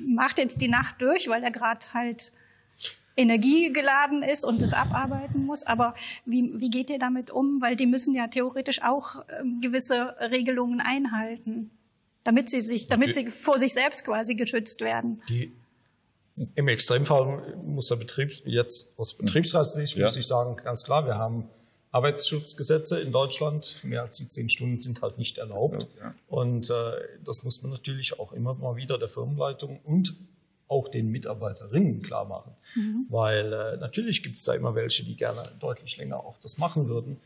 macht 0.07 0.37
jetzt 0.37 0.61
die 0.61 0.67
Nacht 0.67 1.01
durch, 1.01 1.27
weil 1.27 1.43
er 1.43 1.51
gerade 1.51 1.85
halt 1.93 2.31
energiegeladen 3.17 4.21
ist 4.21 4.45
und 4.45 4.61
es 4.61 4.73
abarbeiten 4.73 5.45
muss. 5.45 5.63
Aber 5.63 5.95
wie, 6.25 6.51
wie 6.59 6.69
geht 6.69 6.89
ihr 6.89 6.99
damit 6.99 7.31
um? 7.31 7.61
Weil 7.61 7.75
die 7.75 7.87
müssen 7.87 8.13
ja 8.13 8.27
theoretisch 8.27 8.81
auch 8.83 9.23
ähm, 9.39 9.59
gewisse 9.59 10.15
Regelungen 10.31 10.79
einhalten, 10.79 11.71
damit 12.23 12.49
sie 12.49 12.61
sich, 12.61 12.87
damit 12.87 13.13
sie 13.13 13.27
vor 13.27 13.57
sich 13.57 13.73
selbst 13.73 14.05
quasi 14.05 14.35
geschützt 14.35 14.81
werden. 14.81 15.21
Die, 15.29 15.51
Im 16.55 16.67
Extremfall 16.67 17.57
muss 17.65 17.87
der 17.87 17.95
Betrieb, 17.95 18.31
jetzt 18.45 18.97
aus 18.97 19.15
Betriebsratssicht 19.15 19.97
ja. 19.97 20.05
muss 20.05 20.15
ich 20.15 20.27
sagen, 20.27 20.55
ganz 20.63 20.83
klar, 20.83 21.05
wir 21.05 21.15
haben 21.15 21.49
Arbeitsschutzgesetze 21.91 22.99
in 22.99 23.11
Deutschland. 23.11 23.79
Mehr 23.83 24.03
als 24.03 24.17
17 24.17 24.49
Stunden 24.49 24.77
sind 24.77 25.01
halt 25.01 25.17
nicht 25.17 25.39
erlaubt. 25.39 25.87
Ja, 25.97 26.03
ja. 26.05 26.13
Und 26.27 26.69
äh, 26.69 26.91
das 27.25 27.43
muss 27.43 27.63
man 27.63 27.71
natürlich 27.71 28.19
auch 28.19 28.33
immer 28.33 28.53
mal 28.53 28.75
wieder 28.75 28.99
der 28.99 29.07
Firmenleitung 29.07 29.79
und 29.83 30.15
auch 30.67 30.89
den 30.89 31.09
Mitarbeiterinnen 31.09 32.01
klar 32.01 32.25
machen. 32.25 32.51
Mhm. 32.75 33.05
Weil 33.09 33.53
äh, 33.53 33.77
natürlich 33.77 34.23
gibt 34.23 34.35
es 34.35 34.43
da 34.43 34.53
immer 34.53 34.75
welche, 34.75 35.03
die 35.03 35.15
gerne 35.15 35.51
deutlich 35.59 35.97
länger 35.97 36.19
auch 36.19 36.37
das 36.39 36.57
machen 36.57 36.89
würden. 36.89 37.17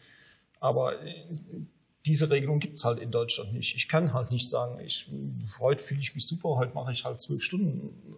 Aber 0.60 1.02
äh, 1.04 1.26
diese 2.06 2.30
Regelung 2.30 2.60
gibt 2.60 2.78
es 2.78 2.84
halt 2.84 3.00
in 3.00 3.12
Deutschland 3.12 3.54
nicht. 3.54 3.76
Ich 3.76 3.88
kann 3.88 4.14
halt 4.14 4.32
nicht 4.32 4.50
sagen, 4.50 4.80
ich, 4.80 5.12
heute 5.60 5.84
fühle 5.84 6.02
ich 6.02 6.16
mich 6.16 6.26
super, 6.26 6.50
heute 6.56 6.74
mache 6.74 6.92
ich 6.92 7.06
halt 7.06 7.22
zwölf 7.22 7.44
Stunden. 7.44 8.18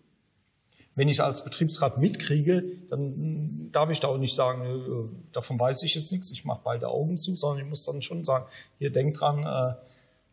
Wenn 0.96 1.08
ich 1.08 1.22
als 1.22 1.44
Betriebsrat 1.44 1.98
mitkriege, 1.98 2.64
dann 2.90 3.72
darf 3.72 3.90
ich 3.90 4.00
da 4.00 4.10
auch 4.10 4.18
nicht 4.18 4.36
sagen, 4.36 4.64
äh, 4.64 5.34
davon 5.34 5.60
weiß 5.60 5.84
ich 5.84 5.96
jetzt 5.96 6.12
nichts, 6.12 6.32
ich 6.32 6.46
mache 6.46 6.62
beide 6.64 6.88
Augen 6.88 7.18
zu, 7.18 7.34
sondern 7.34 7.64
ich 7.64 7.70
muss 7.70 7.84
dann 7.84 8.02
schon 8.02 8.24
sagen, 8.24 8.46
hier 8.78 8.92
denk 8.92 9.16
dran, 9.16 9.44
äh, 9.44 9.76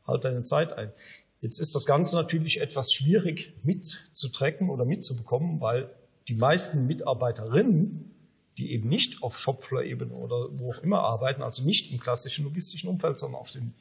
halt 0.06 0.24
deine 0.24 0.42
Zeit 0.42 0.72
ein. 0.74 0.92
Jetzt 1.40 1.58
ist 1.58 1.74
das 1.74 1.86
Ganze 1.86 2.16
natürlich 2.16 2.60
etwas 2.60 2.92
schwierig 2.92 3.54
mitzutrecken 3.62 4.68
oder 4.68 4.84
mitzubekommen, 4.84 5.60
weil 5.60 5.90
die 6.28 6.34
meisten 6.34 6.86
Mitarbeiterinnen, 6.86 8.14
die 8.58 8.72
eben 8.72 8.88
nicht 8.88 9.22
auf 9.22 9.38
Shopfloor-Ebene 9.38 10.12
oder 10.12 10.48
wo 10.58 10.72
auch 10.72 10.78
immer 10.82 11.00
arbeiten, 11.00 11.42
also 11.42 11.62
nicht 11.62 11.92
im 11.92 11.98
klassischen 11.98 12.44
logistischen 12.44 12.90
Umfeld, 12.90 13.16
sondern 13.16 13.40
auf 13.40 13.50
den 13.50 13.74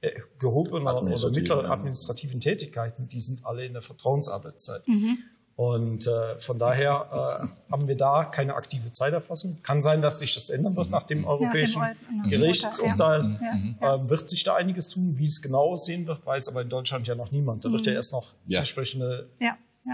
äh, 0.00 0.20
gehobenen 0.38 0.88
oder 0.88 1.30
mittleren 1.30 1.66
administrativen 1.66 2.40
Tätigkeiten, 2.40 3.06
die 3.08 3.20
sind 3.20 3.46
alle 3.46 3.64
in 3.64 3.74
der 3.74 3.82
Vertrauensarbeitszeit. 3.82 4.86
Mhm. 4.88 5.18
Und 5.56 6.08
äh, 6.08 6.38
von 6.40 6.58
daher 6.58 7.46
äh, 7.48 7.72
haben 7.72 7.86
wir 7.86 7.96
da 7.96 8.24
keine 8.24 8.54
aktive 8.54 8.90
Zeiterfassung. 8.90 9.58
Kann 9.62 9.82
sein, 9.82 10.02
dass 10.02 10.18
sich 10.18 10.34
das 10.34 10.50
ändern 10.50 10.74
wird 10.74 10.90
nach 10.90 11.04
dem 11.04 11.24
europäischen 11.24 11.80
ja, 11.80 11.92
dem 12.08 12.28
Gerichtsurteil. 12.28 13.38
Ja. 13.80 13.94
Äh, 13.94 14.08
wird 14.08 14.28
sich 14.28 14.42
da 14.42 14.56
einiges 14.56 14.88
tun. 14.88 15.14
Wie 15.16 15.26
es 15.26 15.42
genau 15.42 15.70
aussehen 15.70 16.08
wird, 16.08 16.26
weiß 16.26 16.48
aber 16.48 16.62
in 16.62 16.68
Deutschland 16.68 17.06
ja 17.06 17.14
noch 17.14 17.30
niemand. 17.30 17.64
Da 17.64 17.70
wird 17.70 17.86
ja 17.86 17.92
mhm. 17.92 17.96
erst 17.96 18.12
noch 18.12 18.34
entsprechende 18.48 19.28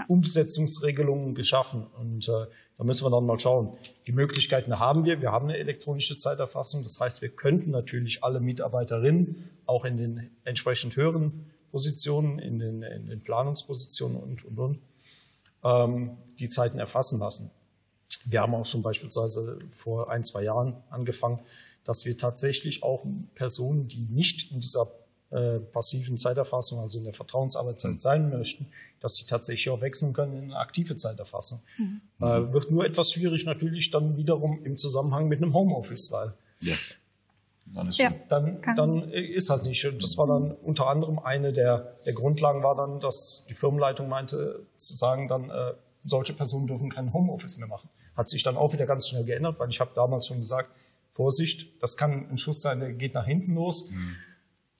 Umsetzungsregelungen 0.07 1.35
geschaffen. 1.35 1.85
Und 1.99 2.27
äh, 2.27 2.47
da 2.77 2.83
müssen 2.83 3.05
wir 3.05 3.11
dann 3.11 3.27
mal 3.27 3.37
schauen. 3.37 3.73
Die 4.07 4.11
Möglichkeiten 4.13 4.79
haben 4.79 5.05
wir. 5.05 5.21
Wir 5.21 5.31
haben 5.31 5.45
eine 5.49 5.57
elektronische 5.57 6.17
Zeiterfassung. 6.17 6.81
Das 6.81 6.99
heißt, 6.99 7.21
wir 7.21 7.29
könnten 7.29 7.69
natürlich 7.69 8.23
alle 8.23 8.39
Mitarbeiterinnen 8.39 9.49
auch 9.67 9.85
in 9.85 9.97
den 9.97 10.31
entsprechend 10.43 10.95
höheren 10.95 11.51
Positionen, 11.69 12.39
in 12.39 12.57
den, 12.57 12.81
in 12.81 13.07
den 13.07 13.21
Planungspositionen 13.21 14.17
und, 14.17 14.43
und, 14.43 14.57
und 14.57 14.79
ähm, 14.79 14.81
die 15.63 16.47
Zeiten 16.47 16.79
erfassen 16.79 17.19
lassen. 17.19 17.51
Wir 18.25 18.41
haben 18.41 18.55
auch 18.55 18.65
schon 18.65 18.81
beispielsweise 18.81 19.59
vor 19.69 20.09
ein, 20.09 20.23
zwei 20.23 20.43
Jahren 20.43 20.75
angefangen, 20.89 21.39
dass 21.83 22.05
wir 22.05 22.17
tatsächlich 22.17 22.83
auch 22.83 23.05
Personen, 23.35 23.87
die 23.87 24.07
nicht 24.09 24.51
in 24.51 24.59
dieser 24.59 24.87
äh, 25.31 25.59
passiven 25.59 26.17
Zeiterfassung, 26.17 26.79
also 26.79 26.97
in 26.97 27.05
der 27.05 27.13
Vertrauensarbeitszeit 27.13 28.01
sein 28.01 28.29
möchten, 28.29 28.67
dass 28.99 29.15
sie 29.15 29.25
tatsächlich 29.25 29.69
auch 29.69 29.81
wechseln 29.81 30.13
können 30.13 30.33
in 30.33 30.43
eine 30.43 30.57
aktive 30.57 30.95
Zeiterfassung. 30.95 31.61
Mhm. 31.77 32.01
Äh, 32.19 32.51
wird 32.53 32.69
nur 32.69 32.85
etwas 32.85 33.13
schwierig 33.13 33.45
natürlich 33.45 33.91
dann 33.91 34.17
wiederum 34.17 34.63
im 34.65 34.77
Zusammenhang 34.77 35.27
mit 35.27 35.41
einem 35.41 35.53
Homeoffice, 35.53 36.11
weil 36.11 36.33
ja. 36.59 36.75
Dann 37.73 37.87
ist, 37.87 37.97
ja, 37.97 38.13
dann, 38.27 38.61
dann 38.75 39.09
ist 39.11 39.49
halt 39.49 39.63
nicht. 39.63 39.87
Das 40.01 40.17
war 40.17 40.27
dann 40.27 40.51
unter 40.51 40.87
anderem 40.87 41.19
eine 41.19 41.53
der, 41.53 41.97
der 42.05 42.13
Grundlagen 42.13 42.63
war 42.63 42.75
dann, 42.75 42.99
dass 42.99 43.45
die 43.47 43.53
Firmenleitung 43.53 44.09
meinte, 44.09 44.65
zu 44.75 44.95
sagen 44.95 45.27
dann, 45.27 45.49
äh, 45.49 45.73
solche 46.03 46.33
Personen 46.33 46.67
dürfen 46.67 46.89
kein 46.89 47.13
Homeoffice 47.13 47.57
mehr 47.57 47.67
machen. 47.67 47.89
Hat 48.15 48.27
sich 48.27 48.43
dann 48.43 48.57
auch 48.57 48.73
wieder 48.73 48.85
ganz 48.85 49.07
schnell 49.07 49.23
geändert, 49.23 49.59
weil 49.59 49.69
ich 49.69 49.79
habe 49.79 49.91
damals 49.95 50.27
schon 50.27 50.39
gesagt, 50.39 50.71
Vorsicht, 51.11 51.81
das 51.81 51.97
kann 51.97 52.29
ein 52.29 52.37
Schuss 52.37 52.61
sein, 52.61 52.79
der 52.79 52.93
geht 52.93 53.13
nach 53.13 53.25
hinten 53.25 53.53
los. 53.55 53.89
Mhm. 53.91 54.15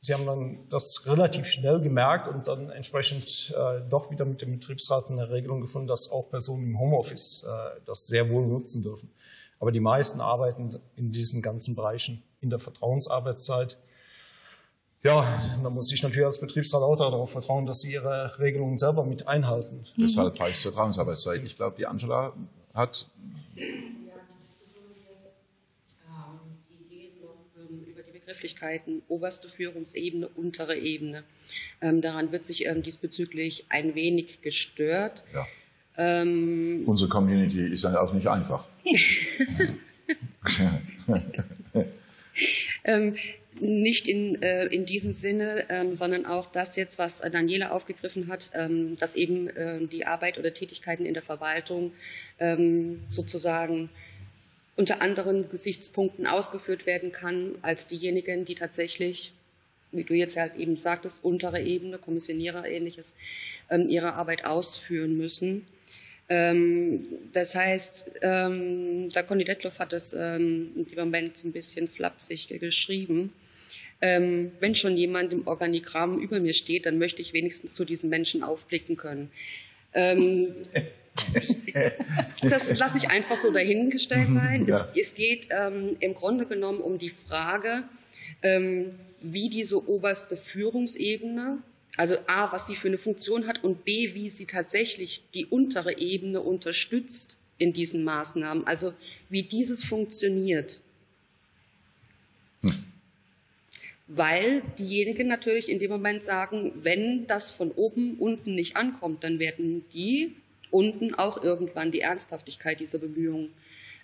Sie 0.04 0.16
haben 0.16 0.26
dann 0.26 0.68
das 0.70 1.06
relativ 1.06 1.46
schnell 1.46 1.80
gemerkt 1.80 2.28
und 2.28 2.48
dann 2.48 2.72
entsprechend 2.72 3.54
äh, 3.56 3.82
doch 3.88 4.10
wieder 4.10 4.26
mit 4.26 4.42
dem 4.42 4.54
Betriebsrat 4.54 5.12
eine 5.12 5.30
Regelung 5.30 5.62
gefunden, 5.62 5.88
dass 5.88 6.10
auch 6.12 6.32
Personen 6.32 6.64
im 6.64 6.80
Homeoffice 6.80 7.44
äh, 7.44 7.80
das 7.86 8.08
sehr 8.08 8.28
wohl 8.30 8.48
nutzen 8.48 8.82
dürfen. 8.82 9.12
Aber 9.62 9.72
die 9.72 9.80
meisten 9.80 10.22
arbeiten 10.22 10.82
in 10.96 11.12
diesen 11.12 11.44
ganzen 11.44 11.76
Bereichen 11.76 12.24
in 12.42 12.50
der 12.50 12.58
Vertrauensarbeitszeit. 12.58 13.78
Ja, 15.04 15.24
da 15.62 15.70
muss 15.70 15.92
ich 15.92 16.02
natürlich 16.02 16.26
als 16.26 16.42
Betriebsrat 16.42 16.82
auch 16.82 16.96
darauf 16.96 17.32
vertrauen, 17.32 17.68
dass 17.68 17.82
sie 17.82 17.94
ihre 17.94 18.40
Regelungen 18.40 18.78
selber 18.78 19.06
mit 19.06 19.28
einhalten. 19.28 19.86
Deshalb 19.98 20.40
heißt 20.40 20.64
Vertrauensarbeitszeit. 20.64 21.44
Ich 21.44 21.56
glaube, 21.56 21.78
die 21.78 21.86
Angela 21.86 22.34
hat. 22.74 23.08
Ja, 23.56 23.64
die 23.66 24.46
Diskussion 24.48 24.84
hier, 24.96 25.30
ähm, 26.08 26.40
die 26.68 26.96
geht 26.96 27.22
noch 27.22 27.38
ähm, 27.56 27.86
über 27.86 28.02
die 28.02 28.14
Begrifflichkeiten 28.14 29.04
oberste 29.10 29.48
Führungsebene, 29.48 30.28
untere 30.28 30.76
Ebene. 30.76 31.24
Ähm, 31.82 32.02
daran 32.02 32.32
wird 32.32 32.48
sich 32.48 32.68
diesbezüglich 32.84 33.68
ein 33.70 33.94
wenig 33.94 34.42
gestört. 34.42 35.24
Ja. 35.36 35.46
Ähm, 35.98 36.84
Unsere 36.86 37.10
Community 37.10 37.62
ist 37.62 37.84
dann 37.84 37.96
auch 37.96 38.14
nicht 38.14 38.28
einfach. 38.28 38.66
ähm, 42.84 43.16
nicht 43.60 44.08
in, 44.08 44.42
äh, 44.42 44.66
in 44.68 44.86
diesem 44.86 45.14
Sinne, 45.14 45.66
ähm, 45.70 45.94
sondern 45.94 46.26
auch 46.26 46.52
das 46.52 46.76
jetzt, 46.76 46.98
was 46.98 47.20
Daniela 47.20 47.72
aufgegriffen 47.72 48.28
hat, 48.28 48.52
ähm, 48.54 48.96
dass 48.96 49.16
eben 49.16 49.50
äh, 49.50 49.86
die 49.86 50.06
Arbeit 50.08 50.38
oder 50.40 50.54
Tätigkeiten 50.54 51.06
in 51.06 51.14
der 51.14 51.24
Verwaltung 51.24 51.92
ähm, 52.40 53.02
sozusagen 53.08 53.90
unter 54.78 55.02
anderen 55.02 55.50
Gesichtspunkten 55.50 56.26
ausgeführt 56.26 56.86
werden 56.86 57.12
kann 57.12 57.56
als 57.62 57.88
diejenigen, 57.88 58.46
die 58.46 58.56
tatsächlich, 58.56 59.34
wie 59.92 60.04
du 60.04 60.14
jetzt 60.14 60.38
halt 60.38 60.56
eben 60.56 60.78
sagtest, 60.78 61.24
untere 61.24 61.62
Ebene, 61.62 61.98
Kommissionierer 61.98 62.68
ähnliches, 62.68 63.16
ähm, 63.70 63.90
ihre 63.90 64.14
Arbeit 64.14 64.46
ausführen 64.46 65.18
müssen. 65.18 65.66
Ähm, 66.30 67.06
das 67.34 67.56
heißt, 67.56 68.20
ähm, 68.22 69.10
da 69.10 69.22
Conny 69.24 69.44
Detloff 69.44 69.80
hat 69.80 69.92
das 69.92 70.14
ähm, 70.14 70.72
im 70.76 70.98
Moment 70.98 71.36
so 71.36 71.48
ein 71.48 71.52
bisschen 71.52 71.90
flapsig 71.90 72.48
geschrieben. 72.60 73.34
Ähm, 74.00 74.52
wenn 74.60 74.74
schon 74.74 74.98
jemand 74.98 75.34
im 75.34 75.46
Organigramm 75.46 76.20
über 76.20 76.40
mir 76.40 76.54
steht, 76.54 76.86
dann 76.86 76.98
möchte 76.98 77.22
ich 77.22 77.34
wenigstens 77.34 77.76
zu 77.76 77.86
diesen 77.86 78.10
Menschen 78.10 78.44
aufblicken 78.44 78.96
können. 78.96 79.30
Ähm, 79.94 80.56
das 82.42 82.78
lasse 82.80 82.98
ich 82.98 83.10
einfach 83.10 83.40
so 83.40 83.52
dahingestellt 83.52 84.28
sein. 84.28 84.66
Ja. 84.68 84.90
Es, 84.96 85.10
es, 85.10 85.16
geht 85.16 85.50
ähm, 85.52 85.98
im 86.00 86.16
Grunde 86.16 86.46
genommen 86.46 86.80
um 86.80 86.98
die 86.98 87.10
Frage, 87.10 87.84
wie 88.44 89.50
diese 89.50 89.88
oberste 89.88 90.36
Führungsebene 90.36 91.60
also 91.98 92.16
A, 92.28 92.52
was 92.52 92.68
sie 92.68 92.76
für 92.76 92.88
eine 92.88 92.98
Funktion 92.98 93.48
hat 93.48 93.64
und 93.64 93.84
B, 93.84 94.14
wie 94.14 94.30
sie 94.30 94.46
tatsächlich 94.46 95.24
die 95.34 95.46
untere 95.46 95.98
Ebene 95.98 96.42
unterstützt 96.42 97.38
in 97.58 97.74
diesen 97.74 98.04
Maßnahmen. 98.04 98.66
Also 98.66 98.94
wie 99.30 99.44
dieses 99.44 99.84
funktioniert. 99.84 100.82
Hm. 102.64 102.86
Weil 104.08 104.62
diejenigen 104.80 105.28
natürlich 105.28 105.70
in 105.70 105.80
dem 105.80 105.92
Moment 105.92 106.24
sagen, 106.24 106.72
wenn 106.84 107.28
das 107.28 107.52
von 107.52 107.72
oben 107.72 108.16
unten 108.18 108.56
nicht 108.56 108.78
ankommt, 108.78 109.24
dann 109.24 109.40
werden 109.40 109.86
die 109.94 110.36
unten 110.70 111.14
auch 111.14 111.44
irgendwann 111.44 111.92
die 111.92 112.02
Ernsthaftigkeit 112.02 112.80
dieser 112.80 113.00
Bemühungen 113.00 113.52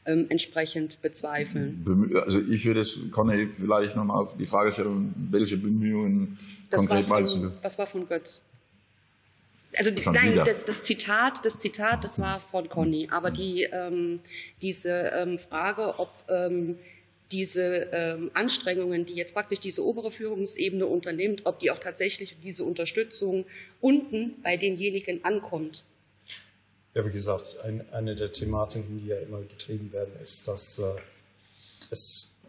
ähm, 0.08 0.26
entsprechend 0.30 1.02
bezweifeln. 1.02 2.12
Also 2.24 2.40
ich 2.40 2.66
würde 2.66 2.80
es, 2.80 3.00
Conny, 3.12 3.48
vielleicht 3.50 3.96
nochmal 3.96 4.24
auf 4.24 4.36
die 4.36 4.48
Frage 4.48 4.72
stellen, 4.72 5.14
welche 5.32 5.58
Bemühungen 5.58 6.40
das 6.70 6.80
konkret 6.80 7.08
meinst 7.08 7.36
du? 7.36 7.52
Das 7.62 7.78
war 7.78 7.88
von 7.88 8.08
Götz. 8.08 8.42
Also 9.78 9.92
die, 9.92 10.10
nein, 10.10 10.36
das, 10.36 10.66
das, 10.66 10.84
Zitat, 10.84 11.46
das 11.46 11.60
Zitat, 11.60 12.04
das 12.04 12.20
war 12.20 12.40
von 12.40 12.68
Conny. 12.68 13.10
Aber 13.12 13.30
die, 13.32 13.64
ähm, 13.64 14.22
diese 14.62 15.12
ähm, 15.16 15.38
Frage, 15.38 16.00
ob 16.00 16.10
ähm, 16.30 16.78
diese 17.32 17.90
ähm, 17.92 18.32
Anstrengungen, 18.34 19.06
die 19.06 19.14
jetzt 19.14 19.34
praktisch 19.34 19.60
diese 19.60 19.86
obere 19.86 20.12
Führungsebene 20.12 20.86
unternimmt, 20.86 21.42
ob 21.44 21.60
die 21.60 21.70
auch 21.72 21.80
tatsächlich 21.80 22.38
diese 22.42 22.64
Unterstützung 22.64 23.46
unten 23.82 24.42
bei 24.42 24.58
denjenigen 24.58 25.24
ankommt. 25.26 25.84
Ja, 26.98 27.06
wie 27.06 27.12
gesagt, 27.12 27.58
ein, 27.64 27.88
eine 27.94 28.16
der 28.16 28.32
Thematiken, 28.32 28.98
die 28.98 29.06
ja 29.06 29.20
immer 29.20 29.42
getrieben 29.42 29.94
werden, 29.94 30.16
ist, 30.20 30.48
dass 30.48 30.80
äh, 30.80 31.00
es 31.92 32.40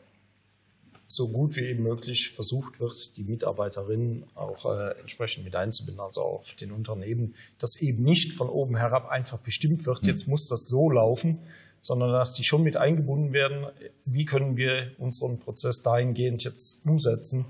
so 1.06 1.28
gut 1.28 1.54
wie 1.56 1.66
eben 1.66 1.82
möglich 1.82 2.30
versucht 2.30 2.80
wird, 2.80 3.18
die 3.18 3.24
Mitarbeiterinnen 3.24 4.24
auch 4.34 4.64
äh, 4.64 4.98
entsprechend 5.00 5.44
mit 5.44 5.54
einzubinden, 5.54 6.00
also 6.00 6.22
auch 6.22 6.40
auf 6.40 6.54
den 6.54 6.72
Unternehmen, 6.72 7.34
dass 7.58 7.76
eben 7.76 8.02
nicht 8.02 8.32
von 8.32 8.48
oben 8.48 8.78
herab 8.78 9.10
einfach 9.10 9.36
bestimmt 9.36 9.84
wird, 9.84 10.06
jetzt 10.06 10.26
muss 10.28 10.48
das 10.48 10.66
so 10.66 10.88
laufen, 10.88 11.40
sondern 11.82 12.10
dass 12.12 12.32
die 12.32 12.44
schon 12.44 12.62
mit 12.62 12.78
eingebunden 12.78 13.34
werden, 13.34 13.66
wie 14.06 14.24
können 14.24 14.56
wir 14.56 14.92
unseren 14.96 15.40
Prozess 15.40 15.82
dahingehend 15.82 16.42
jetzt 16.44 16.86
umsetzen, 16.86 17.44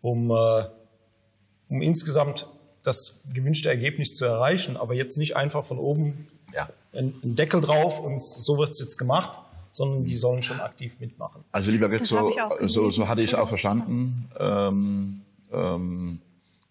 um, 0.00 0.30
äh, 0.30 0.64
um 1.68 1.82
insgesamt 1.82 2.46
das 2.82 3.28
gewünschte 3.34 3.68
Ergebnis 3.68 4.14
zu 4.14 4.24
erreichen, 4.24 4.76
aber 4.76 4.94
jetzt 4.94 5.18
nicht 5.18 5.36
einfach 5.36 5.64
von 5.64 5.78
oben 5.78 6.28
ja. 6.54 6.68
einen 6.92 7.36
Deckel 7.36 7.60
drauf 7.60 8.00
und 8.00 8.22
so 8.22 8.58
wird 8.58 8.70
es 8.70 8.80
jetzt 8.80 8.96
gemacht, 8.96 9.38
sondern 9.72 10.04
die 10.04 10.16
sollen 10.16 10.42
schon 10.42 10.60
aktiv 10.60 10.98
mitmachen. 11.00 11.44
Also 11.52 11.70
lieber 11.70 11.88
Götz, 11.88 12.08
so, 12.08 12.32
so, 12.62 12.90
so, 12.90 13.08
hatte 13.08 13.22
ich 13.22 13.28
es 13.28 13.34
auch 13.34 13.48
verstanden. 13.48 14.30
Ähm, 14.38 15.20
ähm, 15.52 16.20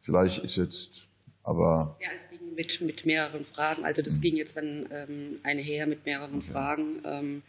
vielleicht 0.01 0.39
ist 0.39 0.57
jetzt 0.57 1.07
aber... 1.43 1.95
Ja, 2.01 2.09
ging 2.29 2.38
mit, 2.59 2.81
mit 2.81 3.05
mehreren 3.05 3.45
Fragen, 3.45 3.85
also 3.85 4.01
das 4.01 4.19
ging 4.19 4.35
jetzt 4.35 4.57
dann 4.57 4.85
ähm, 4.91 5.39
einher 5.43 5.87
mit 5.87 6.05
mehreren 6.05 6.39
okay. 6.39 6.51
Fragen. 6.51 6.83
Ähm, 7.05 7.41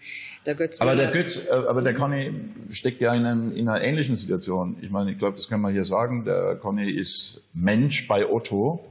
der 0.47 0.55
Götz 0.55 0.81
aber 0.81 0.95
der 0.95 1.11
Götz, 1.11 1.37
äh, 1.37 1.51
aber 1.51 1.83
der 1.83 1.95
Conny 1.95 2.31
steckt 2.71 3.01
ja 3.01 3.13
in, 3.13 3.27
einem, 3.27 3.53
in 3.57 3.69
einer 3.69 3.83
ähnlichen 3.83 4.15
Situation. 4.15 4.77
Ich 4.81 4.91
meine, 4.91 5.11
ich 5.11 5.19
glaube, 5.19 5.37
das 5.37 5.49
können 5.49 5.63
wir 5.63 5.71
hier 5.71 5.85
sagen. 5.85 6.25
Der 6.25 6.55
Conny 6.55 6.89
ist 6.89 7.43
Mensch 7.53 8.07
bei 8.07 8.25
Otto. 8.25 8.85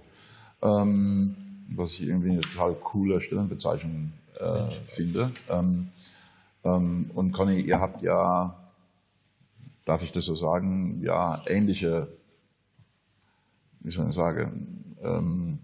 Ähm, 0.62 1.38
was 1.70 1.94
ich 1.94 2.08
irgendwie 2.08 2.32
eine 2.32 2.42
total 2.42 2.74
coole 2.74 3.22
Stellenbezeichnung 3.22 4.12
äh, 4.40 4.70
finde. 4.88 5.32
Ähm, 5.50 5.88
ähm, 6.66 7.12
und 7.14 7.32
Conny, 7.32 7.62
ihr 7.62 7.80
habt 7.80 8.02
ja, 8.02 8.58
darf 9.86 10.04
ich 10.04 10.12
das 10.12 10.26
so 10.26 10.36
sagen, 10.36 11.02
ja 11.02 11.42
ähnliche, 11.48 12.10
wie 13.80 13.92
soll 13.92 14.10
ich 14.10 14.16
sagen, 14.16 14.96
ähm, 15.02 15.60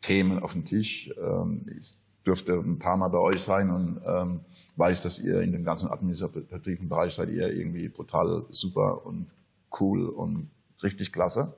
Themen 0.00 0.38
auf 0.40 0.52
dem 0.52 0.64
Tisch. 0.64 1.10
Ähm, 1.18 1.66
ich 1.78 1.96
durfte 2.24 2.54
ein 2.54 2.78
paar 2.78 2.96
Mal 2.96 3.08
bei 3.08 3.18
euch 3.18 3.42
sein 3.42 3.70
und 3.70 4.00
ähm, 4.04 4.40
weiß, 4.76 5.02
dass 5.02 5.20
ihr 5.20 5.40
in 5.42 5.52
dem 5.52 5.64
ganzen 5.64 5.88
administrativen 5.88 6.88
Bereich 6.88 7.14
seid 7.14 7.30
ihr 7.30 7.52
irgendwie 7.52 7.88
brutal 7.88 8.44
super 8.50 9.06
und 9.06 9.34
cool 9.80 10.08
und 10.08 10.50
richtig 10.82 11.12
klasse. 11.12 11.56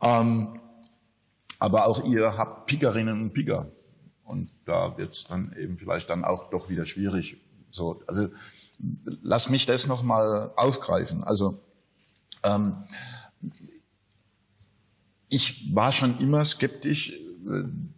Ähm, 0.00 0.58
aber 1.58 1.86
auch 1.86 2.04
ihr 2.04 2.38
habt 2.38 2.66
Pickerinnen 2.66 3.20
und 3.20 3.32
Picker. 3.32 3.70
Und 4.24 4.52
da 4.64 4.96
wird 4.96 5.12
es 5.12 5.24
dann 5.24 5.54
eben 5.58 5.78
vielleicht 5.78 6.08
dann 6.08 6.24
auch 6.24 6.50
doch 6.50 6.68
wieder 6.68 6.86
schwierig. 6.86 7.38
So, 7.70 8.02
also 8.06 8.28
lass 9.22 9.50
mich 9.50 9.66
das 9.66 9.86
nochmal 9.86 10.52
aufgreifen. 10.56 11.24
Also 11.24 11.60
ähm, 12.42 12.76
ich 15.28 15.74
war 15.74 15.92
schon 15.92 16.18
immer 16.18 16.44
skeptisch 16.44 17.18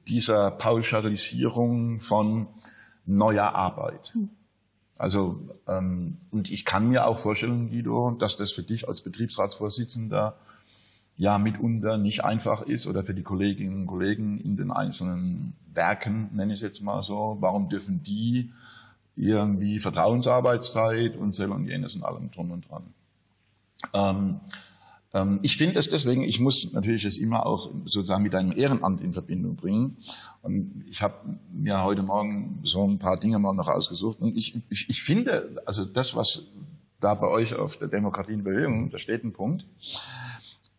dieser 0.06 0.50
Pauschalisierung 0.50 2.00
von 2.00 2.48
neuer 3.06 3.54
Arbeit. 3.54 4.16
Also 4.98 5.48
ähm, 5.66 6.18
und 6.30 6.50
ich 6.50 6.64
kann 6.64 6.88
mir 6.88 7.06
auch 7.06 7.18
vorstellen, 7.18 7.70
Guido, 7.70 8.10
dass 8.12 8.36
das 8.36 8.52
für 8.52 8.62
dich 8.62 8.86
als 8.86 9.00
Betriebsratsvorsitzender 9.00 10.36
ja 11.16 11.38
mitunter 11.38 11.98
nicht 11.98 12.24
einfach 12.24 12.62
ist 12.62 12.86
oder 12.86 13.04
für 13.04 13.14
die 13.14 13.22
Kolleginnen 13.22 13.82
und 13.82 13.86
Kollegen 13.86 14.38
in 14.38 14.56
den 14.56 14.70
einzelnen 14.70 15.54
Werken, 15.72 16.28
nenne 16.32 16.52
ich 16.52 16.60
es 16.60 16.62
jetzt 16.62 16.82
mal 16.82 17.02
so. 17.02 17.36
Warum 17.40 17.68
dürfen 17.68 18.02
die 18.02 18.52
irgendwie 19.16 19.80
Vertrauensarbeitszeit 19.80 21.16
und 21.16 21.32
Zell 21.32 21.52
und 21.52 21.66
jenes 21.66 21.94
und 21.94 22.04
allem 22.04 22.30
drum 22.30 22.50
und 22.50 22.68
dran? 22.68 22.94
Ähm, 23.94 24.16
ähm, 24.16 24.40
ich 25.42 25.56
finde 25.56 25.80
es 25.80 25.88
deswegen, 25.88 26.22
ich 26.22 26.38
muss 26.38 26.72
natürlich 26.72 27.04
es 27.04 27.18
immer 27.18 27.44
auch 27.44 27.72
sozusagen 27.84 28.22
mit 28.22 28.34
einem 28.34 28.52
Ehrenamt 28.56 29.00
in 29.00 29.12
Verbindung 29.12 29.56
bringen. 29.56 29.96
Und 30.42 30.84
ich 30.88 31.02
habe 31.02 31.40
mir 31.52 31.82
heute 31.82 32.02
Morgen 32.02 32.60
so 32.62 32.86
ein 32.86 32.98
paar 33.00 33.18
Dinge 33.18 33.40
mal 33.40 33.52
noch 33.52 33.66
ausgesucht. 33.66 34.20
Und 34.20 34.36
ich, 34.36 34.54
ich, 34.68 34.88
ich 34.88 35.02
finde, 35.02 35.62
also 35.66 35.84
das, 35.84 36.14
was 36.14 36.44
da 37.00 37.14
bei 37.14 37.26
euch 37.26 37.54
auf 37.54 37.76
der 37.76 37.88
Demokratie 37.88 38.34
in 38.34 38.44
Bewegung, 38.44 38.90
da 38.90 38.98
steht 38.98 39.24
ein 39.24 39.32
Punkt, 39.32 39.66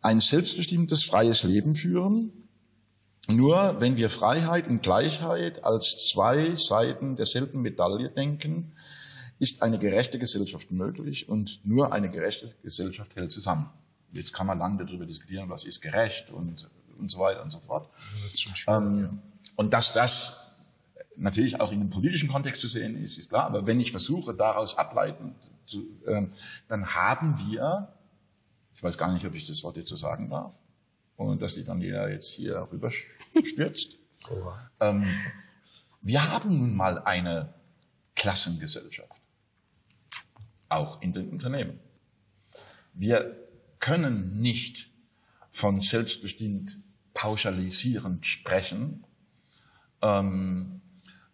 ein 0.02 0.22
selbstbestimmtes, 0.22 1.04
freies 1.04 1.44
Leben 1.44 1.76
führen. 1.76 2.32
Nur 3.28 3.76
wenn 3.80 3.98
wir 3.98 4.10
Freiheit 4.10 4.68
und 4.68 4.82
Gleichheit 4.82 5.66
als 5.66 6.10
zwei 6.10 6.56
Seiten 6.56 7.18
derselben 7.18 7.62
Medaille 7.62 8.10
denken, 8.10 8.72
ist 9.40 9.62
eine 9.62 9.78
gerechte 9.78 10.20
Gesellschaft 10.20 10.72
möglich 10.72 11.28
und 11.28 11.60
nur 11.66 11.92
eine 11.92 12.10
gerechte 12.10 12.54
Gesellschaft 12.64 13.16
hält 13.16 13.32
zusammen. 13.32 13.70
Jetzt 14.12 14.34
kann 14.34 14.47
man 14.47 14.59
lange 14.59 14.84
darüber 14.84 15.05
diskutieren, 15.05 15.49
was 15.49 15.64
ist 15.64 15.82
gerecht 15.82 16.30
und, 16.32 16.70
und 16.97 17.09
so 17.09 17.20
weiter 17.20 17.43
und 17.43 17.51
so 17.51 17.59
fort. 17.59 17.89
Das 18.24 18.34
ist 18.34 18.57
schon 18.57 18.74
ähm, 18.76 18.99
ja. 19.01 19.14
Und 19.55 19.74
dass 19.74 19.93
das 19.93 20.57
natürlich 21.18 21.59
auch 21.59 21.72
in 21.72 21.82
einem 21.82 21.89
politischen 21.89 22.30
Kontext 22.30 22.62
zu 22.62 22.68
sehen 22.68 23.01
ist, 23.01 23.18
ist 23.18 23.30
klar. 23.30 23.45
Aber 23.45 23.68
wenn 23.68 23.80
ich 23.80 23.91
versuche, 23.91 24.34
daraus 24.34 24.78
ableitend 24.78 25.51
zu, 25.66 25.86
ähm, 26.07 26.32
dann 26.68 26.86
haben 26.95 27.38
wir 27.47 27.93
ich 28.82 28.84
weiß 28.84 28.97
gar 28.97 29.14
nicht, 29.14 29.24
ob 29.28 29.36
ich 29.36 29.45
das 29.45 29.64
Wort 29.64 29.78
jetzt 29.78 29.89
so 29.89 29.95
sagen 29.95 30.28
darf. 30.32 30.53
Und 31.16 31.39
dass 31.39 31.53
die 31.53 31.64
Daniela 31.64 32.09
jetzt 32.09 32.30
hier 32.30 32.68
rüber 32.72 32.89
stürzt. 32.91 33.97
Oh. 34.30 34.53
Ähm, 34.80 35.07
wir 36.03 36.32
haben 36.32 36.55
nun 36.55 36.76
mal 36.76 36.99
eine 36.99 37.55
Klassengesellschaft. 38.16 39.20
Auch 40.70 41.01
in 41.01 41.12
den 41.12 41.30
Unternehmen. 41.30 41.80
Wir 42.93 43.41
können 43.82 44.40
nicht 44.40 44.90
von 45.50 45.82
selbstbestimmt 45.82 46.80
pauschalisierend 47.14 48.26
sprechen, 48.26 49.04
ähm, 50.02 50.82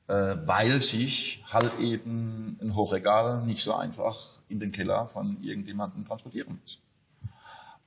äh, 0.07 0.13
weil 0.45 0.81
sich 0.81 1.43
halt 1.51 1.79
eben 1.79 2.57
ein 2.61 2.75
Hochregal 2.75 3.45
nicht 3.45 3.63
so 3.63 3.75
einfach 3.75 4.39
in 4.49 4.59
den 4.59 4.71
Keller 4.71 5.07
von 5.07 5.41
irgendjemandem 5.43 6.05
transportieren 6.05 6.59
muss. 6.59 6.79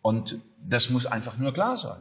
Und 0.02 0.38
das 0.62 0.90
muss 0.90 1.06
einfach 1.06 1.36
nur 1.36 1.52
klar 1.52 1.76
sein. 1.76 2.00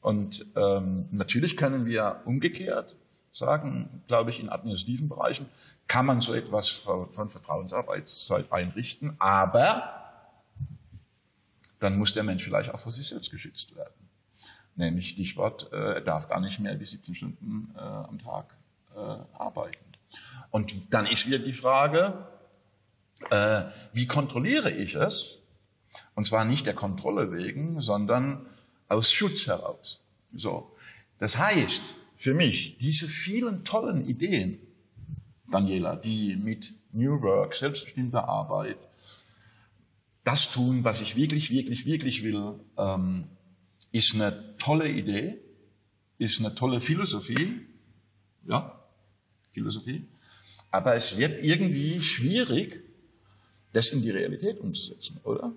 Und 0.00 0.44
ähm, 0.56 1.06
natürlich 1.12 1.56
können 1.56 1.86
wir 1.86 2.22
umgekehrt 2.24 2.96
sagen, 3.32 4.02
glaube 4.08 4.30
ich, 4.30 4.40
in 4.40 4.50
administrativen 4.50 5.08
Bereichen 5.08 5.46
kann 5.86 6.04
man 6.04 6.20
so 6.20 6.34
etwas 6.34 6.68
von, 6.68 7.10
von 7.12 7.28
Vertrauensarbeitszeit 7.28 8.52
einrichten, 8.52 9.14
aber 9.18 10.01
dann 11.82 11.98
muss 11.98 12.12
der 12.12 12.22
Mensch 12.22 12.44
vielleicht 12.44 12.70
auch 12.70 12.80
vor 12.80 12.92
sich 12.92 13.08
selbst 13.08 13.30
geschützt 13.30 13.74
werden. 13.74 14.08
Nämlich 14.76 15.10
Stichwort, 15.10 15.68
äh, 15.72 15.94
er 15.94 16.00
darf 16.00 16.28
gar 16.28 16.40
nicht 16.40 16.60
mehr 16.60 16.78
wie 16.78 16.84
17 16.84 17.14
Stunden 17.14 17.74
äh, 17.74 17.80
am 17.80 18.18
Tag 18.18 18.54
äh, 18.94 18.98
arbeiten. 18.98 19.84
Und 20.50 20.92
dann 20.92 21.06
ist 21.06 21.26
wieder 21.26 21.38
die 21.38 21.52
Frage, 21.54 22.26
wie 23.92 24.06
kontrolliere 24.08 24.70
ich 24.70 24.96
es, 24.96 25.38
und 26.16 26.24
zwar 26.26 26.44
nicht 26.44 26.66
der 26.66 26.74
Kontrolle 26.74 27.30
wegen, 27.30 27.80
sondern 27.80 28.46
aus 28.88 29.12
Schutz 29.12 29.46
heraus. 29.46 30.00
So. 30.34 30.74
Das 31.18 31.38
heißt, 31.38 31.82
für 32.16 32.34
mich, 32.34 32.76
diese 32.78 33.06
vielen 33.06 33.64
tollen 33.64 34.06
Ideen, 34.06 34.58
Daniela, 35.48 35.96
die 35.96 36.36
mit 36.36 36.74
New 36.92 37.22
Work, 37.22 37.54
selbstbestimmter 37.54 38.28
Arbeit, 38.28 38.76
das 40.24 40.50
tun, 40.50 40.84
was 40.84 41.00
ich 41.00 41.16
wirklich, 41.16 41.50
wirklich, 41.50 41.86
wirklich 41.86 42.22
will, 42.22 42.54
ähm, 42.78 43.24
ist 43.92 44.14
eine 44.14 44.56
tolle 44.58 44.88
Idee, 44.88 45.38
ist 46.18 46.40
eine 46.40 46.54
tolle 46.54 46.80
Philosophie, 46.80 47.66
ja, 48.46 48.80
Philosophie, 49.52 50.06
aber 50.70 50.94
es 50.94 51.16
wird 51.16 51.44
irgendwie 51.44 52.00
schwierig, 52.00 52.82
das 53.72 53.90
in 53.90 54.02
die 54.02 54.10
Realität 54.10 54.58
umzusetzen, 54.60 55.18
oder? 55.24 55.52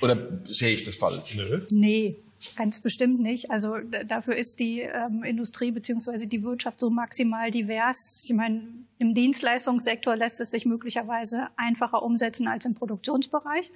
Oder 0.00 0.40
sehe 0.44 0.74
ich 0.74 0.82
das 0.82 0.96
falsch? 0.96 1.34
Nö. 1.34 1.66
Nee, 1.72 2.16
ganz 2.56 2.80
bestimmt 2.80 3.20
nicht. 3.20 3.50
Also 3.50 3.78
dafür 4.06 4.36
ist 4.36 4.60
die 4.60 4.80
ähm, 4.80 5.22
Industrie 5.22 5.70
beziehungsweise 5.70 6.26
die 6.26 6.42
Wirtschaft 6.42 6.80
so 6.80 6.90
maximal 6.90 7.50
divers. 7.50 8.24
Ich 8.28 8.34
meine, 8.34 8.62
im 8.98 9.14
Dienstleistungssektor 9.14 10.16
lässt 10.16 10.40
es 10.40 10.50
sich 10.50 10.66
möglicherweise 10.66 11.48
einfacher 11.56 12.02
umsetzen 12.02 12.48
als 12.48 12.64
im 12.64 12.74
Produktionsbereich. 12.74 13.70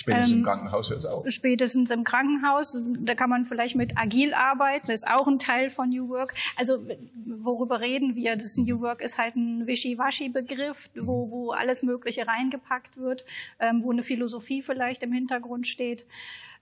Spätestens 0.00 0.30
ähm, 0.30 0.38
im 0.38 0.44
Krankenhaus 0.44 0.90
jetzt 0.90 1.06
auch. 1.06 1.24
Spätestens 1.28 1.90
im 1.90 2.04
Krankenhaus. 2.04 2.80
Da 3.00 3.16
kann 3.16 3.28
man 3.28 3.44
vielleicht 3.44 3.74
mit 3.74 3.98
agil 3.98 4.32
arbeiten. 4.32 4.86
Das 4.86 5.02
ist 5.02 5.10
auch 5.10 5.26
ein 5.26 5.40
Teil 5.40 5.70
von 5.70 5.88
New 5.88 6.08
Work. 6.08 6.34
Also 6.56 6.84
worüber 7.26 7.80
reden 7.80 8.14
wir? 8.14 8.36
Das 8.36 8.56
New 8.56 8.80
Work 8.80 9.02
ist 9.02 9.18
halt 9.18 9.34
ein 9.34 9.66
Wischiwaschi-Begriff, 9.66 10.90
wo, 10.94 11.32
wo 11.32 11.50
alles 11.50 11.82
Mögliche 11.82 12.28
reingepackt 12.28 12.96
wird, 12.98 13.24
ähm, 13.58 13.82
wo 13.82 13.90
eine 13.90 14.04
Philosophie 14.04 14.62
vielleicht 14.62 15.02
im 15.02 15.12
Hintergrund 15.12 15.66
steht, 15.66 16.06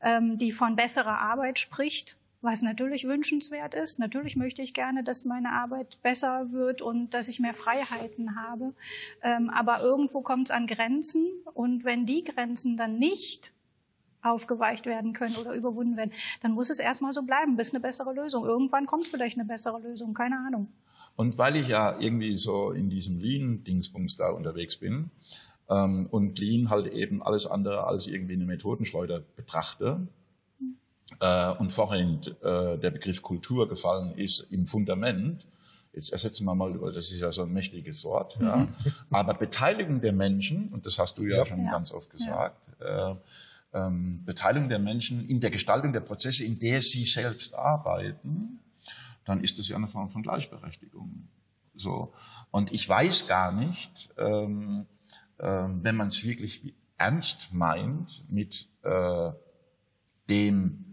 ähm, 0.00 0.38
die 0.38 0.50
von 0.50 0.74
besserer 0.74 1.18
Arbeit 1.18 1.58
spricht 1.58 2.16
was 2.46 2.62
natürlich 2.62 3.06
wünschenswert 3.06 3.74
ist. 3.74 3.98
Natürlich 3.98 4.36
möchte 4.36 4.62
ich 4.62 4.72
gerne, 4.72 5.04
dass 5.04 5.24
meine 5.24 5.52
Arbeit 5.52 5.98
besser 6.02 6.52
wird 6.52 6.80
und 6.80 7.12
dass 7.12 7.28
ich 7.28 7.40
mehr 7.40 7.52
Freiheiten 7.52 8.36
habe. 8.36 8.72
Ähm, 9.22 9.50
aber 9.50 9.80
irgendwo 9.80 10.22
kommt 10.22 10.48
es 10.48 10.50
an 10.54 10.66
Grenzen 10.66 11.26
und 11.52 11.84
wenn 11.84 12.06
die 12.06 12.24
Grenzen 12.24 12.76
dann 12.76 12.98
nicht 12.98 13.52
aufgeweicht 14.22 14.86
werden 14.86 15.12
können 15.12 15.36
oder 15.36 15.54
überwunden 15.54 15.96
werden, 15.96 16.12
dann 16.40 16.52
muss 16.52 16.70
es 16.70 16.78
erstmal 16.78 17.12
so 17.12 17.22
bleiben, 17.22 17.56
bis 17.56 17.74
eine 17.74 17.80
bessere 17.80 18.12
Lösung. 18.14 18.44
Irgendwann 18.44 18.86
kommt 18.86 19.06
vielleicht 19.06 19.38
eine 19.38 19.46
bessere 19.46 19.80
Lösung, 19.80 20.14
keine 20.14 20.38
Ahnung. 20.38 20.68
Und 21.16 21.38
weil 21.38 21.56
ich 21.56 21.68
ja 21.68 21.98
irgendwie 21.98 22.36
so 22.36 22.70
in 22.70 22.90
diesem 22.90 23.18
Lean-Dingsbums 23.18 24.16
da 24.16 24.30
unterwegs 24.30 24.76
bin 24.78 25.10
ähm, 25.68 26.06
und 26.10 26.38
Lean 26.38 26.70
halt 26.70 26.92
eben 26.92 27.22
alles 27.22 27.46
andere 27.46 27.86
als 27.86 28.06
irgendwie 28.06 28.34
eine 28.34 28.44
Methodenschleuder 28.44 29.20
betrachte, 29.34 30.06
äh, 31.20 31.52
und 31.52 31.72
vorhin 31.72 32.20
äh, 32.42 32.78
der 32.78 32.90
Begriff 32.90 33.22
Kultur 33.22 33.68
gefallen 33.68 34.12
ist 34.16 34.40
im 34.50 34.66
Fundament, 34.66 35.46
jetzt 35.92 36.12
ersetzen 36.12 36.44
wir 36.44 36.54
mal, 36.54 36.80
weil 36.80 36.92
das 36.92 37.10
ist 37.10 37.20
ja 37.20 37.32
so 37.32 37.42
ein 37.42 37.52
mächtiges 37.52 38.04
Wort, 38.04 38.36
ja. 38.40 38.56
Mhm. 38.56 38.74
aber 39.10 39.34
Beteiligung 39.34 40.00
der 40.00 40.12
Menschen, 40.12 40.68
und 40.68 40.84
das 40.86 40.98
hast 40.98 41.16
du 41.18 41.24
ja, 41.24 41.38
ja 41.38 41.46
schon 41.46 41.64
ja. 41.64 41.72
ganz 41.72 41.90
oft 41.92 42.10
gesagt, 42.10 42.68
äh, 42.80 43.14
ähm, 43.72 44.24
Beteiligung 44.24 44.68
der 44.68 44.78
Menschen 44.78 45.26
in 45.26 45.40
der 45.40 45.50
Gestaltung 45.50 45.92
der 45.92 46.00
Prozesse, 46.00 46.44
in 46.44 46.58
der 46.58 46.82
sie 46.82 47.04
selbst 47.04 47.54
arbeiten, 47.54 48.60
dann 49.24 49.42
ist 49.42 49.58
das 49.58 49.68
ja 49.68 49.76
eine 49.76 49.88
Form 49.88 50.08
von 50.08 50.22
Gleichberechtigung. 50.22 51.28
So. 51.74 52.14
Und 52.50 52.72
ich 52.72 52.88
weiß 52.88 53.26
gar 53.26 53.52
nicht, 53.52 54.10
ähm, 54.16 54.86
äh, 55.38 55.46
wenn 55.46 55.96
man 55.96 56.08
es 56.08 56.24
wirklich 56.24 56.74
ernst 56.96 57.52
meint 57.52 58.24
mit 58.30 58.68
äh, 58.82 59.32
dem 60.30 60.85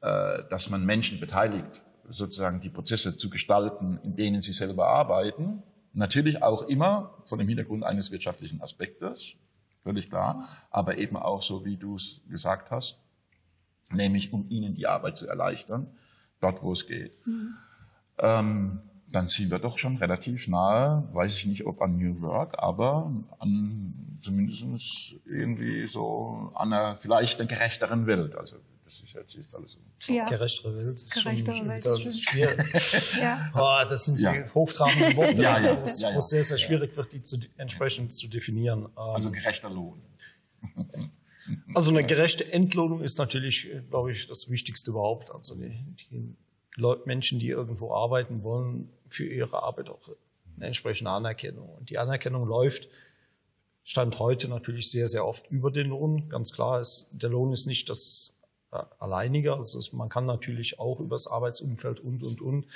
dass 0.00 0.70
man 0.70 0.86
Menschen 0.86 1.20
beteiligt, 1.20 1.82
sozusagen 2.08 2.60
die 2.60 2.70
Prozesse 2.70 3.16
zu 3.16 3.30
gestalten, 3.30 3.98
in 4.02 4.16
denen 4.16 4.42
sie 4.42 4.52
selber 4.52 4.88
arbeiten. 4.88 5.62
Natürlich 5.92 6.42
auch 6.42 6.62
immer 6.62 7.22
von 7.24 7.38
dem 7.38 7.48
Hintergrund 7.48 7.84
eines 7.84 8.10
wirtschaftlichen 8.10 8.60
Aspektes, 8.62 9.34
völlig 9.82 10.08
klar, 10.08 10.46
aber 10.70 10.98
eben 10.98 11.16
auch 11.16 11.42
so, 11.42 11.64
wie 11.64 11.76
du 11.76 11.96
es 11.96 12.20
gesagt 12.28 12.70
hast, 12.70 12.98
nämlich 13.90 14.32
um 14.32 14.46
ihnen 14.48 14.74
die 14.74 14.86
Arbeit 14.86 15.16
zu 15.16 15.26
erleichtern, 15.26 15.88
dort 16.40 16.62
wo 16.62 16.72
es 16.72 16.86
geht. 16.86 17.26
Mhm. 17.26 17.54
Ähm, 18.18 18.80
dann 19.12 19.26
sind 19.26 19.50
wir 19.50 19.58
doch 19.58 19.78
schon 19.78 19.96
relativ 19.96 20.46
nahe, 20.46 21.08
weiß 21.12 21.34
ich 21.34 21.46
nicht, 21.46 21.66
ob 21.66 21.82
an 21.82 21.96
New 21.96 22.20
Work, 22.20 22.54
aber 22.58 23.12
an 23.38 24.18
zumindest 24.22 25.14
irgendwie 25.24 25.88
so 25.88 26.52
an 26.54 26.72
einer 26.72 26.96
vielleicht 26.96 27.40
einer 27.40 27.48
gerechteren 27.48 28.06
Welt. 28.06 28.36
Also 28.36 28.56
das 28.90 29.00
ist 29.02 29.12
jetzt, 29.12 29.34
jetzt 29.34 29.54
alles 29.54 29.72
so. 29.72 30.12
Ja. 30.12 30.28
Gerechtere 30.28 30.74
Welt 30.76 30.94
ist 30.94 31.14
Gerechtere 31.14 31.56
schon 31.56 31.68
Welt 31.68 31.86
ist 31.86 32.28
schwierig. 32.28 33.16
ja. 33.20 33.52
oh, 33.54 33.88
das 33.88 34.06
sind 34.06 34.20
ja. 34.20 34.52
hochtrabende 34.52 35.16
Worte, 35.16 35.34
ja, 35.42 35.60
ja, 35.60 35.80
wo 35.80 35.84
es 35.84 36.00
ja, 36.00 36.20
sehr, 36.20 36.42
sehr 36.42 36.58
schwierig 36.58 36.96
wird, 36.96 37.12
die 37.12 37.22
zu, 37.22 37.38
entsprechend 37.56 38.12
zu 38.12 38.26
definieren. 38.26 38.88
Also 38.96 39.28
ähm, 39.28 39.34
gerechter 39.34 39.70
Lohn. 39.70 40.02
Also 41.74 41.90
eine 41.90 42.04
gerechte 42.04 42.52
Entlohnung 42.52 43.02
ist 43.02 43.18
natürlich, 43.18 43.68
glaube 43.88 44.12
ich, 44.12 44.28
das 44.28 44.50
Wichtigste 44.50 44.92
überhaupt. 44.92 45.32
Also 45.32 45.56
die, 45.56 45.84
die 46.08 46.36
Menschen, 47.06 47.40
die 47.40 47.48
irgendwo 47.48 47.92
arbeiten 47.92 48.44
wollen, 48.44 48.88
für 49.08 49.24
ihre 49.24 49.60
Arbeit 49.60 49.88
auch 49.88 50.00
eine 50.54 50.66
entsprechende 50.66 51.10
Anerkennung. 51.10 51.68
Und 51.70 51.90
die 51.90 51.98
Anerkennung 51.98 52.46
läuft 52.46 52.88
Stand 53.82 54.20
heute 54.20 54.46
natürlich 54.46 54.92
sehr, 54.92 55.08
sehr 55.08 55.26
oft 55.26 55.50
über 55.50 55.72
den 55.72 55.88
Lohn. 55.88 56.28
Ganz 56.28 56.52
klar 56.52 56.78
ist, 56.80 57.10
der 57.12 57.30
Lohn 57.30 57.52
ist 57.52 57.66
nicht 57.66 57.88
das 57.88 58.39
äh, 58.72 58.82
alleinige. 58.98 59.54
Also 59.54 59.80
man 59.96 60.08
kann 60.08 60.26
natürlich 60.26 60.78
auch 60.78 61.00
über 61.00 61.14
das 61.14 61.26
Arbeitsumfeld 61.26 62.00
und, 62.00 62.22
und, 62.22 62.40
und, 62.40 62.66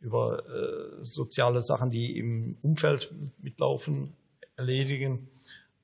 über 0.00 0.44
äh, 0.46 1.04
soziale 1.04 1.60
Sachen, 1.60 1.90
die 1.90 2.18
im 2.18 2.56
Umfeld 2.62 3.12
mitlaufen, 3.38 4.14
erledigen. 4.56 5.28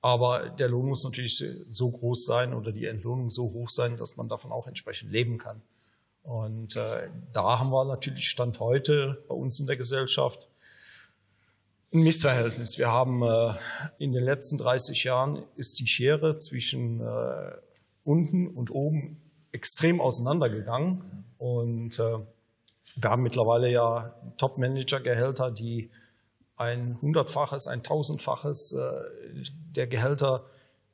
Aber 0.01 0.51
der 0.51 0.69
Lohn 0.69 0.89
muss 0.89 1.05
natürlich 1.05 1.43
so 1.69 1.91
groß 1.91 2.27
sein 2.27 2.53
oder 2.53 2.73
die 2.73 2.85
Entlohnung 2.85 3.31
so 3.31 3.53
hoch 3.53 3.71
sein, 3.71 3.97
dass 3.97 4.17
man 4.17 4.29
davon 4.29 4.53
auch 4.53 4.67
entsprechend 4.67 5.11
leben 5.11 5.39
kann. 5.39 5.63
Und 6.23 6.77
äh, 6.77 7.09
da 7.33 7.59
haben 7.59 7.71
wir 7.71 7.85
natürlich 7.85 8.29
Stand 8.29 8.61
heute 8.61 9.23
bei 9.29 9.35
uns 9.35 9.61
in 9.61 9.67
der 9.67 9.77
Gesellschaft 9.77 10.49
ein 11.93 12.03
Missverhältnis. 12.03 12.77
Wir 12.77 12.89
haben 12.89 13.23
äh, 13.23 13.55
in 13.99 14.13
den 14.13 14.25
letzten 14.25 14.59
30 14.59 15.05
Jahren 15.05 15.43
ist 15.57 15.79
die 15.81 15.87
Schere 15.87 16.37
zwischen 16.37 17.01
äh, 17.01 17.53
unten 18.05 18.49
und 18.49 18.71
oben 18.71 19.21
extrem 19.55 20.01
auseinandergegangen. 20.01 21.25
Und 21.39 21.99
äh, 21.99 22.19
wir 22.97 23.11
haben 23.11 23.23
mittlerweile 23.23 23.71
ja 23.71 24.15
Top-Manager-Gehälter, 24.37 25.51
die 25.51 25.91
ein 26.57 26.99
hundertfaches, 27.01 27.67
ein 27.67 27.83
tausendfaches 27.83 28.73
äh, 28.73 29.45
der 29.75 29.87
Gehälter 29.87 30.45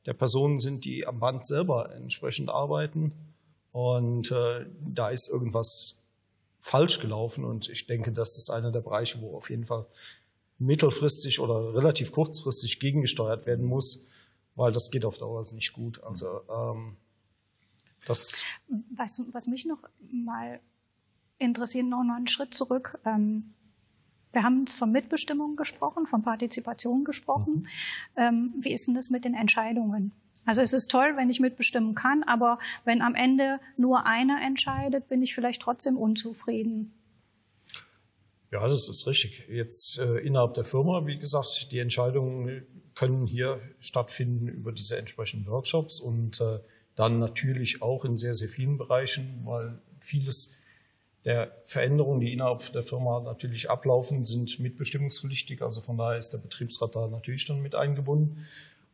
der 0.05 0.13
Personen 0.13 0.57
sind, 0.57 0.85
die 0.85 1.05
am 1.05 1.19
Band 1.19 1.45
selber 1.45 1.93
entsprechend 1.93 2.49
arbeiten. 2.49 3.11
Und 3.71 4.31
äh, 4.31 4.65
da 4.79 5.09
ist 5.09 5.29
irgendwas 5.29 6.07
falsch 6.59 6.99
gelaufen. 6.99 7.43
Und 7.43 7.67
ich 7.69 7.87
denke, 7.87 8.11
das 8.11 8.37
ist 8.37 8.49
einer 8.49 8.71
der 8.71 8.81
Bereiche, 8.81 9.21
wo 9.21 9.35
auf 9.35 9.49
jeden 9.49 9.65
Fall 9.65 9.85
mittelfristig 10.59 11.39
oder 11.39 11.73
relativ 11.73 12.11
kurzfristig 12.11 12.79
gegengesteuert 12.79 13.47
werden 13.47 13.65
muss, 13.65 14.11
weil 14.55 14.71
das 14.71 14.91
geht 14.91 15.05
auf 15.05 15.17
Dauer 15.17 15.41
nicht 15.53 15.73
gut. 15.73 16.03
Also 16.03 16.41
ähm, 16.49 16.97
das. 18.05 18.43
Was, 18.95 19.21
was 19.31 19.47
mich 19.47 19.65
noch 19.65 19.79
mal 20.11 20.59
interessiert, 21.37 21.85
noch 21.85 21.99
einen 21.99 22.27
Schritt 22.27 22.53
zurück. 22.53 22.99
Ähm, 23.05 23.53
wir 24.33 24.43
haben 24.43 24.59
jetzt 24.59 24.75
von 24.75 24.91
Mitbestimmung 24.91 25.55
gesprochen, 25.55 26.05
von 26.05 26.21
Partizipation 26.21 27.03
gesprochen. 27.03 27.53
Mhm. 27.53 27.67
Ähm, 28.15 28.53
wie 28.57 28.71
ist 28.71 28.87
denn 28.87 28.93
das 28.93 29.09
mit 29.09 29.25
den 29.25 29.33
Entscheidungen? 29.33 30.11
Also 30.45 30.61
es 30.61 30.73
ist 30.73 30.89
toll, 30.89 31.13
wenn 31.17 31.29
ich 31.29 31.39
mitbestimmen 31.39 31.93
kann, 31.93 32.23
aber 32.23 32.57
wenn 32.83 33.01
am 33.01 33.13
Ende 33.13 33.59
nur 33.77 34.07
einer 34.07 34.41
entscheidet, 34.41 35.07
bin 35.07 35.21
ich 35.21 35.35
vielleicht 35.35 35.61
trotzdem 35.61 35.97
unzufrieden. 35.97 36.93
Ja, 38.51 38.65
das 38.65 38.89
ist 38.89 39.07
richtig. 39.07 39.47
Jetzt 39.49 39.99
äh, 39.99 40.17
innerhalb 40.19 40.55
der 40.55 40.63
Firma, 40.63 41.05
wie 41.05 41.17
gesagt, 41.17 41.71
die 41.71 41.79
Entscheidungen 41.79 42.65
können 42.95 43.25
hier 43.25 43.61
stattfinden 43.79 44.47
über 44.47 44.71
diese 44.71 44.97
entsprechenden 44.97 45.47
Workshops 45.47 45.99
und 45.99 46.41
äh, 46.41 46.59
dann 46.95 47.19
natürlich 47.19 47.81
auch 47.81 48.05
in 48.05 48.17
sehr, 48.17 48.33
sehr 48.33 48.49
vielen 48.49 48.77
Bereichen, 48.77 49.41
weil 49.43 49.79
vieles 49.99 50.61
der 51.25 51.55
Veränderungen, 51.65 52.19
die 52.19 52.33
innerhalb 52.33 52.71
der 52.73 52.83
Firma 52.83 53.19
natürlich 53.19 53.69
ablaufen, 53.69 54.23
sind 54.23 54.59
mitbestimmungspflichtig. 54.59 55.61
Also 55.61 55.81
von 55.81 55.97
daher 55.97 56.17
ist 56.17 56.31
der 56.31 56.39
Betriebsrat 56.39 56.95
da 56.95 57.07
natürlich 57.07 57.45
dann 57.45 57.61
mit 57.61 57.75
eingebunden. 57.75 58.45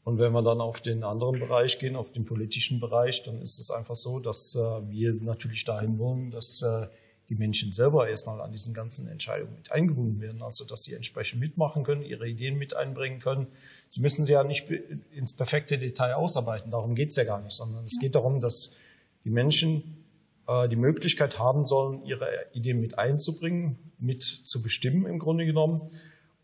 Und 0.03 0.19
wenn 0.19 0.31
wir 0.31 0.41
dann 0.41 0.61
auf 0.61 0.81
den 0.81 1.03
anderen 1.03 1.39
Bereich 1.39 1.79
gehen, 1.79 1.95
auf 1.95 2.11
den 2.11 2.25
politischen 2.25 2.79
Bereich, 2.79 3.23
dann 3.23 3.41
ist 3.41 3.59
es 3.59 3.71
einfach 3.71 3.95
so, 3.95 4.19
dass 4.19 4.55
äh, 4.55 4.59
wir 4.89 5.13
natürlich 5.13 5.65
dahin 5.65 5.99
wollen, 5.99 6.31
dass 6.31 6.61
äh, 6.61 6.87
die 7.29 7.35
Menschen 7.35 7.73
selber 7.73 8.07
erstmal 8.07 8.39
an 8.41 8.51
diesen 8.51 8.73
ganzen 8.73 9.07
Entscheidungen 9.07 9.55
mit 9.55 9.71
eingebunden 9.71 10.21
werden, 10.21 10.41
also 10.41 10.65
dass 10.65 10.83
sie 10.83 10.93
entsprechend 10.93 11.41
mitmachen 11.41 11.83
können, 11.83 12.01
ihre 12.01 12.27
Ideen 12.27 12.57
mit 12.57 12.75
einbringen 12.75 13.19
können. 13.19 13.47
Sie 13.89 14.01
müssen 14.01 14.23
sie 14.23 14.33
ja 14.33 14.43
nicht 14.43 14.69
ins 14.69 15.33
perfekte 15.33 15.77
Detail 15.77 16.13
ausarbeiten, 16.13 16.71
darum 16.71 16.95
geht 16.95 17.09
es 17.09 17.15
ja 17.17 17.25
gar 17.25 17.41
nicht, 17.41 17.53
sondern 17.53 17.83
es 17.83 17.99
geht 17.99 18.15
darum, 18.15 18.39
dass 18.39 18.77
die 19.25 19.29
Menschen 19.29 20.05
äh, 20.47 20.69
die 20.69 20.77
Möglichkeit 20.77 21.37
haben 21.37 21.63
sollen, 21.63 22.05
ihre 22.05 22.29
Ideen 22.53 22.79
mit 22.79 22.97
einzubringen, 22.97 23.77
mit 23.99 24.23
zu 24.23 24.61
bestimmen 24.61 25.05
im 25.05 25.19
Grunde 25.19 25.45
genommen 25.45 25.89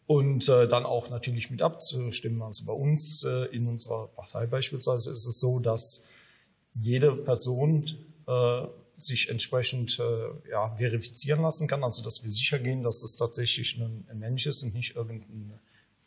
und 0.06 0.50
äh, 0.50 0.68
dann 0.68 0.86
auch 0.86 1.10
natürlich 1.10 1.50
mit 1.50 1.62
abzustimmen. 1.62 2.42
Also 2.42 2.66
bei 2.66 2.74
uns 2.74 3.24
äh, 3.24 3.46
in 3.56 3.68
unserer 3.68 4.08
Partei 4.08 4.48
beispielsweise 4.48 5.12
ist 5.12 5.26
es 5.26 5.40
so, 5.40 5.60
dass 5.60 6.10
jede 6.76 7.14
Person 7.14 7.86
äh, 8.28 8.64
sich 9.04 9.30
entsprechend 9.30 10.00
äh, 10.00 10.50
ja, 10.50 10.76
verifizieren 10.76 11.42
lassen 11.42 11.68
kann, 11.68 11.84
also 11.84 12.04
dass 12.04 12.24
wir 12.24 12.30
sicher 12.30 12.60
gehen, 12.60 12.84
dass 12.84 13.04
es 13.04 13.16
tatsächlich 13.18 13.78
ein, 13.78 14.06
ein 14.10 14.20
Mensch 14.20 14.46
ist 14.46 14.64
und 14.64 14.74
nicht 14.74 14.96
irgendein 14.96 15.60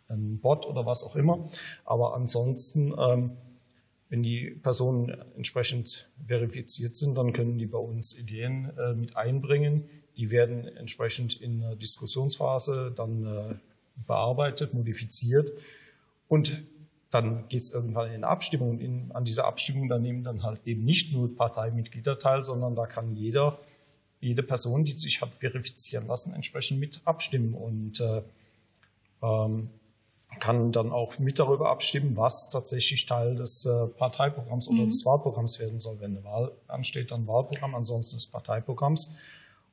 ein 0.09 0.39
Bot 0.39 0.67
oder 0.67 0.87
was 0.87 1.05
auch 1.05 1.17
immer. 1.17 1.49
Aber 1.85 2.15
ansonsten, 2.15 2.95
ähm, 2.99 3.33
wenn 4.09 4.23
die 4.23 4.51
Personen 4.51 5.11
entsprechend 5.37 6.11
verifiziert 6.27 6.95
sind, 6.95 7.17
dann 7.17 7.33
können 7.33 7.59
die 7.59 7.67
bei 7.67 7.79
uns 7.79 8.17
Ideen 8.19 8.71
äh, 8.79 8.95
mit 8.95 9.17
einbringen. 9.17 9.85
Die 10.17 10.31
werden 10.31 10.69
entsprechend 10.69 11.41
in 11.41 11.61
der 11.61 11.77
Diskussionsphase 11.77 12.93
dann 12.95 13.27
äh, 13.27 13.55
bearbeitet, 14.07 14.75
modifiziert 14.75 15.51
und 16.29 16.63
dann 17.11 17.49
geht 17.49 17.63
es 17.63 17.73
irgendwann 17.73 18.11
in 18.11 18.25
Abstimmung. 18.25 18.71
Und 18.71 18.81
in, 18.81 19.13
an 19.13 19.25
dieser 19.25 19.47
Abstimmung 19.47 19.89
dann 19.89 20.03
nehmen 20.03 20.25
dann 20.25 20.43
halt 20.43 20.61
eben 20.67 20.85
nicht 20.85 21.13
nur 21.13 21.35
Parteimitglieder 21.35 22.19
teil, 22.19 22.43
sondern 22.43 22.75
da 22.75 22.87
kann 22.87 23.15
jeder, 23.15 23.59
jede 24.21 24.43
Person, 24.43 24.85
die 24.85 24.93
sich 24.93 25.21
hat 25.21 25.35
verifizieren 25.35 26.07
lassen, 26.07 26.35
entsprechend 26.35 26.81
mit 26.81 27.01
abstimmen 27.05 27.55
und 27.55 28.01
äh, 28.01 28.23
ähm, 29.23 29.71
kann 30.41 30.73
dann 30.73 30.91
auch 30.91 31.19
mit 31.19 31.39
darüber 31.39 31.71
abstimmen, 31.71 32.17
was 32.17 32.51
tatsächlich 32.51 33.07
Teil 33.07 33.37
des 33.37 33.65
äh, 33.65 33.87
Parteiprogramms 33.87 34.69
oder 34.69 34.83
mhm. 34.83 34.91
des 34.91 35.07
Wahlprogramms 35.07 35.61
werden 35.61 35.79
soll. 35.79 35.99
Wenn 36.01 36.17
eine 36.17 36.25
Wahl 36.25 36.53
ansteht, 36.67 37.11
dann 37.11 37.27
Wahlprogramm, 37.27 37.75
ansonsten 37.75 38.17
des 38.17 38.27
Parteiprogramms. 38.27 39.19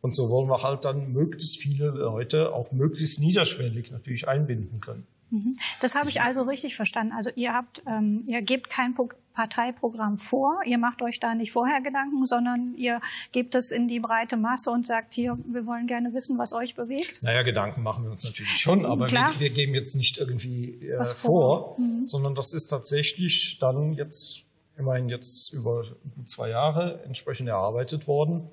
Und 0.01 0.13
so 0.13 0.29
wollen 0.29 0.49
wir 0.49 0.61
halt 0.61 0.85
dann 0.85 1.11
möglichst 1.13 1.57
viele 1.57 1.87
Leute 1.87 2.53
auch 2.53 2.71
möglichst 2.71 3.19
niederschwellig 3.19 3.91
natürlich 3.91 4.27
einbinden 4.27 4.79
können. 4.81 5.07
Mhm. 5.29 5.55
Das 5.81 5.95
habe 5.95 6.09
ich 6.09 6.21
also 6.21 6.43
richtig 6.43 6.75
verstanden. 6.75 7.13
Also 7.13 7.29
ihr 7.35 7.53
habt, 7.53 7.83
ähm, 7.87 8.23
ihr 8.27 8.41
gebt 8.41 8.69
kein 8.69 8.93
Parteiprogramm 9.33 10.17
vor, 10.17 10.59
ihr 10.65 10.77
macht 10.77 11.01
euch 11.01 11.19
da 11.19 11.33
nicht 11.35 11.51
vorher 11.51 11.81
Gedanken, 11.81 12.25
sondern 12.25 12.75
ihr 12.75 13.01
gebt 13.31 13.55
es 13.55 13.71
in 13.71 13.87
die 13.87 13.99
breite 13.99 14.37
Masse 14.37 14.69
und 14.69 14.85
sagt 14.85 15.13
hier, 15.13 15.37
wir 15.45 15.65
wollen 15.65 15.87
gerne 15.87 16.13
wissen, 16.13 16.37
was 16.37 16.53
euch 16.53 16.75
bewegt. 16.75 17.23
Naja, 17.23 17.41
Gedanken 17.41 17.81
machen 17.81 18.03
wir 18.03 18.11
uns 18.11 18.23
natürlich 18.23 18.51
schon, 18.51 18.85
aber 18.85 19.09
wir, 19.09 19.31
wir, 19.39 19.49
geben 19.49 19.73
jetzt 19.73 19.95
nicht 19.95 20.17
irgendwie 20.17 20.85
äh, 20.85 20.99
was 20.99 21.13
vor, 21.13 21.75
vor 21.75 21.79
mhm. 21.79 22.07
sondern 22.07 22.35
das 22.35 22.53
ist 22.53 22.67
tatsächlich 22.67 23.57
dann 23.59 23.93
jetzt 23.93 24.43
immerhin 24.77 25.09
jetzt 25.09 25.53
über 25.53 25.83
gut 26.15 26.29
zwei 26.29 26.49
Jahre 26.49 27.03
entsprechend 27.05 27.49
erarbeitet 27.49 28.07
worden, 28.07 28.49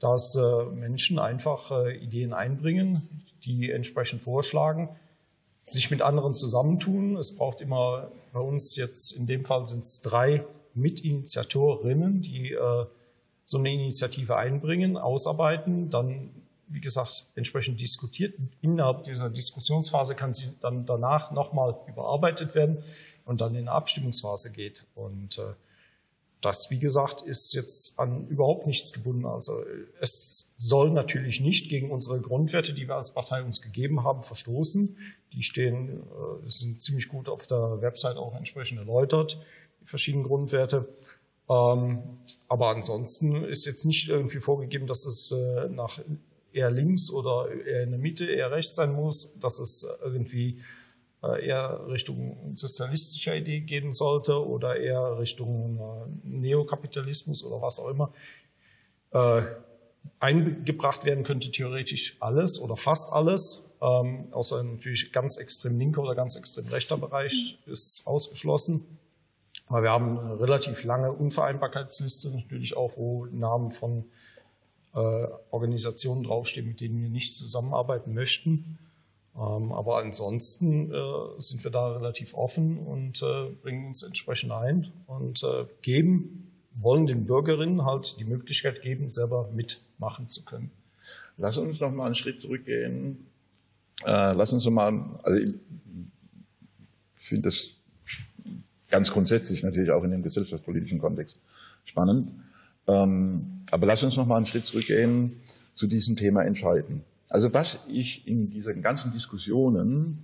dass 0.00 0.34
äh, 0.34 0.64
Menschen 0.74 1.18
einfach 1.18 1.70
äh, 1.70 1.96
Ideen 1.96 2.32
einbringen, 2.32 3.24
die 3.44 3.70
entsprechend 3.70 4.22
vorschlagen 4.22 4.88
sich 5.66 5.90
mit 5.90 6.00
anderen 6.00 6.32
zusammentun. 6.32 7.16
Es 7.16 7.36
braucht 7.36 7.60
immer 7.60 8.10
bei 8.32 8.40
uns 8.40 8.76
jetzt, 8.76 9.10
in 9.12 9.26
dem 9.26 9.44
Fall 9.44 9.66
sind 9.66 9.84
es 9.84 10.00
drei 10.00 10.44
Mitinitiatorinnen, 10.74 12.22
die 12.22 12.52
äh, 12.52 12.86
so 13.44 13.58
eine 13.58 13.72
Initiative 13.72 14.36
einbringen, 14.36 14.96
ausarbeiten, 14.96 15.90
dann, 15.90 16.30
wie 16.68 16.80
gesagt, 16.80 17.26
entsprechend 17.34 17.80
diskutiert. 17.80 18.34
Innerhalb 18.60 19.04
dieser 19.04 19.28
Diskussionsphase 19.28 20.14
kann 20.14 20.32
sie 20.32 20.48
dann 20.60 20.86
danach 20.86 21.32
nochmal 21.32 21.76
überarbeitet 21.88 22.54
werden 22.54 22.82
und 23.24 23.40
dann 23.40 23.54
in 23.54 23.62
eine 23.62 23.72
Abstimmungsphase 23.72 24.52
geht. 24.52 24.84
Und 24.94 25.38
äh, 25.38 25.54
das, 26.40 26.70
wie 26.70 26.78
gesagt, 26.78 27.22
ist 27.22 27.54
jetzt 27.54 27.98
an 27.98 28.28
überhaupt 28.28 28.66
nichts 28.66 28.92
gebunden. 28.92 29.26
Also 29.26 29.64
es 30.00 30.54
soll 30.58 30.90
natürlich 30.90 31.40
nicht 31.40 31.68
gegen 31.68 31.90
unsere 31.90 32.20
Grundwerte, 32.20 32.72
die 32.72 32.86
wir 32.86 32.96
als 32.96 33.12
Partei 33.12 33.42
uns 33.42 33.62
gegeben 33.62 34.04
haben, 34.04 34.22
verstoßen. 34.22 34.96
Die 35.36 35.42
stehen, 35.42 36.00
äh, 36.00 36.48
sind 36.48 36.82
ziemlich 36.82 37.08
gut 37.08 37.28
auf 37.28 37.46
der 37.46 37.80
Website 37.80 38.16
auch 38.16 38.34
entsprechend 38.34 38.78
erläutert, 38.80 39.38
die 39.80 39.86
verschiedenen 39.86 40.24
Grundwerte. 40.24 40.88
Ähm, 41.48 42.02
aber 42.48 42.70
ansonsten 42.70 43.44
ist 43.44 43.66
jetzt 43.66 43.84
nicht 43.84 44.08
irgendwie 44.08 44.40
vorgegeben, 44.40 44.86
dass 44.86 45.04
es 45.04 45.30
äh, 45.30 45.68
nach 45.68 46.00
eher 46.52 46.70
links 46.70 47.10
oder 47.10 47.48
eher 47.50 47.82
in 47.82 47.90
der 47.90 48.00
Mitte, 48.00 48.26
eher 48.26 48.50
rechts 48.50 48.74
sein 48.74 48.92
muss, 48.92 49.38
dass 49.38 49.58
es 49.58 49.86
irgendwie 50.02 50.58
äh, 51.22 51.46
eher 51.46 51.86
Richtung 51.86 52.54
sozialistischer 52.54 53.36
Idee 53.36 53.60
gehen 53.60 53.92
sollte 53.92 54.44
oder 54.44 54.76
eher 54.76 55.18
Richtung 55.18 55.78
Neokapitalismus 56.24 57.44
oder 57.44 57.60
was 57.60 57.78
auch 57.78 57.90
immer. 57.90 58.12
Eingebracht 60.20 61.04
werden 61.04 61.24
könnte 61.24 61.50
theoretisch 61.50 62.16
alles 62.20 62.60
oder 62.60 62.76
fast 62.76 63.12
alles, 63.12 63.76
ähm, 63.82 64.28
außer 64.32 64.62
natürlich 64.62 65.12
ganz 65.12 65.36
extrem 65.36 65.78
linker 65.78 66.02
oder 66.02 66.14
ganz 66.14 66.36
extrem 66.36 66.66
rechter 66.68 66.96
Bereich 66.96 67.58
ist 67.66 68.06
ausgeschlossen. 68.06 68.84
Aber 69.68 69.82
wir 69.82 69.90
haben 69.90 70.18
eine 70.18 70.40
relativ 70.40 70.84
lange 70.84 71.12
Unvereinbarkeitsliste, 71.12 72.30
natürlich 72.30 72.76
auch, 72.76 72.96
wo 72.96 73.26
Namen 73.26 73.72
von 73.72 74.04
äh, 74.94 75.26
Organisationen 75.50 76.22
draufstehen, 76.22 76.68
mit 76.68 76.80
denen 76.80 77.02
wir 77.02 77.10
nicht 77.10 77.34
zusammenarbeiten 77.34 78.14
möchten. 78.14 78.78
Ähm, 79.36 79.72
aber 79.72 79.98
ansonsten 79.98 80.92
äh, 80.92 80.96
sind 81.38 81.62
wir 81.64 81.70
da 81.70 81.92
relativ 81.92 82.34
offen 82.34 82.78
und 82.78 83.22
äh, 83.22 83.50
bringen 83.62 83.86
uns 83.86 84.02
entsprechend 84.02 84.52
ein 84.52 84.92
und 85.06 85.42
äh, 85.42 85.66
geben, 85.82 86.45
wollen 86.80 87.06
den 87.06 87.26
Bürgerinnen 87.26 87.84
halt 87.84 88.18
die 88.18 88.24
Möglichkeit 88.24 88.82
geben, 88.82 89.10
selber 89.10 89.50
mitmachen 89.54 90.26
zu 90.26 90.44
können. 90.44 90.70
Lass 91.36 91.56
uns 91.56 91.80
noch 91.80 91.90
mal 91.90 92.06
einen 92.06 92.14
Schritt 92.14 92.40
zurückgehen. 92.40 93.26
lass 94.04 94.52
uns 94.52 94.64
noch 94.64 94.72
mal, 94.72 95.18
also 95.22 95.40
ich 95.40 95.54
finde 97.14 97.42
das 97.48 97.72
ganz 98.88 99.10
grundsätzlich 99.10 99.62
natürlich 99.62 99.90
auch 99.90 100.04
in 100.04 100.10
dem 100.10 100.22
gesellschaftspolitischen 100.22 100.98
Kontext 100.98 101.36
spannend. 101.84 102.32
Ähm, 102.86 103.62
aber 103.70 103.86
lass 103.86 104.02
uns 104.02 104.16
noch 104.16 104.26
mal 104.26 104.36
einen 104.36 104.46
Schritt 104.46 104.64
zurückgehen 104.64 105.40
zu 105.74 105.86
diesem 105.86 106.16
Thema 106.16 106.44
entscheiden. 106.44 107.02
Also 107.28 107.52
was 107.52 107.80
ich 107.88 108.26
in 108.28 108.50
diesen 108.50 108.82
ganzen 108.82 109.12
Diskussionen 109.12 110.18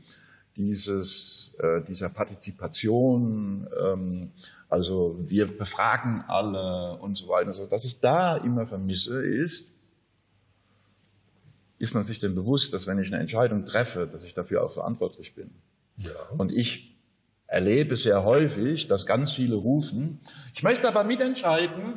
dieses, 0.56 1.41
äh, 1.58 1.82
dieser 1.82 2.08
Partizipation, 2.08 3.68
ähm, 3.80 4.32
also 4.68 5.18
wir 5.20 5.46
befragen 5.46 6.24
alle 6.28 6.98
und 6.98 7.16
so 7.16 7.28
weiter, 7.28 7.48
also 7.48 7.70
was 7.70 7.84
ich 7.84 8.00
da 8.00 8.36
immer 8.36 8.66
vermisse 8.66 9.22
ist, 9.24 9.68
ist 11.78 11.94
man 11.94 12.04
sich 12.04 12.18
denn 12.18 12.34
bewusst, 12.34 12.72
dass 12.74 12.86
wenn 12.86 12.98
ich 12.98 13.08
eine 13.08 13.18
Entscheidung 13.18 13.64
treffe, 13.64 14.06
dass 14.06 14.24
ich 14.24 14.34
dafür 14.34 14.62
auch 14.62 14.72
verantwortlich 14.72 15.34
bin. 15.34 15.50
Ja. 15.98 16.10
Und 16.38 16.52
ich 16.52 16.96
erlebe 17.46 17.96
sehr 17.96 18.24
häufig, 18.24 18.88
dass 18.88 19.04
ganz 19.04 19.32
viele 19.32 19.56
rufen, 19.56 20.20
ich 20.54 20.62
möchte 20.62 20.88
aber 20.88 21.04
mitentscheiden, 21.04 21.94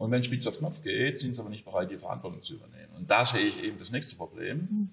und 0.00 0.10
wenn 0.10 0.24
spitz 0.24 0.46
auf 0.46 0.56
Knopf 0.56 0.82
geht, 0.82 1.20
sind 1.20 1.34
sie 1.34 1.40
aber 1.42 1.50
nicht 1.50 1.66
bereit, 1.66 1.90
die 1.90 1.98
Verantwortung 1.98 2.42
zu 2.42 2.54
übernehmen. 2.54 2.94
Und 2.96 3.10
da 3.10 3.26
sehe 3.26 3.42
ich 3.42 3.62
eben 3.62 3.78
das 3.78 3.90
nächste 3.90 4.16
Problem. 4.16 4.88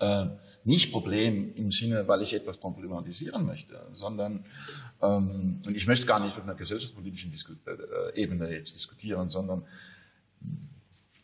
Äh, 0.00 0.26
nicht 0.64 0.90
Problem 0.90 1.54
im 1.54 1.70
Sinne, 1.70 2.08
weil 2.08 2.22
ich 2.22 2.34
etwas 2.34 2.56
problematisieren 2.56 3.46
möchte, 3.46 3.80
sondern, 3.94 4.44
ähm, 5.00 5.60
und 5.64 5.76
ich 5.76 5.86
möchte 5.86 6.02
es 6.02 6.06
gar 6.08 6.18
nicht 6.18 6.36
auf 6.36 6.42
einer 6.42 6.56
gesellschaftspolitischen 6.56 7.30
Disku 7.30 7.52
äh, 7.66 8.20
Ebene 8.20 8.50
jetzt 8.52 8.74
diskutieren, 8.74 9.28
sondern 9.28 9.64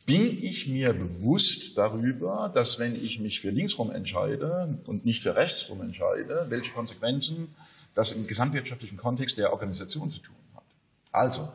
bin 0.07 0.39
ich 0.43 0.69
mir 0.69 0.93
bewusst 0.93 1.77
darüber, 1.77 2.51
dass 2.55 2.79
wenn 2.79 2.95
ich 2.95 3.19
mich 3.19 3.41
für 3.41 3.51
linksrum 3.51 3.91
entscheide 3.91 4.79
und 4.87 5.05
nicht 5.05 5.23
für 5.23 5.35
rechtsrum 5.35 5.81
entscheide, 5.81 6.47
welche 6.49 6.71
Konsequenzen 6.71 7.49
das 7.95 8.13
im 8.13 8.27
gesamtwirtschaftlichen 8.29 8.97
Kontext 8.97 9.39
der 9.39 9.53
Organisation 9.53 10.11
zu 10.11 10.21
tun 10.21 10.37
hat. 10.55 10.65
Also, 11.11 11.53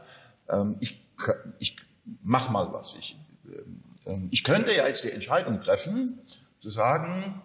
ähm, 0.50 0.76
ich 0.82 1.00
ich 1.58 1.76
mach 2.22 2.50
mal 2.50 2.72
was. 2.72 2.96
Ich, 3.00 3.18
ähm, 4.06 4.28
ich 4.32 4.44
könnte 4.44 4.74
ja 4.74 4.88
jetzt 4.88 5.04
die 5.04 5.12
Entscheidung 5.12 5.60
treffen, 5.62 6.20
zu 6.62 6.70
sagen, 6.70 7.42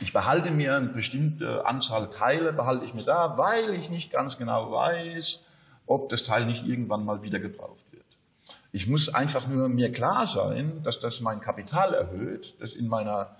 ich 0.00 0.12
behalte 0.12 0.50
mir 0.50 0.76
eine 0.76 0.88
bestimmte 0.88 1.66
Anzahl 1.66 2.08
Teile, 2.08 2.52
behalte 2.52 2.84
ich 2.84 2.94
mir 2.94 3.02
da, 3.02 3.36
weil 3.36 3.74
ich 3.74 3.90
nicht 3.90 4.10
ganz 4.10 4.38
genau 4.38 4.72
weiß, 4.72 5.40
ob 5.86 6.08
das 6.08 6.22
Teil 6.22 6.46
nicht 6.46 6.66
irgendwann 6.66 7.04
mal 7.04 7.22
wieder 7.22 7.38
gebraucht 7.38 7.84
wird. 7.90 8.04
Ich 8.72 8.86
muss 8.86 9.12
einfach 9.12 9.46
nur 9.46 9.68
mir 9.68 9.92
klar 9.92 10.26
sein, 10.26 10.82
dass 10.82 11.00
das 11.00 11.20
mein 11.20 11.40
Kapital 11.40 11.92
erhöht, 11.92 12.54
das 12.60 12.74
in 12.74 12.88
meiner, 12.88 13.36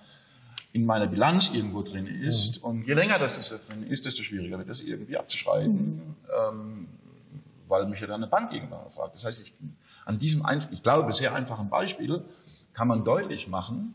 in 0.72 0.84
meiner 0.84 1.06
Bilanz 1.06 1.50
irgendwo 1.54 1.82
drin 1.82 2.06
ist. 2.06 2.58
Mhm. 2.58 2.64
Und 2.64 2.86
je 2.86 2.94
länger 2.94 3.18
das 3.18 3.48
da 3.48 3.56
drin 3.56 3.86
ist, 3.86 4.04
desto 4.04 4.22
schwieriger 4.22 4.58
wird 4.58 4.68
das 4.68 4.80
irgendwie 4.80 5.16
abzuschreiben. 5.16 5.72
Mhm. 5.72 6.16
Ähm, 6.36 6.88
weil 7.70 7.86
mich 7.86 8.00
ja 8.00 8.06
dann 8.06 8.22
eine 8.22 8.26
Bank 8.26 8.52
irgendwann 8.52 8.90
fragt. 8.90 9.14
Das 9.14 9.24
heißt, 9.24 9.42
ich, 9.42 9.54
an 10.04 10.18
diesem, 10.18 10.44
ich 10.72 10.82
glaube, 10.82 11.12
sehr 11.12 11.34
einfachen 11.34 11.70
Beispiel 11.70 12.22
kann 12.74 12.88
man 12.88 13.04
deutlich 13.04 13.48
machen, 13.48 13.94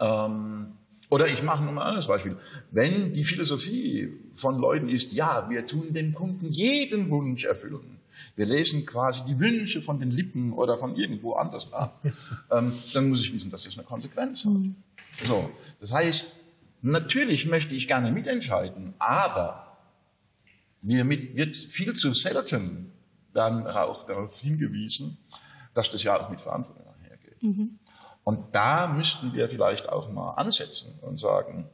ähm, 0.00 0.72
oder 1.10 1.26
ich 1.26 1.42
mache 1.42 1.64
nochmal 1.64 1.84
ein 1.84 1.88
anderes 1.88 2.06
Beispiel. 2.06 2.36
Wenn 2.70 3.12
die 3.12 3.24
Philosophie 3.24 4.12
von 4.34 4.58
Leuten 4.58 4.88
ist, 4.88 5.12
ja, 5.12 5.48
wir 5.48 5.66
tun 5.66 5.94
dem 5.94 6.12
Kunden 6.12 6.50
jeden 6.50 7.10
Wunsch 7.10 7.44
erfüllen, 7.44 7.98
wir 8.36 8.46
lesen 8.46 8.84
quasi 8.84 9.22
die 9.26 9.38
Wünsche 9.38 9.80
von 9.80 10.00
den 10.00 10.10
Lippen 10.10 10.52
oder 10.52 10.76
von 10.76 10.94
irgendwo 10.96 11.32
anders 11.32 11.72
ab, 11.72 12.02
ähm, 12.50 12.74
dann 12.92 13.08
muss 13.08 13.22
ich 13.22 13.32
wissen, 13.32 13.50
dass 13.50 13.64
das 13.64 13.78
eine 13.78 13.86
Konsequenz 13.86 14.44
hat. 14.44 14.52
Mhm. 14.52 14.76
So, 15.26 15.50
das 15.80 15.92
heißt, 15.92 16.26
natürlich 16.82 17.46
möchte 17.46 17.74
ich 17.74 17.88
gerne 17.88 18.12
mitentscheiden, 18.12 18.94
aber 18.98 19.78
mir 20.82 21.08
wird 21.08 21.56
viel 21.56 21.94
zu 21.94 22.12
selten 22.12 22.92
dann 23.32 23.66
auch 23.66 24.04
darauf 24.04 24.40
hingewiesen, 24.40 25.16
dass 25.74 25.90
das 25.90 26.02
ja 26.02 26.20
auch 26.20 26.30
mit 26.30 26.40
Verantwortung 26.40 26.86
einhergeht. 26.94 27.42
Mhm. 27.42 27.78
Und 28.28 28.54
da 28.54 28.88
müssten 28.88 29.32
wir 29.32 29.48
vielleicht 29.48 29.88
auch 29.88 30.10
mal 30.10 30.32
ansetzen 30.32 30.98
und 31.00 31.18
sagen, 31.18 31.64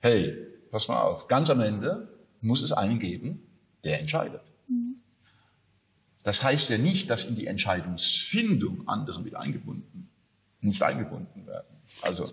hey, 0.00 0.36
pass 0.72 0.88
mal 0.88 1.00
auf, 1.00 1.28
ganz 1.28 1.48
am 1.48 1.60
Ende 1.60 2.08
muss 2.40 2.60
es 2.60 2.72
einen 2.72 2.98
geben, 2.98 3.40
der 3.84 4.00
entscheidet. 4.00 4.40
Das 6.24 6.42
heißt 6.42 6.70
ja 6.70 6.78
nicht, 6.78 7.08
dass 7.08 7.22
in 7.22 7.36
die 7.36 7.46
Entscheidungsfindung 7.46 8.88
andere 8.88 9.22
mit 9.22 9.36
eingebunden, 9.36 10.10
nicht 10.60 10.82
eingebunden 10.82 11.46
werden. 11.46 11.76
Also, 12.02 12.28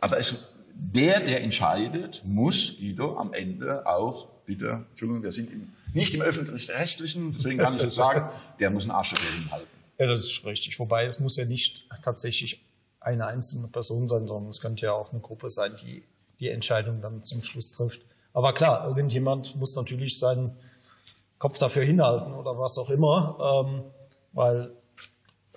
aber 0.00 0.18
es, 0.18 0.34
der, 0.72 1.20
der 1.20 1.42
entscheidet, 1.42 2.22
muss, 2.24 2.78
Guido, 2.78 3.18
am 3.18 3.34
Ende 3.34 3.86
auch 3.86 4.26
bitte, 4.46 4.86
Entschuldigung, 4.92 5.22
wir 5.22 5.32
sind 5.32 5.52
im, 5.52 5.74
nicht 5.92 6.14
im 6.14 6.22
öffentlich-rechtlichen, 6.22 7.34
deswegen 7.34 7.58
kann 7.58 7.74
ich 7.74 7.82
das 7.82 7.94
sagen, 7.94 8.30
der 8.58 8.70
muss 8.70 8.84
einen 8.84 8.92
Arsch 8.92 9.10
dafür 9.10 9.38
hinhalten. 9.38 9.77
Ja, 9.98 10.06
das 10.06 10.20
ist 10.20 10.44
richtig. 10.44 10.78
Wobei 10.78 11.06
es 11.06 11.20
muss 11.20 11.36
ja 11.36 11.44
nicht 11.44 11.86
tatsächlich 12.02 12.64
eine 13.00 13.26
einzelne 13.26 13.68
Person 13.68 14.06
sein, 14.06 14.26
sondern 14.26 14.48
es 14.48 14.60
könnte 14.60 14.86
ja 14.86 14.92
auch 14.92 15.10
eine 15.10 15.20
Gruppe 15.20 15.50
sein, 15.50 15.72
die 15.82 16.04
die 16.40 16.48
Entscheidung 16.48 17.00
dann 17.00 17.22
zum 17.22 17.42
Schluss 17.42 17.72
trifft. 17.72 18.00
Aber 18.32 18.52
klar, 18.52 18.86
irgendjemand 18.86 19.56
muss 19.56 19.74
natürlich 19.74 20.18
seinen 20.18 20.56
Kopf 21.38 21.58
dafür 21.58 21.84
hinhalten 21.84 22.32
oder 22.34 22.58
was 22.58 22.78
auch 22.78 22.90
immer, 22.90 23.64
ähm, 23.66 23.82
weil 24.32 24.70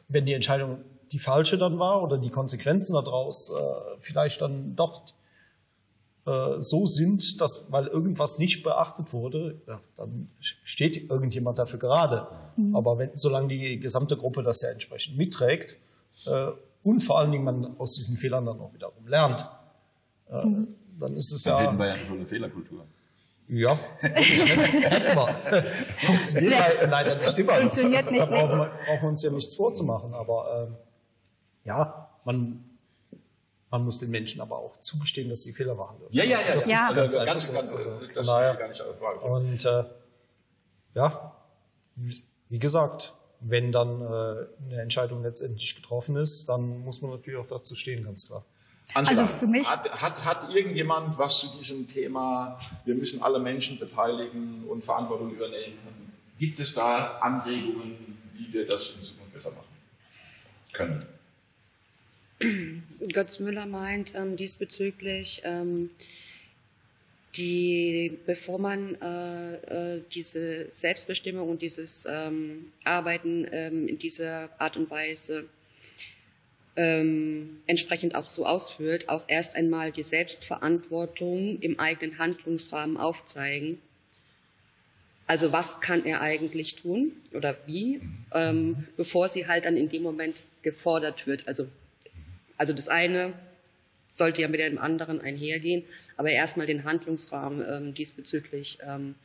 wenn 0.08 0.26
die 0.26 0.34
Entscheidung 0.34 0.84
die 1.12 1.20
falsche 1.20 1.58
dann 1.58 1.80
war 1.80 2.02
oder 2.02 2.18
die 2.18 2.30
Konsequenzen 2.30 2.94
daraus 2.94 3.52
äh, 3.52 3.64
vielleicht 4.00 4.42
dann 4.42 4.76
doch 4.76 5.04
so 6.24 6.86
sind, 6.86 7.42
dass, 7.42 7.72
weil 7.72 7.88
irgendwas 7.88 8.38
nicht 8.38 8.62
beachtet 8.62 9.12
wurde, 9.12 9.60
ja, 9.68 9.82
dann 9.96 10.30
steht 10.40 11.10
irgendjemand 11.10 11.58
dafür 11.58 11.80
gerade. 11.80 12.28
Mhm. 12.58 12.76
Aber 12.76 13.00
wenn, 13.00 13.10
solange 13.16 13.48
die 13.48 13.80
gesamte 13.80 14.18
Gruppe 14.18 14.44
das 14.44 14.62
ja 14.62 14.70
entsprechend 14.70 15.18
mitträgt 15.18 15.78
äh, 16.28 16.52
und 16.84 17.02
vor 17.02 17.18
allen 17.18 17.32
Dingen 17.32 17.44
man 17.44 17.76
aus 17.80 17.96
diesen 17.96 18.18
Fehlern 18.18 18.46
dann 18.46 18.60
auch 18.60 18.72
wiederum 18.74 19.08
lernt, 19.08 19.50
äh, 20.30 20.46
mhm. 20.46 20.68
dann 21.00 21.16
ist 21.16 21.32
es 21.32 21.42
dann 21.44 21.54
ja. 21.54 21.70
Reden 21.70 21.80
wir 21.80 21.88
ja 21.88 21.98
schon 21.98 22.18
eine 22.18 22.28
Fehlerkultur. 22.28 22.86
Ja. 23.48 23.76
Funktioniert 26.06 26.88
leider 26.90 27.16
nicht 27.18 27.38
immer. 27.38 27.54
Funktioniert 27.58 28.12
nicht. 28.12 28.28
Da 28.28 28.32
brauchen 28.32 28.60
wir, 28.60 28.72
brauchen 28.86 29.02
wir 29.02 29.10
uns 29.10 29.24
ja 29.24 29.32
nichts 29.32 29.56
vorzumachen. 29.56 30.14
Aber 30.14 30.68
ähm, 30.70 30.76
ja, 31.66 32.10
man 32.24 32.64
man 33.72 33.84
muss 33.84 34.00
den 34.00 34.12
Menschen 34.12 34.42
aber 34.42 34.60
auch 34.60 34.78
zugestehen, 34.78 35.30
dass 35.30 35.42
sie 35.42 35.54
Fehler 35.54 35.76
machen 35.76 35.98
dürfen. 36.00 36.14
Ja, 36.14 36.24
ja, 36.24 36.38
ja. 36.40 36.56
Das 36.56 36.70
ja. 36.70 36.90
ist 36.90 36.96
ganz, 36.96 37.16
ganz, 37.26 37.48
so. 37.48 37.54
ganz, 37.54 37.72
also, 37.72 37.90
das 38.14 38.28
daher, 38.28 38.56
gar 38.56 38.68
nicht 38.68 38.84
Frage. 39.00 39.20
Und 39.22 39.66
äh, 39.66 39.84
ja, 40.94 41.36
wie 41.96 42.60
gesagt, 42.60 43.14
wenn 43.40 43.72
dann 43.72 44.02
äh, 44.02 44.06
eine 44.06 44.82
Entscheidung 44.82 45.24
letztendlich 45.24 45.76
getroffen 45.76 46.18
ist, 46.18 46.48
dann 46.50 46.80
muss 46.80 47.02
man 47.02 47.12
natürlich 47.12 47.40
auch 47.40 47.48
dazu 47.48 47.74
stehen, 47.76 48.04
ganz 48.04 48.28
klar. 48.28 48.46
Angela, 48.94 49.22
also 49.22 49.26
für 49.26 49.48
mich 49.48 49.68
hat, 49.70 49.90
hat, 50.02 50.26
hat 50.26 50.54
irgendjemand 50.54 51.18
was 51.18 51.40
zu 51.40 51.48
diesem 51.58 51.88
Thema, 51.88 52.60
wir 52.84 52.94
müssen 52.94 53.24
alle 53.24 53.40
Menschen 53.40 53.80
beteiligen 53.80 54.66
und 54.68 54.84
Verantwortung 54.84 55.32
übernehmen, 55.32 55.78
Gibt 56.42 56.60
es 56.60 56.74
da 56.74 57.20
Anregungen, 57.20 58.18
wie 58.34 58.52
wir 58.52 58.66
das 58.66 58.90
in 58.98 59.04
Zukunft 59.04 59.32
besser 59.32 59.52
machen 59.52 59.68
können? 60.74 61.06
Götz 63.14 63.40
Müller 63.40 63.66
meint 63.66 64.14
ähm, 64.16 64.36
diesbezüglich, 64.36 65.42
ähm, 65.44 65.90
die, 67.36 68.18
bevor 68.26 68.60
man 68.60 68.96
äh, 69.02 69.56
äh, 69.98 70.04
diese 70.14 70.68
Selbstbestimmung 70.72 71.50
und 71.50 71.62
dieses 71.62 72.06
ähm, 72.10 72.72
Arbeiten 72.84 73.48
ähm, 73.52 73.88
in 73.88 73.98
dieser 73.98 74.50
Art 74.60 74.76
und 74.76 74.90
Weise 74.90 75.46
ähm, 76.76 77.62
entsprechend 77.68 78.16
auch 78.16 78.30
so 78.30 78.46
ausführt, 78.46 79.10
auch 79.10 79.24
erst 79.28 79.56
einmal 79.56 79.92
die 79.92 80.04
Selbstverantwortung 80.04 81.60
im 81.62 81.80
eigenen 81.80 82.18
Handlungsrahmen 82.18 82.98
aufzeigen. 82.98 83.80
Also 85.28 85.52
was 85.54 85.80
kann 85.80 86.06
er 86.06 86.22
eigentlich 86.22 86.76
tun 86.76 87.14
oder 87.34 87.58
wie, 87.66 88.02
ähm, 88.34 88.88
bevor 88.98 89.30
sie 89.30 89.48
halt 89.48 89.66
dann 89.66 89.78
in 89.78 89.88
dem 89.88 90.04
Moment 90.04 90.46
gefordert 90.62 91.26
wird. 91.28 91.48
Also, 91.48 91.68
also 92.62 92.74
das 92.74 92.90
eine 92.90 93.34
sollte 94.08 94.44
ja 94.44 94.48
mit 94.48 94.60
dem 94.60 94.78
anderen 94.78 95.20
einhergehen, 95.20 95.84
aber 96.16 96.30
erstmal 96.30 96.68
den 96.68 96.84
Handlungsrahmen 96.84 97.66
ähm, 97.68 97.94
diesbezüglich 97.96 98.78
ähm, 98.88 99.16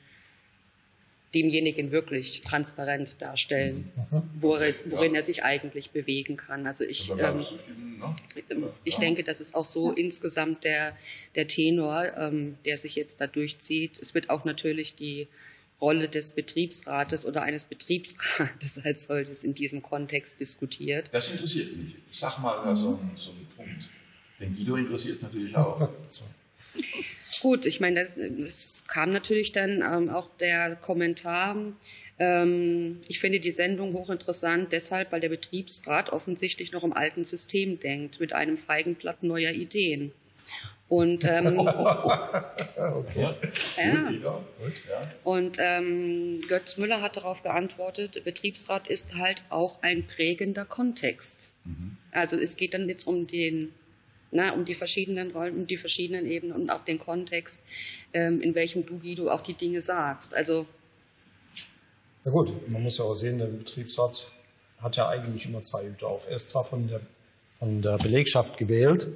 demjenigen 1.34 1.91
wirklich 1.91 2.41
transparent 2.41 3.20
darstellen, 3.20 3.93
mhm. 4.11 4.22
worin 4.41 5.14
er 5.14 5.22
sich 5.22 5.45
eigentlich 5.45 5.91
bewegen 5.91 6.39
kann. 6.39 6.66
Also 6.66 6.84
ich, 6.84 7.11
ähm, 7.11 7.45
ne? 7.99 8.72
ich 8.84 8.97
denke, 8.97 9.22
das 9.22 9.43
ist 9.43 9.55
auch 9.55 9.66
so 9.66 9.93
insgesamt 9.93 10.64
der, 10.64 10.97
der 11.34 11.47
Tenor, 11.47 12.16
ähm, 12.16 12.57
der 12.64 12.78
sich 12.78 12.95
jetzt 12.95 13.20
da 13.20 13.26
durchzieht. 13.26 13.99
Es 14.01 14.14
wird 14.14 14.30
auch 14.30 14.47
natürlich 14.47 14.95
die 14.95 15.28
Rolle 15.80 16.08
des 16.08 16.30
Betriebsrates 16.30 17.24
oder 17.26 17.42
eines 17.42 17.64
Betriebsrates 17.64 18.78
als 18.84 19.06
solches 19.06 19.44
in 19.44 19.54
diesem 19.54 19.82
Kontext 19.82 20.40
diskutiert. 20.40 21.08
Das 21.12 21.28
interessiert 21.28 21.76
mich. 21.76 21.96
Sag 22.10 22.38
mal 22.38 22.74
so, 22.74 22.98
so 23.16 23.30
einen 23.30 23.46
Punkt. 23.54 23.88
Den 24.40 24.54
Guido 24.54 24.76
interessiert 24.76 25.22
natürlich 25.22 25.54
auch. 25.56 25.88
Gut, 27.40 27.66
ich 27.66 27.80
meine, 27.80 28.00
es 28.38 28.84
kam 28.88 29.12
natürlich 29.12 29.52
dann 29.52 29.82
ähm, 29.82 30.10
auch 30.10 30.28
der 30.38 30.76
Kommentar. 30.76 31.56
Ähm, 32.18 33.00
ich 33.08 33.18
finde 33.18 33.40
die 33.40 33.50
Sendung 33.50 33.92
hochinteressant, 33.92 34.72
deshalb, 34.72 35.12
weil 35.12 35.20
der 35.20 35.28
Betriebsrat 35.28 36.10
offensichtlich 36.10 36.72
noch 36.72 36.84
im 36.84 36.92
alten 36.92 37.24
System 37.24 37.78
denkt, 37.80 38.20
mit 38.20 38.32
einem 38.32 38.58
Feigenblatt 38.58 39.22
neuer 39.22 39.52
Ideen. 39.52 40.12
Und, 40.89 41.24
ähm, 41.28 41.59
okay. 41.59 43.34
ja. 43.76 45.12
Und 45.24 45.57
ähm, 45.61 46.43
Götz 46.49 46.76
Müller 46.76 47.03
hat 47.03 47.16
darauf 47.16 47.43
geantwortet, 47.43 48.22
Betriebsrat 48.24 48.87
ist 48.87 49.16
halt 49.16 49.43
auch 49.49 49.82
ein 49.82 50.07
prägender 50.07 50.64
Kontext. 50.64 51.53
Mhm. 51.64 51.97
Also 52.12 52.37
es 52.37 52.57
geht 52.57 52.74
dann 52.74 52.89
jetzt 52.89 53.07
um 53.07 53.26
den 53.26 53.72
na, 54.32 54.53
um 54.53 54.64
die 54.64 54.74
verschiedenen 54.74 55.30
Rollen, 55.30 55.57
um 55.57 55.66
die 55.66 55.78
verschiedenen 55.78 56.26
Ebenen 56.26 56.55
und 56.55 56.70
auch 56.70 56.84
den 56.84 56.99
Kontext, 56.99 57.62
ähm, 58.12 58.41
in 58.41 58.55
welchem 58.55 58.84
du, 58.84 58.99
Guido, 58.99 59.30
auch 59.30 59.41
die 59.41 59.55
Dinge 59.55 59.82
sagst. 59.82 60.34
Also 60.34 60.66
ja 62.24 62.32
gut, 62.32 62.68
man 62.68 62.82
muss 62.82 62.99
ja 62.99 63.05
auch 63.05 63.14
sehen, 63.14 63.39
der 63.39 63.47
Betriebsrat 63.47 64.26
hat 64.78 64.97
ja 64.97 65.09
eigentlich 65.09 65.47
immer 65.47 65.62
zwei 65.62 65.84
Hüte 65.87 66.07
auf. 66.07 66.28
Er 66.28 66.34
ist 66.37 66.49
zwar 66.49 66.64
von 66.64 66.89
der, 66.89 67.01
von 67.61 67.82
der 67.82 67.99
Belegschaft 67.99 68.57
gewählt, 68.59 69.09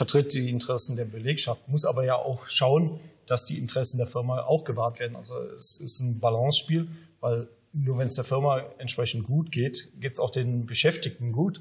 vertritt 0.00 0.32
die 0.32 0.48
Interessen 0.48 0.96
der 0.96 1.04
Belegschaft, 1.04 1.68
muss 1.68 1.84
aber 1.84 2.04
ja 2.04 2.14
auch 2.14 2.48
schauen, 2.48 2.98
dass 3.26 3.44
die 3.44 3.58
Interessen 3.58 3.98
der 3.98 4.06
Firma 4.06 4.44
auch 4.44 4.64
gewahrt 4.64 4.98
werden. 4.98 5.14
Also 5.14 5.38
es 5.58 5.76
ist 5.78 6.00
ein 6.00 6.20
Balancespiel, 6.20 6.88
weil 7.20 7.48
nur 7.74 7.98
wenn 7.98 8.06
es 8.06 8.14
der 8.14 8.24
Firma 8.24 8.62
entsprechend 8.78 9.26
gut 9.26 9.52
geht, 9.52 9.92
geht 10.00 10.14
es 10.14 10.18
auch 10.18 10.30
den 10.30 10.64
Beschäftigten 10.64 11.32
gut. 11.32 11.60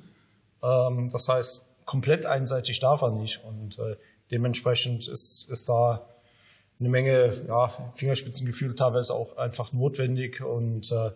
Ähm, 0.63 1.09
das 1.11 1.27
heißt, 1.27 1.85
komplett 1.85 2.25
einseitig 2.25 2.79
darf 2.79 3.01
er 3.01 3.11
nicht. 3.11 3.43
Und 3.43 3.77
äh, 3.77 3.97
dementsprechend 4.31 5.09
ist, 5.09 5.49
ist 5.49 5.67
da 5.67 6.07
eine 6.79 6.87
Menge 6.87 7.33
ja, 7.45 7.67
Fingerspitzengefühl 7.95 8.73
teilweise 8.73 9.13
auch 9.13 9.35
einfach 9.35 9.73
notwendig. 9.73 10.41
Und 10.41 10.93
äh, 10.93 11.11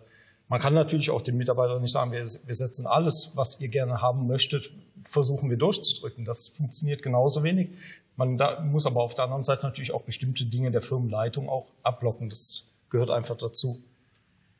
man 0.48 0.60
kann 0.60 0.74
natürlich 0.74 1.10
auch 1.10 1.22
den 1.22 1.36
Mitarbeitern 1.36 1.80
nicht 1.80 1.92
sagen, 1.92 2.12
wir, 2.12 2.20
wir 2.20 2.54
setzen 2.54 2.86
alles, 2.86 3.32
was 3.36 3.60
ihr 3.60 3.68
gerne 3.68 4.02
haben 4.02 4.26
möchtet, 4.26 4.70
versuchen 5.04 5.50
wir 5.50 5.56
durchzudrücken. 5.56 6.24
Das 6.24 6.48
funktioniert 6.48 7.02
genauso 7.02 7.42
wenig. 7.42 7.70
Man 8.16 8.38
da, 8.38 8.60
muss 8.60 8.86
aber 8.86 9.02
auf 9.02 9.14
der 9.14 9.24
anderen 9.24 9.42
Seite 9.42 9.64
natürlich 9.64 9.92
auch 9.92 10.02
bestimmte 10.02 10.44
Dinge 10.44 10.70
der 10.70 10.82
Firmenleitung 10.82 11.48
auch 11.48 11.66
abblocken. 11.82 12.28
Das 12.28 12.72
gehört 12.90 13.10
einfach 13.10 13.36
dazu. 13.36 13.82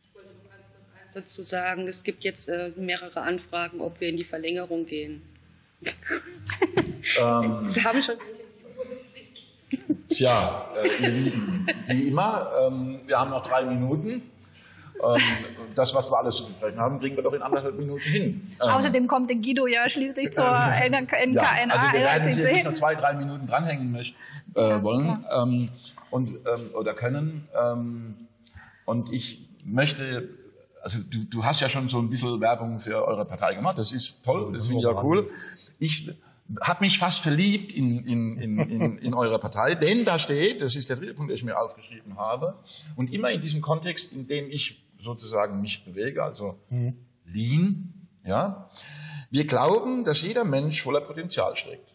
Ich 0.02 0.14
wollte 0.14 0.28
noch 0.28 0.50
ganz 0.50 0.64
kurz 0.72 1.04
eins 1.04 1.14
dazu 1.14 1.42
sagen. 1.42 1.86
Es 1.86 2.02
gibt 2.02 2.24
jetzt 2.24 2.48
äh, 2.48 2.72
mehrere 2.76 3.20
Anfragen, 3.20 3.80
ob 3.80 4.00
wir 4.00 4.08
in 4.08 4.16
die 4.16 4.24
Verlängerung 4.24 4.86
gehen 4.86 5.22
ähm, 7.20 7.60
Sie 7.64 7.84
haben 7.84 8.02
schon. 8.02 8.16
Tja, 10.08 10.68
äh, 10.82 11.02
ihr 11.02 11.08
Lieben, 11.08 11.66
wie 11.86 12.08
immer, 12.08 12.50
ähm, 12.60 13.00
wir 13.06 13.18
haben 13.18 13.30
noch 13.30 13.46
drei 13.46 13.64
Minuten. 13.64 14.22
Ähm, 15.02 15.20
das, 15.74 15.94
was 15.94 16.10
wir 16.10 16.18
alles 16.18 16.36
zu 16.36 16.46
besprechen 16.46 16.78
haben, 16.78 17.00
kriegen 17.00 17.16
wir 17.16 17.22
doch 17.22 17.32
in 17.32 17.42
anderthalb 17.42 17.76
Minuten 17.76 18.00
hin. 18.00 18.42
Ähm, 18.62 18.68
Außerdem 18.68 19.06
kommt 19.06 19.28
der 19.28 19.36
Guido 19.36 19.66
ja 19.66 19.88
schließlich 19.88 20.32
zur 20.32 20.44
äh, 20.44 20.88
NKNA. 20.88 21.32
Ja, 21.32 21.50
also 21.68 21.86
wir 21.92 22.00
werden 22.00 22.32
Sie 22.32 22.52
nicht 22.52 22.64
nur 22.64 22.74
zwei, 22.74 22.94
drei 22.94 23.14
Minuten 23.14 23.46
dranhängen 23.46 23.90
möchten, 23.90 24.16
äh, 24.54 24.82
wollen 24.82 25.24
ähm, 25.36 25.68
und, 26.10 26.30
ähm, 26.30 26.70
oder 26.74 26.94
können. 26.94 27.48
Ähm, 27.60 28.28
und 28.84 29.12
ich 29.12 29.48
möchte 29.64 30.28
also 30.84 30.98
du, 31.10 31.24
du 31.24 31.44
hast 31.44 31.60
ja 31.60 31.68
schon 31.68 31.88
so 31.88 31.98
ein 31.98 32.10
bisschen 32.10 32.40
Werbung 32.40 32.78
für 32.78 33.06
eure 33.06 33.24
Partei 33.24 33.54
gemacht. 33.54 33.78
Das 33.78 33.90
ist 33.92 34.22
toll, 34.22 34.52
das 34.52 34.66
finde 34.66 34.80
ich 34.80 34.86
ja 34.86 35.02
cool. 35.02 35.30
Ich 35.78 36.14
habe 36.60 36.84
mich 36.84 36.98
fast 36.98 37.20
verliebt 37.20 37.72
in, 37.72 38.04
in, 38.04 38.36
in, 38.36 38.58
in, 38.58 38.98
in 38.98 39.14
eure 39.14 39.38
Partei, 39.38 39.74
denn 39.74 40.04
da 40.04 40.18
steht, 40.18 40.60
das 40.60 40.76
ist 40.76 40.90
der 40.90 40.96
dritte 40.96 41.14
Punkt, 41.14 41.30
den 41.30 41.36
ich 41.36 41.42
mir 41.44 41.58
aufgeschrieben 41.58 42.18
habe, 42.18 42.58
und 42.96 43.12
immer 43.12 43.30
in 43.30 43.40
diesem 43.40 43.62
Kontext, 43.62 44.12
in 44.12 44.26
dem 44.26 44.50
ich 44.50 44.83
sozusagen 45.04 45.60
mich 45.60 45.84
bewege, 45.84 46.22
also 46.22 46.58
mhm. 46.70 46.96
Lean, 47.24 48.08
ja. 48.24 48.68
Wir 49.30 49.46
glauben, 49.46 50.04
dass 50.04 50.22
jeder 50.22 50.44
Mensch 50.44 50.82
voller 50.82 51.00
Potenzial 51.00 51.56
steckt. 51.56 51.94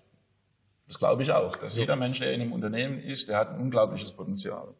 Das 0.87 0.97
glaube 0.97 1.23
ich 1.23 1.31
auch, 1.31 1.55
dass 1.55 1.75
jeder 1.75 1.95
Mensch, 1.95 2.19
der 2.19 2.33
in 2.33 2.41
einem 2.41 2.51
Unternehmen 2.51 2.99
ist, 2.99 3.29
der 3.29 3.37
hat 3.37 3.49
ein 3.51 3.61
unglaubliches 3.61 4.11
Potenzial. 4.11 4.73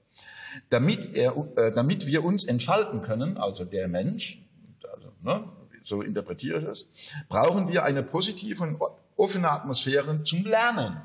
Damit, 0.70 1.16
er, 1.16 1.36
äh, 1.56 1.72
damit 1.72 2.08
wir 2.08 2.24
uns 2.24 2.44
entfalten 2.44 3.04
können, 3.04 3.38
also 3.38 3.64
der 3.64 3.88
Mensch, 3.88 4.44
also, 4.92 5.14
ne, 5.22 5.48
so 5.84 6.02
interpretiere 6.02 6.60
ich 6.60 6.66
es, 6.66 6.88
brauchen 7.30 7.68
wir 7.68 7.84
eine 7.84 8.02
positive 8.02 8.64
und 8.64 8.80
offene 9.16 9.52
Atmosphäre 9.52 10.24
zum 10.24 10.46
Lernen. 10.46 11.02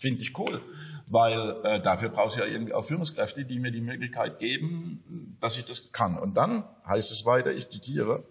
Finde 0.00 0.22
ich 0.22 0.38
cool, 0.38 0.62
weil 1.08 1.56
äh, 1.62 1.78
dafür 1.78 2.08
brauchst 2.08 2.38
du 2.38 2.40
ja 2.40 2.46
irgendwie 2.46 2.72
auch 2.72 2.86
Führungskräfte, 2.86 3.44
die 3.44 3.58
mir 3.58 3.70
die 3.70 3.82
Möglichkeit 3.82 4.38
geben, 4.38 5.36
dass 5.40 5.58
ich 5.58 5.66
das 5.66 5.92
kann. 5.92 6.16
Und 6.18 6.38
dann 6.38 6.64
heißt 6.86 7.12
es 7.12 7.26
weiter, 7.26 7.52
ich 7.52 7.68
zitiere, 7.68 8.24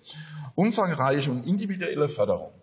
umfangreiche 0.55 1.29
und 1.29 1.45
individuelle 1.45 2.09
Förderung 2.09 2.53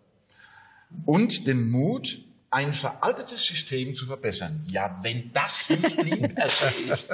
und 1.04 1.46
den 1.46 1.70
Mut, 1.70 2.20
ein 2.50 2.72
veraltetes 2.72 3.44
System 3.44 3.94
zu 3.94 4.06
verbessern. 4.06 4.64
Ja, 4.66 4.98
wenn 5.02 5.30
das 5.32 5.70
nicht 5.70 6.02
Lean 6.02 6.36
ist. 6.36 7.08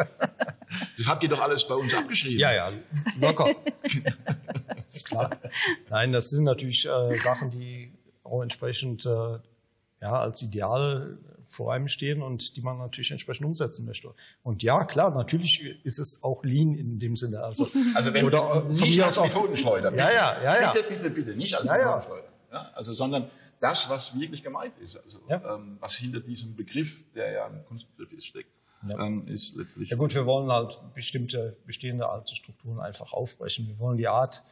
Das 0.96 1.06
habt 1.06 1.22
ihr 1.22 1.28
doch 1.28 1.42
alles 1.42 1.68
bei 1.68 1.74
uns 1.74 1.92
abgeschrieben. 1.92 2.38
Ja, 2.38 2.54
ja, 2.54 2.72
locker. 3.20 3.54
ist 4.88 5.08
klar. 5.08 5.38
Nein, 5.90 6.12
das 6.12 6.30
sind 6.30 6.44
natürlich 6.44 6.86
äh, 6.86 7.14
Sachen, 7.16 7.50
die 7.50 7.92
auch 8.24 8.40
entsprechend 8.40 9.04
äh, 9.04 9.38
ja, 10.00 10.12
als 10.12 10.40
Ideal 10.40 11.18
vor 11.52 11.72
einem 11.72 11.88
stehen 11.88 12.22
und 12.22 12.56
die 12.56 12.62
man 12.62 12.78
natürlich 12.78 13.10
entsprechend 13.10 13.46
umsetzen 13.46 13.84
möchte. 13.84 14.14
Und 14.42 14.62
ja, 14.62 14.84
klar, 14.84 15.14
natürlich 15.14 15.84
ist 15.84 15.98
es 15.98 16.22
auch 16.22 16.42
Lean 16.44 16.74
in 16.74 16.98
dem 16.98 17.14
Sinne. 17.14 17.42
Also, 17.42 17.68
also 17.94 18.14
wenn 18.14 18.24
oder 18.24 18.62
von 18.62 18.88
nicht 18.88 19.02
als 19.02 19.20
Methodenschleuder. 19.20 19.94
Ja, 19.94 20.10
ja, 20.10 20.42
ja, 20.42 20.60
ja. 20.60 20.72
Bitte, 20.72 20.88
bitte, 20.88 21.10
bitte, 21.10 21.36
nicht 21.36 21.54
als 21.54 21.66
ja, 21.66 21.74
Methodenschleuder. 21.74 22.28
Ja, 22.52 22.70
also, 22.74 22.94
sondern 22.94 23.30
das, 23.60 23.88
was 23.88 24.18
wirklich 24.18 24.42
gemeint 24.42 24.78
ist, 24.78 24.96
also 24.96 25.20
ja. 25.28 25.54
ähm, 25.54 25.76
was 25.80 25.94
hinter 25.94 26.20
diesem 26.20 26.56
Begriff, 26.56 27.04
der 27.14 27.32
ja 27.32 27.46
ein 27.46 27.64
Kunstbegriff 27.64 28.12
ist, 28.12 28.26
steckt, 28.26 28.50
ja. 28.88 29.06
ähm, 29.06 29.26
ist 29.28 29.54
letztlich. 29.54 29.90
Ja 29.90 29.96
gut, 29.96 30.14
wir 30.14 30.26
wollen 30.26 30.50
halt 30.50 30.80
bestimmte 30.94 31.56
bestehende 31.66 32.08
alte 32.08 32.34
Strukturen 32.34 32.80
einfach 32.80 33.12
aufbrechen. 33.12 33.68
Wir 33.68 33.78
wollen 33.78 33.98
die 33.98 34.08
Art, 34.08 34.42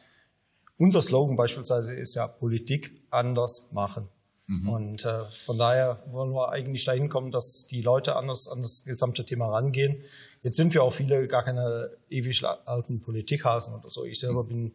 unser 0.77 1.01
Slogan 1.01 1.35
beispielsweise 1.35 1.93
ist 1.93 2.15
ja 2.15 2.27
Politik 2.27 3.01
anders 3.09 3.71
machen. 3.73 4.07
Mhm. 4.47 4.69
Und 4.69 5.05
äh, 5.05 5.25
von 5.25 5.57
daher 5.57 6.03
wollen 6.07 6.31
wir 6.31 6.49
eigentlich 6.49 6.85
dahin 6.85 7.09
kommen, 7.09 7.31
dass 7.31 7.67
die 7.67 7.81
Leute 7.81 8.15
anders 8.15 8.47
an 8.47 8.61
das 8.61 8.83
gesamte 8.83 9.25
Thema 9.25 9.49
rangehen. 9.49 10.03
Jetzt 10.43 10.57
sind 10.57 10.73
wir 10.73 10.83
auch 10.83 10.91
viele 10.91 11.27
gar 11.27 11.43
keine 11.43 11.91
ewig 12.09 12.43
alten 12.43 13.01
Politikhasen 13.01 13.73
oder 13.73 13.89
so. 13.89 14.05
Ich 14.05 14.19
selber 14.19 14.43
mhm. 14.43 14.47
bin 14.47 14.71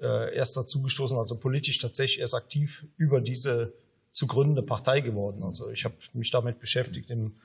äh, 0.00 0.34
erst 0.34 0.56
dazu 0.56 0.82
gestoßen, 0.82 1.16
also 1.16 1.38
politisch 1.38 1.78
tatsächlich 1.78 2.20
erst 2.20 2.34
aktiv 2.34 2.84
über 2.96 3.20
diese 3.20 3.72
zu 4.10 4.26
gründende 4.26 4.62
Partei 4.62 5.00
geworden. 5.00 5.42
Also 5.42 5.70
ich 5.70 5.84
habe 5.84 5.94
mich 6.12 6.30
damit 6.30 6.58
beschäftigt 6.58 7.10
im 7.10 7.36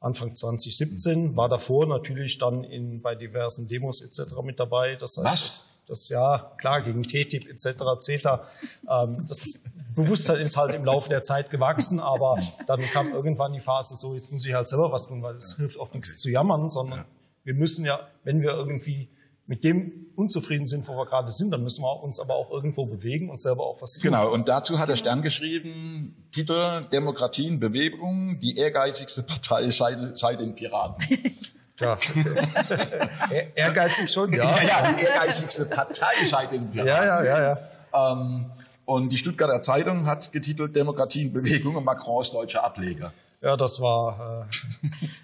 Anfang 0.00 0.34
2017, 0.34 1.36
war 1.36 1.48
davor 1.48 1.86
natürlich 1.86 2.38
dann 2.38 2.62
in, 2.62 3.02
bei 3.02 3.16
diversen 3.16 3.66
Demos 3.66 4.00
etc. 4.00 4.34
mit 4.44 4.60
dabei. 4.60 4.94
Das 4.94 5.16
heißt, 5.16 5.26
Was? 5.26 5.42
Das, 5.42 5.78
das 5.88 6.08
ja 6.08 6.52
klar 6.58 6.82
gegen 6.82 7.02
TTIP 7.02 7.48
etc. 7.48 7.98
CETA. 7.98 8.44
Ähm, 8.88 9.24
das 9.26 9.64
Bewusstsein 9.96 10.36
ist 10.40 10.56
halt 10.56 10.74
im 10.74 10.84
Laufe 10.84 11.08
der 11.08 11.22
Zeit 11.22 11.50
gewachsen, 11.50 11.98
aber 11.98 12.38
dann 12.66 12.80
kam 12.82 13.12
irgendwann 13.12 13.52
die 13.52 13.60
Phase 13.60 13.96
so, 13.96 14.14
jetzt 14.14 14.30
muss 14.30 14.46
ich 14.46 14.54
halt 14.54 14.68
selber 14.68 14.92
was 14.92 15.08
tun, 15.08 15.22
weil 15.22 15.34
es 15.34 15.56
hilft 15.56 15.80
auch 15.80 15.92
nichts 15.92 16.20
zu 16.20 16.30
jammern, 16.30 16.70
sondern 16.70 17.04
wir 17.42 17.54
müssen 17.54 17.84
ja, 17.84 18.06
wenn 18.22 18.40
wir 18.40 18.50
irgendwie 18.50 19.08
mit 19.48 19.64
dem 19.64 20.06
unzufrieden 20.14 20.66
sind, 20.66 20.86
wo 20.86 20.92
wir 20.96 21.06
gerade 21.06 21.32
sind, 21.32 21.50
dann 21.50 21.62
müssen 21.62 21.82
wir 21.82 22.02
uns 22.02 22.20
aber 22.20 22.34
auch 22.34 22.50
irgendwo 22.50 22.84
bewegen 22.86 23.30
und 23.30 23.40
selber 23.40 23.64
auch 23.66 23.80
was 23.82 23.94
tun. 23.94 24.02
Genau, 24.02 24.30
und 24.30 24.46
dazu 24.48 24.78
hat 24.78 24.88
der 24.90 24.96
Stern 24.96 25.22
geschrieben, 25.22 26.14
Titel 26.32 26.84
Demokratie 26.92 27.48
in 27.48 27.58
Bewegung, 27.58 28.38
die 28.40 28.58
ehrgeizigste 28.58 29.22
Partei 29.22 29.68
seit, 29.70 30.16
seit 30.16 30.38
den 30.40 30.54
Piraten. 30.54 31.04
Ja. 31.80 31.96
Ehr- 33.30 33.56
Ehrgeizig 33.56 34.10
schon, 34.10 34.32
ja. 34.32 34.42
Ja, 34.62 34.82
ja, 34.82 34.92
die 34.92 35.04
ehrgeizigste 35.04 35.64
Partei 35.66 36.24
seit 36.24 36.50
den 36.50 36.68
Piraten. 36.70 36.88
Ja, 36.88 37.04
ja, 37.04 37.24
ja, 37.24 37.58
ja. 37.94 38.12
Ähm, 38.12 38.46
und 38.84 39.10
die 39.10 39.16
Stuttgarter 39.16 39.62
Zeitung 39.62 40.04
hat 40.06 40.32
getitelt 40.32 40.74
Demokratie 40.74 41.22
in 41.22 41.32
Bewegung 41.32 41.76
und 41.76 41.84
Macrons 41.84 42.32
deutscher 42.32 42.64
Ableger. 42.64 43.12
Ja, 43.40 43.56
das 43.56 43.80
war 43.80 44.48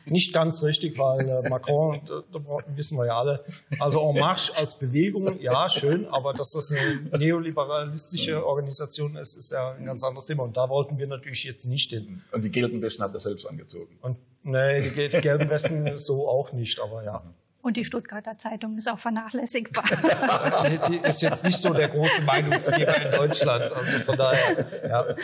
äh, 0.06 0.10
nicht 0.10 0.32
ganz 0.32 0.62
richtig, 0.62 0.96
weil 0.98 1.28
äh, 1.28 1.48
Macron, 1.48 2.00
da, 2.06 2.22
da 2.32 2.40
wissen 2.76 2.96
wir 2.96 3.06
ja 3.06 3.18
alle, 3.18 3.44
also 3.80 4.08
En 4.08 4.20
Marche 4.20 4.56
als 4.56 4.78
Bewegung, 4.78 5.40
ja, 5.40 5.68
schön, 5.68 6.06
aber 6.06 6.32
dass 6.32 6.52
das 6.52 6.70
eine 6.70 7.00
neoliberalistische 7.18 8.46
Organisation 8.46 9.16
ist, 9.16 9.34
ist 9.34 9.50
ja 9.50 9.72
ein 9.72 9.86
ganz 9.86 10.04
anderes 10.04 10.26
Thema. 10.26 10.44
Und 10.44 10.56
da 10.56 10.68
wollten 10.68 10.96
wir 10.96 11.08
natürlich 11.08 11.42
jetzt 11.42 11.66
nicht 11.66 11.90
hin. 11.90 12.22
Und 12.30 12.44
die 12.44 12.52
gelben 12.52 12.80
Westen 12.82 13.02
hat 13.02 13.12
er 13.14 13.20
selbst 13.20 13.46
angezogen. 13.46 13.98
Und 14.00 14.16
nee, 14.44 14.80
die, 14.80 15.08
die 15.08 15.20
gelben 15.20 15.50
Westen 15.50 15.98
so 15.98 16.28
auch 16.28 16.52
nicht, 16.52 16.80
aber 16.80 17.02
ja. 17.02 17.20
Und 17.62 17.76
die 17.76 17.84
Stuttgarter 17.84 18.38
Zeitung 18.38 18.76
ist 18.76 18.88
auch 18.88 18.98
vernachlässigbar. 18.98 19.84
Die, 20.68 20.92
die 20.92 20.98
ist 20.98 21.22
jetzt 21.22 21.46
nicht 21.46 21.56
so 21.56 21.72
der 21.72 21.88
große 21.88 22.20
Meinungsgeber 22.20 22.94
in 23.00 23.10
Deutschland. 23.10 23.72
Also 23.72 24.00
von 24.00 24.18
daher, 24.18 24.66
ja. 24.86 25.16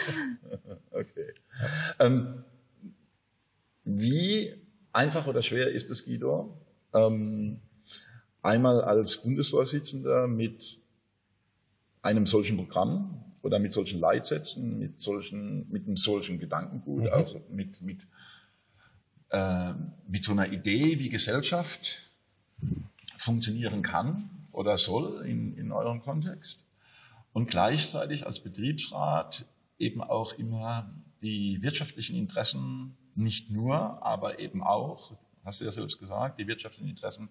Okay. 0.90 1.34
Ähm, 1.98 2.42
wie 3.98 4.54
einfach 4.92 5.26
oder 5.26 5.42
schwer 5.42 5.70
ist 5.70 5.90
es, 5.90 6.04
Guido, 6.04 6.56
ähm, 6.94 7.60
einmal 8.42 8.80
als 8.82 9.18
Bundesvorsitzender 9.18 10.26
mit 10.26 10.78
einem 12.02 12.26
solchen 12.26 12.56
Programm 12.56 13.24
oder 13.42 13.58
mit 13.58 13.72
solchen 13.72 13.98
Leitsätzen, 14.00 14.78
mit 14.78 15.00
solchen, 15.00 15.68
mit 15.70 15.86
einem 15.86 15.96
solchen 15.96 16.38
Gedankengut, 16.38 17.04
Mhm. 17.04 17.12
also 17.12 17.40
mit, 17.50 17.82
mit, 17.82 18.06
äh, 19.30 19.72
mit 20.08 20.24
so 20.24 20.32
einer 20.32 20.52
Idee, 20.52 20.98
wie 20.98 21.08
Gesellschaft 21.08 22.02
funktionieren 23.16 23.82
kann 23.82 24.30
oder 24.52 24.76
soll 24.78 25.24
in, 25.26 25.56
in 25.56 25.72
eurem 25.72 26.00
Kontext 26.00 26.64
und 27.32 27.50
gleichzeitig 27.50 28.26
als 28.26 28.40
Betriebsrat 28.40 29.44
eben 29.78 30.02
auch 30.02 30.32
immer 30.38 30.92
die 31.22 31.62
wirtschaftlichen 31.62 32.16
Interessen 32.16 32.96
nicht 33.20 33.50
nur, 33.50 34.04
aber 34.04 34.38
eben 34.38 34.62
auch, 34.62 35.12
hast 35.44 35.60
du 35.60 35.64
ja 35.64 35.72
selbst 35.72 35.98
gesagt, 35.98 36.40
die 36.40 36.46
wirtschaftlichen 36.46 36.90
Interessen 36.90 37.28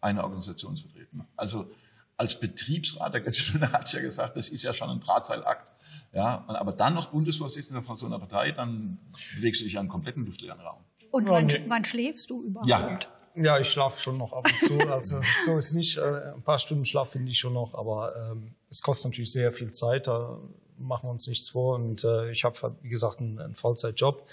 einer 0.00 0.24
Organisation 0.24 0.76
zu 0.76 0.88
vertreten. 0.88 1.26
Also 1.36 1.70
als 2.16 2.38
Betriebsrat, 2.38 3.14
der 3.14 3.20
Götze 3.20 3.60
hat 3.72 3.84
es 3.84 3.92
ja 3.92 4.00
gesagt, 4.00 4.36
das 4.36 4.48
ist 4.48 4.62
ja 4.62 4.74
schon 4.74 4.90
ein 4.90 5.00
Drahtseilakt. 5.00 5.66
Ja, 6.12 6.44
aber 6.46 6.72
dann 6.72 6.94
noch 6.94 7.06
Bundesvorsitzender 7.06 7.82
von 7.82 7.96
so 7.96 8.06
einer 8.06 8.18
Partei, 8.18 8.52
dann 8.52 8.98
bewegst 9.34 9.60
du 9.60 9.64
dich 9.64 9.74
ja 9.74 9.80
im 9.80 9.88
kompletten 9.88 10.24
luftleeren 10.26 10.60
Raum. 10.60 10.84
Und 11.10 11.28
wann, 11.28 11.48
wann 11.68 11.84
schläfst 11.84 12.30
du 12.30 12.42
überhaupt? 12.44 12.68
Ja. 12.68 12.98
Ja, 13.34 13.58
ich 13.58 13.70
schlafe 13.70 13.98
schon 13.98 14.18
noch 14.18 14.34
ab 14.34 14.46
und 14.46 14.58
zu. 14.58 14.78
Also 14.90 15.20
so 15.46 15.56
ist 15.56 15.72
nicht. 15.72 15.96
Äh, 15.96 16.34
ein 16.34 16.42
paar 16.42 16.58
Stunden 16.58 16.84
Schlaf 16.84 17.12
finde 17.12 17.30
ich 17.30 17.38
schon 17.38 17.54
noch, 17.54 17.72
aber 17.72 18.14
ähm, 18.30 18.54
es 18.68 18.82
kostet 18.82 19.10
natürlich 19.10 19.32
sehr 19.32 19.52
viel 19.52 19.70
Zeit. 19.70 20.06
Da 20.06 20.38
machen 20.76 21.06
wir 21.06 21.10
uns 21.10 21.26
nichts 21.26 21.48
vor. 21.48 21.76
Und 21.76 22.04
äh, 22.04 22.30
ich 22.30 22.44
habe, 22.44 22.76
wie 22.82 22.90
gesagt, 22.90 23.20
einen, 23.20 23.38
einen 23.38 23.54
Vollzeitjob. 23.54 24.28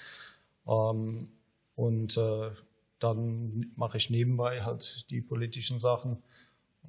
Ähm, 0.68 1.20
und 1.76 2.18
äh, 2.18 2.52
dann 3.00 3.72
mache 3.76 3.98
ich 3.98 4.10
nebenbei 4.10 4.64
halt 4.64 5.10
die 5.10 5.22
politischen 5.22 5.80
Sachen. 5.80 6.22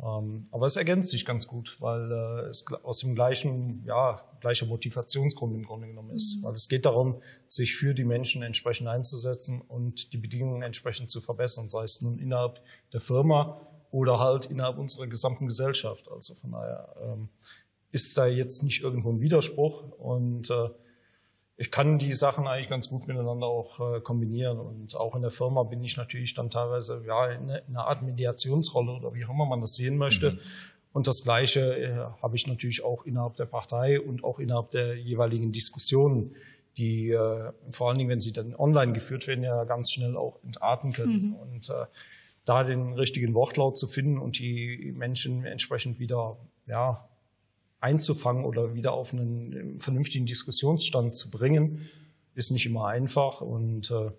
Ähm, 0.02 0.44
aber 0.50 0.66
es 0.66 0.76
ergänzt 0.76 1.10
sich 1.10 1.24
ganz 1.24 1.46
gut, 1.46 1.76
weil 1.80 2.10
äh, 2.10 2.48
es 2.48 2.66
aus 2.84 3.00
dem 3.00 3.14
gleichen, 3.14 3.84
ja, 3.84 4.22
gleicher 4.40 4.66
Motivationsgrund 4.66 5.54
im 5.54 5.64
Grunde 5.64 5.88
genommen 5.88 6.10
ist. 6.10 6.42
Weil 6.42 6.54
es 6.54 6.68
geht 6.68 6.86
darum, 6.86 7.20
sich 7.48 7.76
für 7.76 7.94
die 7.94 8.04
Menschen 8.04 8.42
entsprechend 8.42 8.88
einzusetzen 8.88 9.60
und 9.60 10.12
die 10.12 10.18
Bedingungen 10.18 10.62
entsprechend 10.62 11.10
zu 11.10 11.20
verbessern, 11.20 11.68
sei 11.68 11.84
es 11.84 12.00
nun 12.00 12.18
innerhalb 12.18 12.60
der 12.92 13.00
Firma 13.00 13.60
oder 13.90 14.18
halt 14.20 14.46
innerhalb 14.46 14.78
unserer 14.78 15.06
gesamten 15.06 15.46
Gesellschaft. 15.46 16.08
Also 16.10 16.34
von 16.34 16.52
daher 16.52 16.96
ähm, 17.02 17.28
ist 17.90 18.16
da 18.16 18.26
jetzt 18.26 18.62
nicht 18.62 18.82
irgendwo 18.82 19.10
ein 19.10 19.20
Widerspruch 19.20 19.82
und 19.98 20.50
äh, 20.50 20.70
ich 21.62 21.70
kann 21.70 21.98
die 21.98 22.14
Sachen 22.14 22.46
eigentlich 22.46 22.70
ganz 22.70 22.88
gut 22.88 23.06
miteinander 23.06 23.46
auch 23.46 23.96
äh, 23.96 24.00
kombinieren. 24.00 24.58
Und 24.58 24.96
auch 24.96 25.14
in 25.14 25.20
der 25.20 25.30
Firma 25.30 25.62
bin 25.62 25.84
ich 25.84 25.98
natürlich 25.98 26.32
dann 26.32 26.48
teilweise 26.48 27.02
ja, 27.06 27.26
in, 27.26 27.42
eine- 27.50 27.58
in 27.68 27.76
einer 27.76 27.86
Art 27.86 28.00
Mediationsrolle 28.02 28.92
oder 28.92 29.12
wie 29.14 29.24
auch 29.26 29.30
immer 29.30 29.44
man 29.44 29.60
das 29.60 29.74
sehen 29.74 29.98
möchte. 29.98 30.38
Und 30.94 31.06
das 31.06 31.22
Gleiche 31.22 31.60
äh, 31.76 31.94
habe 32.22 32.34
ich 32.34 32.46
natürlich 32.46 32.82
auch 32.82 33.04
innerhalb 33.04 33.36
der 33.36 33.44
Partei 33.44 34.00
und 34.00 34.24
auch 34.24 34.38
innerhalb 34.38 34.70
der 34.70 34.96
jeweiligen 34.96 35.52
Diskussionen, 35.52 36.34
die 36.78 37.10
äh, 37.10 37.52
vor 37.70 37.88
allen 37.88 37.98
Dingen, 37.98 38.08
wenn 38.10 38.20
sie 38.20 38.32
dann 38.32 38.54
online 38.56 38.92
geführt 38.94 39.26
werden, 39.26 39.44
ja 39.44 39.64
ganz 39.64 39.92
schnell 39.92 40.16
auch 40.16 40.38
entarten 40.42 40.92
können. 40.92 41.36
Und 41.42 41.68
äh, 41.68 41.84
da 42.46 42.64
den 42.64 42.94
richtigen 42.94 43.34
Wortlaut 43.34 43.76
zu 43.76 43.86
finden 43.86 44.16
und 44.18 44.38
die 44.38 44.94
Menschen 44.96 45.44
entsprechend 45.44 45.98
wieder 46.00 46.38
ja, 46.66 47.06
einzufangen 47.80 48.44
oder 48.44 48.74
wieder 48.74 48.92
auf 48.92 49.12
einen 49.12 49.76
äh, 49.76 49.80
vernünftigen 49.80 50.26
Diskussionsstand 50.26 51.16
zu 51.16 51.30
bringen, 51.30 51.88
ist 52.34 52.50
nicht 52.50 52.66
immer 52.66 52.86
einfach. 52.86 53.40
Und 53.40 53.90
äh, 53.90 54.10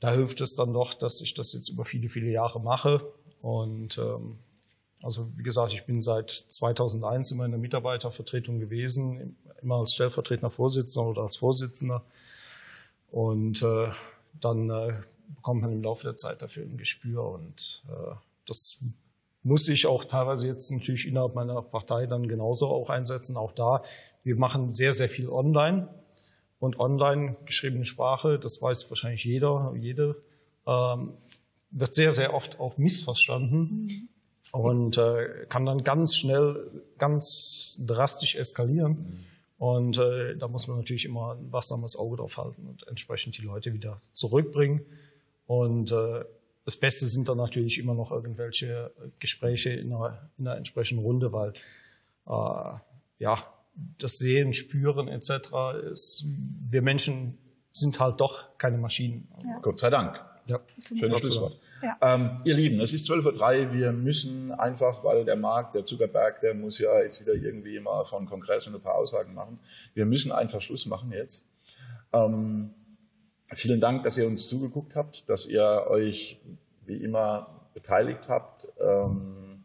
da 0.00 0.12
hilft 0.12 0.40
es 0.40 0.54
dann 0.54 0.72
doch, 0.72 0.94
dass 0.94 1.20
ich 1.20 1.34
das 1.34 1.52
jetzt 1.52 1.68
über 1.68 1.84
viele, 1.84 2.08
viele 2.08 2.30
Jahre 2.30 2.60
mache. 2.60 3.12
Und 3.42 3.98
ähm, 3.98 4.38
also 5.02 5.30
wie 5.36 5.42
gesagt, 5.42 5.72
ich 5.72 5.86
bin 5.86 6.00
seit 6.00 6.30
2001 6.30 7.30
immer 7.32 7.44
in 7.44 7.52
der 7.52 7.60
Mitarbeitervertretung 7.60 8.58
gewesen, 8.58 9.36
immer 9.62 9.76
als 9.76 9.94
stellvertretender 9.94 10.50
Vorsitzender 10.50 11.08
oder 11.08 11.22
als 11.22 11.36
Vorsitzender. 11.36 12.04
Und 13.10 13.62
äh, 13.62 13.90
dann 14.40 14.70
äh, 14.70 14.94
bekommt 15.34 15.62
man 15.62 15.72
im 15.72 15.82
Laufe 15.82 16.04
der 16.04 16.16
Zeit 16.16 16.42
dafür 16.42 16.64
ein 16.64 16.76
Gespür. 16.76 17.24
Und 17.24 17.82
äh, 17.88 18.14
das 18.46 18.84
muss 19.48 19.66
ich 19.66 19.86
auch 19.86 20.04
teilweise 20.04 20.46
jetzt 20.46 20.70
natürlich 20.70 21.08
innerhalb 21.08 21.34
meiner 21.34 21.60
Partei 21.62 22.06
dann 22.06 22.28
genauso 22.28 22.68
auch 22.68 22.90
einsetzen. 22.90 23.36
Auch 23.36 23.52
da, 23.52 23.82
wir 24.22 24.36
machen 24.36 24.70
sehr, 24.70 24.92
sehr 24.92 25.08
viel 25.08 25.28
online. 25.28 25.88
Und 26.60 26.78
online 26.78 27.36
geschriebene 27.46 27.84
Sprache, 27.84 28.38
das 28.38 28.60
weiß 28.60 28.90
wahrscheinlich 28.90 29.24
jeder, 29.24 29.74
jede, 29.76 30.16
ähm, 30.66 31.14
wird 31.70 31.94
sehr, 31.94 32.10
sehr 32.10 32.34
oft 32.34 32.58
auch 32.58 32.78
missverstanden 32.78 34.08
und 34.52 34.98
äh, 34.98 35.46
kann 35.48 35.66
dann 35.66 35.84
ganz 35.84 36.16
schnell, 36.16 36.82
ganz 36.98 37.76
drastisch 37.86 38.34
eskalieren. 38.34 39.24
Und 39.58 39.98
äh, 39.98 40.36
da 40.36 40.48
muss 40.48 40.66
man 40.68 40.78
natürlich 40.78 41.04
immer 41.04 41.34
ein 41.34 41.52
wachsames 41.52 41.96
Auge 41.96 42.16
drauf 42.16 42.36
halten 42.38 42.66
und 42.66 42.86
entsprechend 42.88 43.38
die 43.38 43.42
Leute 43.42 43.72
wieder 43.72 43.98
zurückbringen. 44.12 44.82
Und 45.46 45.92
äh, 45.92 46.24
das 46.68 46.76
Beste 46.76 47.06
sind 47.06 47.30
dann 47.30 47.38
natürlich 47.38 47.78
immer 47.78 47.94
noch 47.94 48.12
irgendwelche 48.12 48.92
Gespräche 49.20 49.70
in 49.70 49.90
einer, 49.90 50.28
in 50.36 50.46
einer 50.46 50.58
entsprechenden 50.58 51.02
Runde, 51.02 51.32
weil 51.32 51.54
äh, 52.26 52.78
ja, 53.18 53.38
das 53.96 54.18
Sehen, 54.18 54.52
Spüren 54.52 55.08
etc. 55.08 55.30
Ist, 55.90 56.26
wir 56.68 56.82
Menschen 56.82 57.38
sind 57.72 57.98
halt 58.00 58.20
doch 58.20 58.58
keine 58.58 58.76
Maschinen. 58.76 59.28
Ja. 59.42 59.60
Gott 59.62 59.80
sei 59.80 59.88
Dank. 59.88 60.22
Ja. 60.44 60.60
Schönes 60.86 61.20
Schlusswort. 61.20 61.58
Ja. 61.82 61.96
Ähm, 62.02 62.42
ihr 62.44 62.54
Lieben, 62.54 62.80
es 62.80 62.92
ist 62.92 63.08
12.03 63.08 63.68
Uhr. 63.68 63.72
Wir 63.72 63.92
müssen 63.92 64.52
einfach, 64.52 65.02
weil 65.02 65.24
der 65.24 65.36
Markt, 65.36 65.74
der 65.74 65.86
Zuckerberg, 65.86 66.42
der 66.42 66.52
muss 66.52 66.78
ja 66.78 67.00
jetzt 67.00 67.18
wieder 67.22 67.32
irgendwie 67.32 67.80
mal 67.80 68.04
von 68.04 68.26
Kongress 68.26 68.66
und 68.66 68.74
ein 68.74 68.82
paar 68.82 68.96
Aussagen 68.96 69.32
machen. 69.32 69.58
Wir 69.94 70.04
müssen 70.04 70.32
einfach 70.32 70.60
Schluss 70.60 70.84
machen 70.84 71.12
jetzt. 71.12 71.46
Ähm, 72.12 72.74
vielen 73.52 73.80
Dank, 73.80 74.02
dass 74.02 74.18
ihr 74.18 74.26
uns 74.26 74.48
zugeguckt 74.48 74.94
habt, 74.96 75.28
dass 75.28 75.46
ihr 75.46 75.86
euch 75.88 76.40
wie 76.86 76.96
immer 76.96 77.68
beteiligt 77.74 78.28
habt. 78.28 78.68
Ähm, 78.80 79.64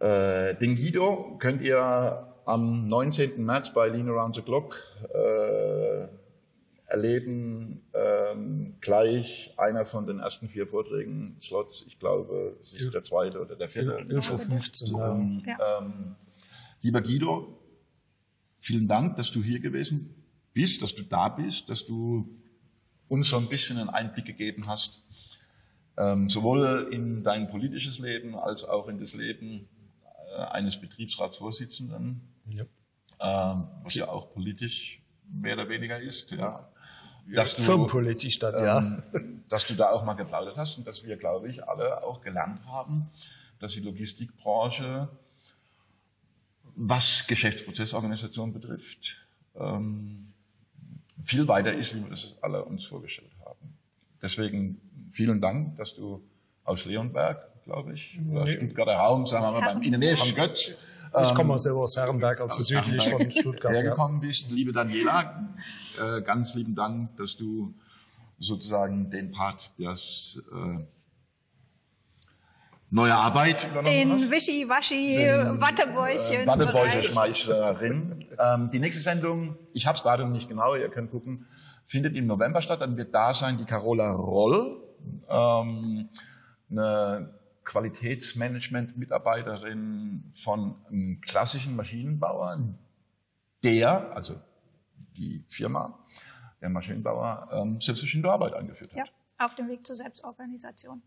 äh, 0.00 0.54
den 0.56 0.76
Guido 0.76 1.36
könnt 1.38 1.62
ihr 1.62 2.28
am 2.44 2.86
19. 2.86 3.44
März 3.44 3.72
bei 3.72 3.88
Lean 3.88 4.08
Around 4.08 4.36
the 4.36 4.42
Clock 4.42 4.76
äh, 5.14 6.08
erleben 6.86 7.82
ähm, 7.94 8.74
gleich 8.80 9.54
einer 9.56 9.84
von 9.86 10.06
den 10.06 10.18
ersten 10.18 10.48
vier 10.48 10.66
Vorträgen, 10.66 11.36
Slots, 11.40 11.84
ich 11.86 11.98
glaube, 11.98 12.56
es 12.60 12.74
ist 12.74 12.92
der 12.92 13.02
zweite 13.02 13.40
oder 13.40 13.56
der 13.56 13.68
vierte. 13.68 13.96
11.15 13.96 14.92
Uhr. 14.92 15.06
Ähm, 15.06 15.42
Ja. 15.46 15.78
ähm, 15.78 16.16
lieber 16.82 17.00
Guido, 17.00 17.58
vielen 18.60 18.88
Dank, 18.88 19.16
dass 19.16 19.30
du 19.30 19.42
hier 19.42 19.60
gewesen 19.60 20.08
bist, 20.08 20.21
dass 20.54 20.94
du 20.94 21.02
da 21.02 21.28
bist, 21.28 21.68
dass 21.68 21.86
du 21.86 22.28
uns 23.08 23.28
so 23.28 23.36
ein 23.36 23.48
bisschen 23.48 23.78
einen 23.78 23.90
Einblick 23.90 24.24
gegeben 24.24 24.66
hast, 24.66 25.02
ähm, 25.98 26.28
sowohl 26.28 26.88
in 26.90 27.22
dein 27.22 27.48
politisches 27.48 27.98
Leben 27.98 28.34
als 28.34 28.64
auch 28.64 28.88
in 28.88 28.98
das 28.98 29.14
Leben 29.14 29.68
äh, 30.36 30.40
eines 30.42 30.80
Betriebsratsvorsitzenden, 30.80 32.20
Ja. 32.48 32.64
ähm, 33.20 33.68
was 33.82 33.94
ja 33.94 34.08
auch 34.08 34.32
politisch 34.32 35.02
mehr 35.30 35.54
oder 35.54 35.68
weniger 35.68 36.00
ist, 36.00 36.30
ja. 36.32 36.68
Dass 37.32 37.54
du, 37.54 37.62
Firmenpolitisch 37.62 38.38
dann, 38.40 38.54
ja. 38.54 38.78
ähm, 39.14 39.44
dass 39.48 39.66
du 39.66 39.74
da 39.74 39.90
auch 39.90 40.04
mal 40.04 40.14
geplaudert 40.14 40.56
hast 40.56 40.76
und 40.78 40.86
dass 40.86 41.04
wir, 41.04 41.16
glaube 41.16 41.48
ich, 41.48 41.66
alle 41.68 42.02
auch 42.02 42.20
gelernt 42.20 42.64
haben, 42.66 43.10
dass 43.60 43.72
die 43.72 43.80
Logistikbranche, 43.80 45.08
was 46.74 47.24
Geschäftsprozessorganisation 47.28 48.52
betrifft, 48.52 49.18
ähm, 49.54 50.31
viel 51.24 51.46
weiter 51.48 51.72
ist, 51.74 51.94
wie 51.94 52.02
wir 52.02 52.10
das 52.10 52.36
alle 52.40 52.64
uns 52.64 52.84
vorgestellt 52.84 53.32
haben. 53.44 53.76
Deswegen 54.20 54.80
vielen 55.10 55.40
Dank, 55.40 55.76
dass 55.76 55.94
du 55.94 56.22
aus 56.64 56.84
Leonberg, 56.84 57.62
glaube 57.64 57.92
ich, 57.92 58.18
oder 58.30 58.44
Nee. 58.44 58.52
Stuttgarter 58.52 58.94
Raum, 58.94 59.26
sagen 59.26 59.44
wir 59.44 59.52
mal, 59.52 59.60
beim, 59.74 59.82
in 59.82 59.90
der 59.92 59.98
Nähe 59.98 60.16
von 60.16 60.34
Götz, 60.34 60.72
Ich 61.22 61.34
komme 61.34 61.58
selber 61.58 61.80
aus 61.80 61.96
Herrenberg, 61.96 62.40
also 62.40 62.60
aus 62.60 62.66
südlich 62.66 63.08
von 63.08 63.30
Stuttgart. 63.30 63.72
Ja. 63.72 63.80
hergekommen 63.80 64.20
bist. 64.20 64.50
Liebe 64.50 64.72
Daniela, 64.72 65.48
äh, 66.00 66.22
ganz 66.22 66.54
lieben 66.54 66.74
Dank, 66.74 67.16
dass 67.16 67.36
du 67.36 67.74
sozusagen 68.38 69.10
den 69.10 69.30
Part 69.30 69.78
des 69.78 70.40
äh, 70.52 70.84
neue 72.92 73.14
Arbeit 73.14 73.68
Den. 73.86 74.30
Wischi-Waschi, 74.30 75.26
Wattebäuschen. 75.58 76.46
Wattebäucherschmeißerin. 76.46 78.28
ähm, 78.38 78.70
die 78.70 78.78
nächste 78.78 79.02
Sendung, 79.02 79.56
ich 79.72 79.86
habe 79.86 79.96
das 79.96 80.04
Datum 80.04 80.30
nicht 80.30 80.46
genau, 80.48 80.74
ihr 80.74 80.90
könnt 80.90 81.10
gucken, 81.10 81.46
findet 81.86 82.14
im 82.16 82.26
November 82.26 82.60
statt. 82.60 82.82
Dann 82.82 82.98
wird 82.98 83.14
da 83.14 83.34
sein 83.34 83.56
die 83.56 83.64
Carola 83.64 84.12
Roll, 84.12 84.82
ähm, 85.28 86.10
eine 86.70 87.34
Qualitätsmanagement-Mitarbeiterin 87.64 90.30
von 90.34 90.76
einem 90.88 91.20
klassischen 91.22 91.74
Maschinenbauer, 91.74 92.58
der, 93.64 94.14
also 94.14 94.34
die 95.16 95.46
Firma, 95.48 95.98
der 96.60 96.68
Maschinenbauer, 96.68 97.48
ähm, 97.52 97.80
selbstbestimmte 97.80 98.30
Arbeit 98.30 98.52
eingeführt 98.52 98.92
hat. 98.92 98.98
Ja, 98.98 99.04
auf 99.38 99.54
dem 99.54 99.68
Weg 99.68 99.86
zur 99.86 99.96
Selbstorganisation. 99.96 101.00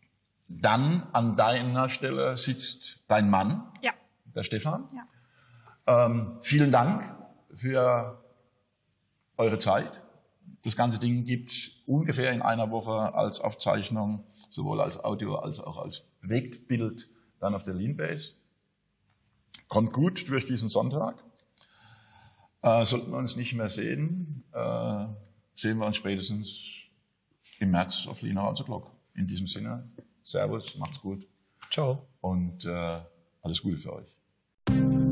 Dann 0.47 1.07
an 1.13 1.35
deiner 1.35 1.89
Stelle 1.89 2.37
sitzt 2.37 2.99
dein 3.07 3.29
Mann, 3.29 3.71
Ja, 3.81 3.93
der 4.25 4.43
Stefan. 4.43 4.87
ja. 4.93 6.05
Ähm, 6.07 6.37
vielen 6.41 6.71
Dank 6.71 7.15
für 7.53 8.23
eure 9.37 9.57
Zeit. 9.59 10.01
Das 10.63 10.75
ganze 10.75 10.97
Ding 10.99 11.25
gibt 11.25 11.71
ungefähr 11.85 12.31
in 12.31 12.41
einer 12.41 12.71
Woche 12.71 13.13
als 13.13 13.39
Aufzeichnung, 13.39 14.23
sowohl 14.49 14.81
als 14.81 15.03
Audio 15.03 15.35
als 15.35 15.59
auch 15.59 15.77
als 15.77 16.03
Bewegtbild, 16.21 17.07
dann 17.39 17.53
auf 17.53 17.63
der 17.63 17.75
Leanbase. 17.75 18.33
Kommt 19.67 19.93
gut 19.93 20.27
durch 20.29 20.45
diesen 20.45 20.69
Sonntag. 20.69 21.23
Äh, 22.61 22.85
sollten 22.85 23.11
wir 23.11 23.17
uns 23.17 23.35
nicht 23.35 23.53
mehr 23.53 23.69
sehen, 23.69 24.43
äh, 24.53 25.05
sehen 25.55 25.77
wir 25.77 25.85
uns 25.85 25.97
spätestens 25.97 26.63
im 27.59 27.71
März 27.71 28.07
auf 28.07 28.21
Lean 28.21 28.37
Around 28.39 28.57
the 28.57 28.63
Clock. 28.63 28.91
In 29.13 29.27
diesem 29.27 29.45
Sinne, 29.47 29.87
Servus, 30.25 30.75
macht's 30.77 30.99
gut 30.99 31.27
Ciao. 31.69 32.07
und 32.21 32.65
äh, 32.65 32.99
alles 33.43 33.61
Gute 33.61 33.77
für 33.77 33.93
euch. 33.93 35.04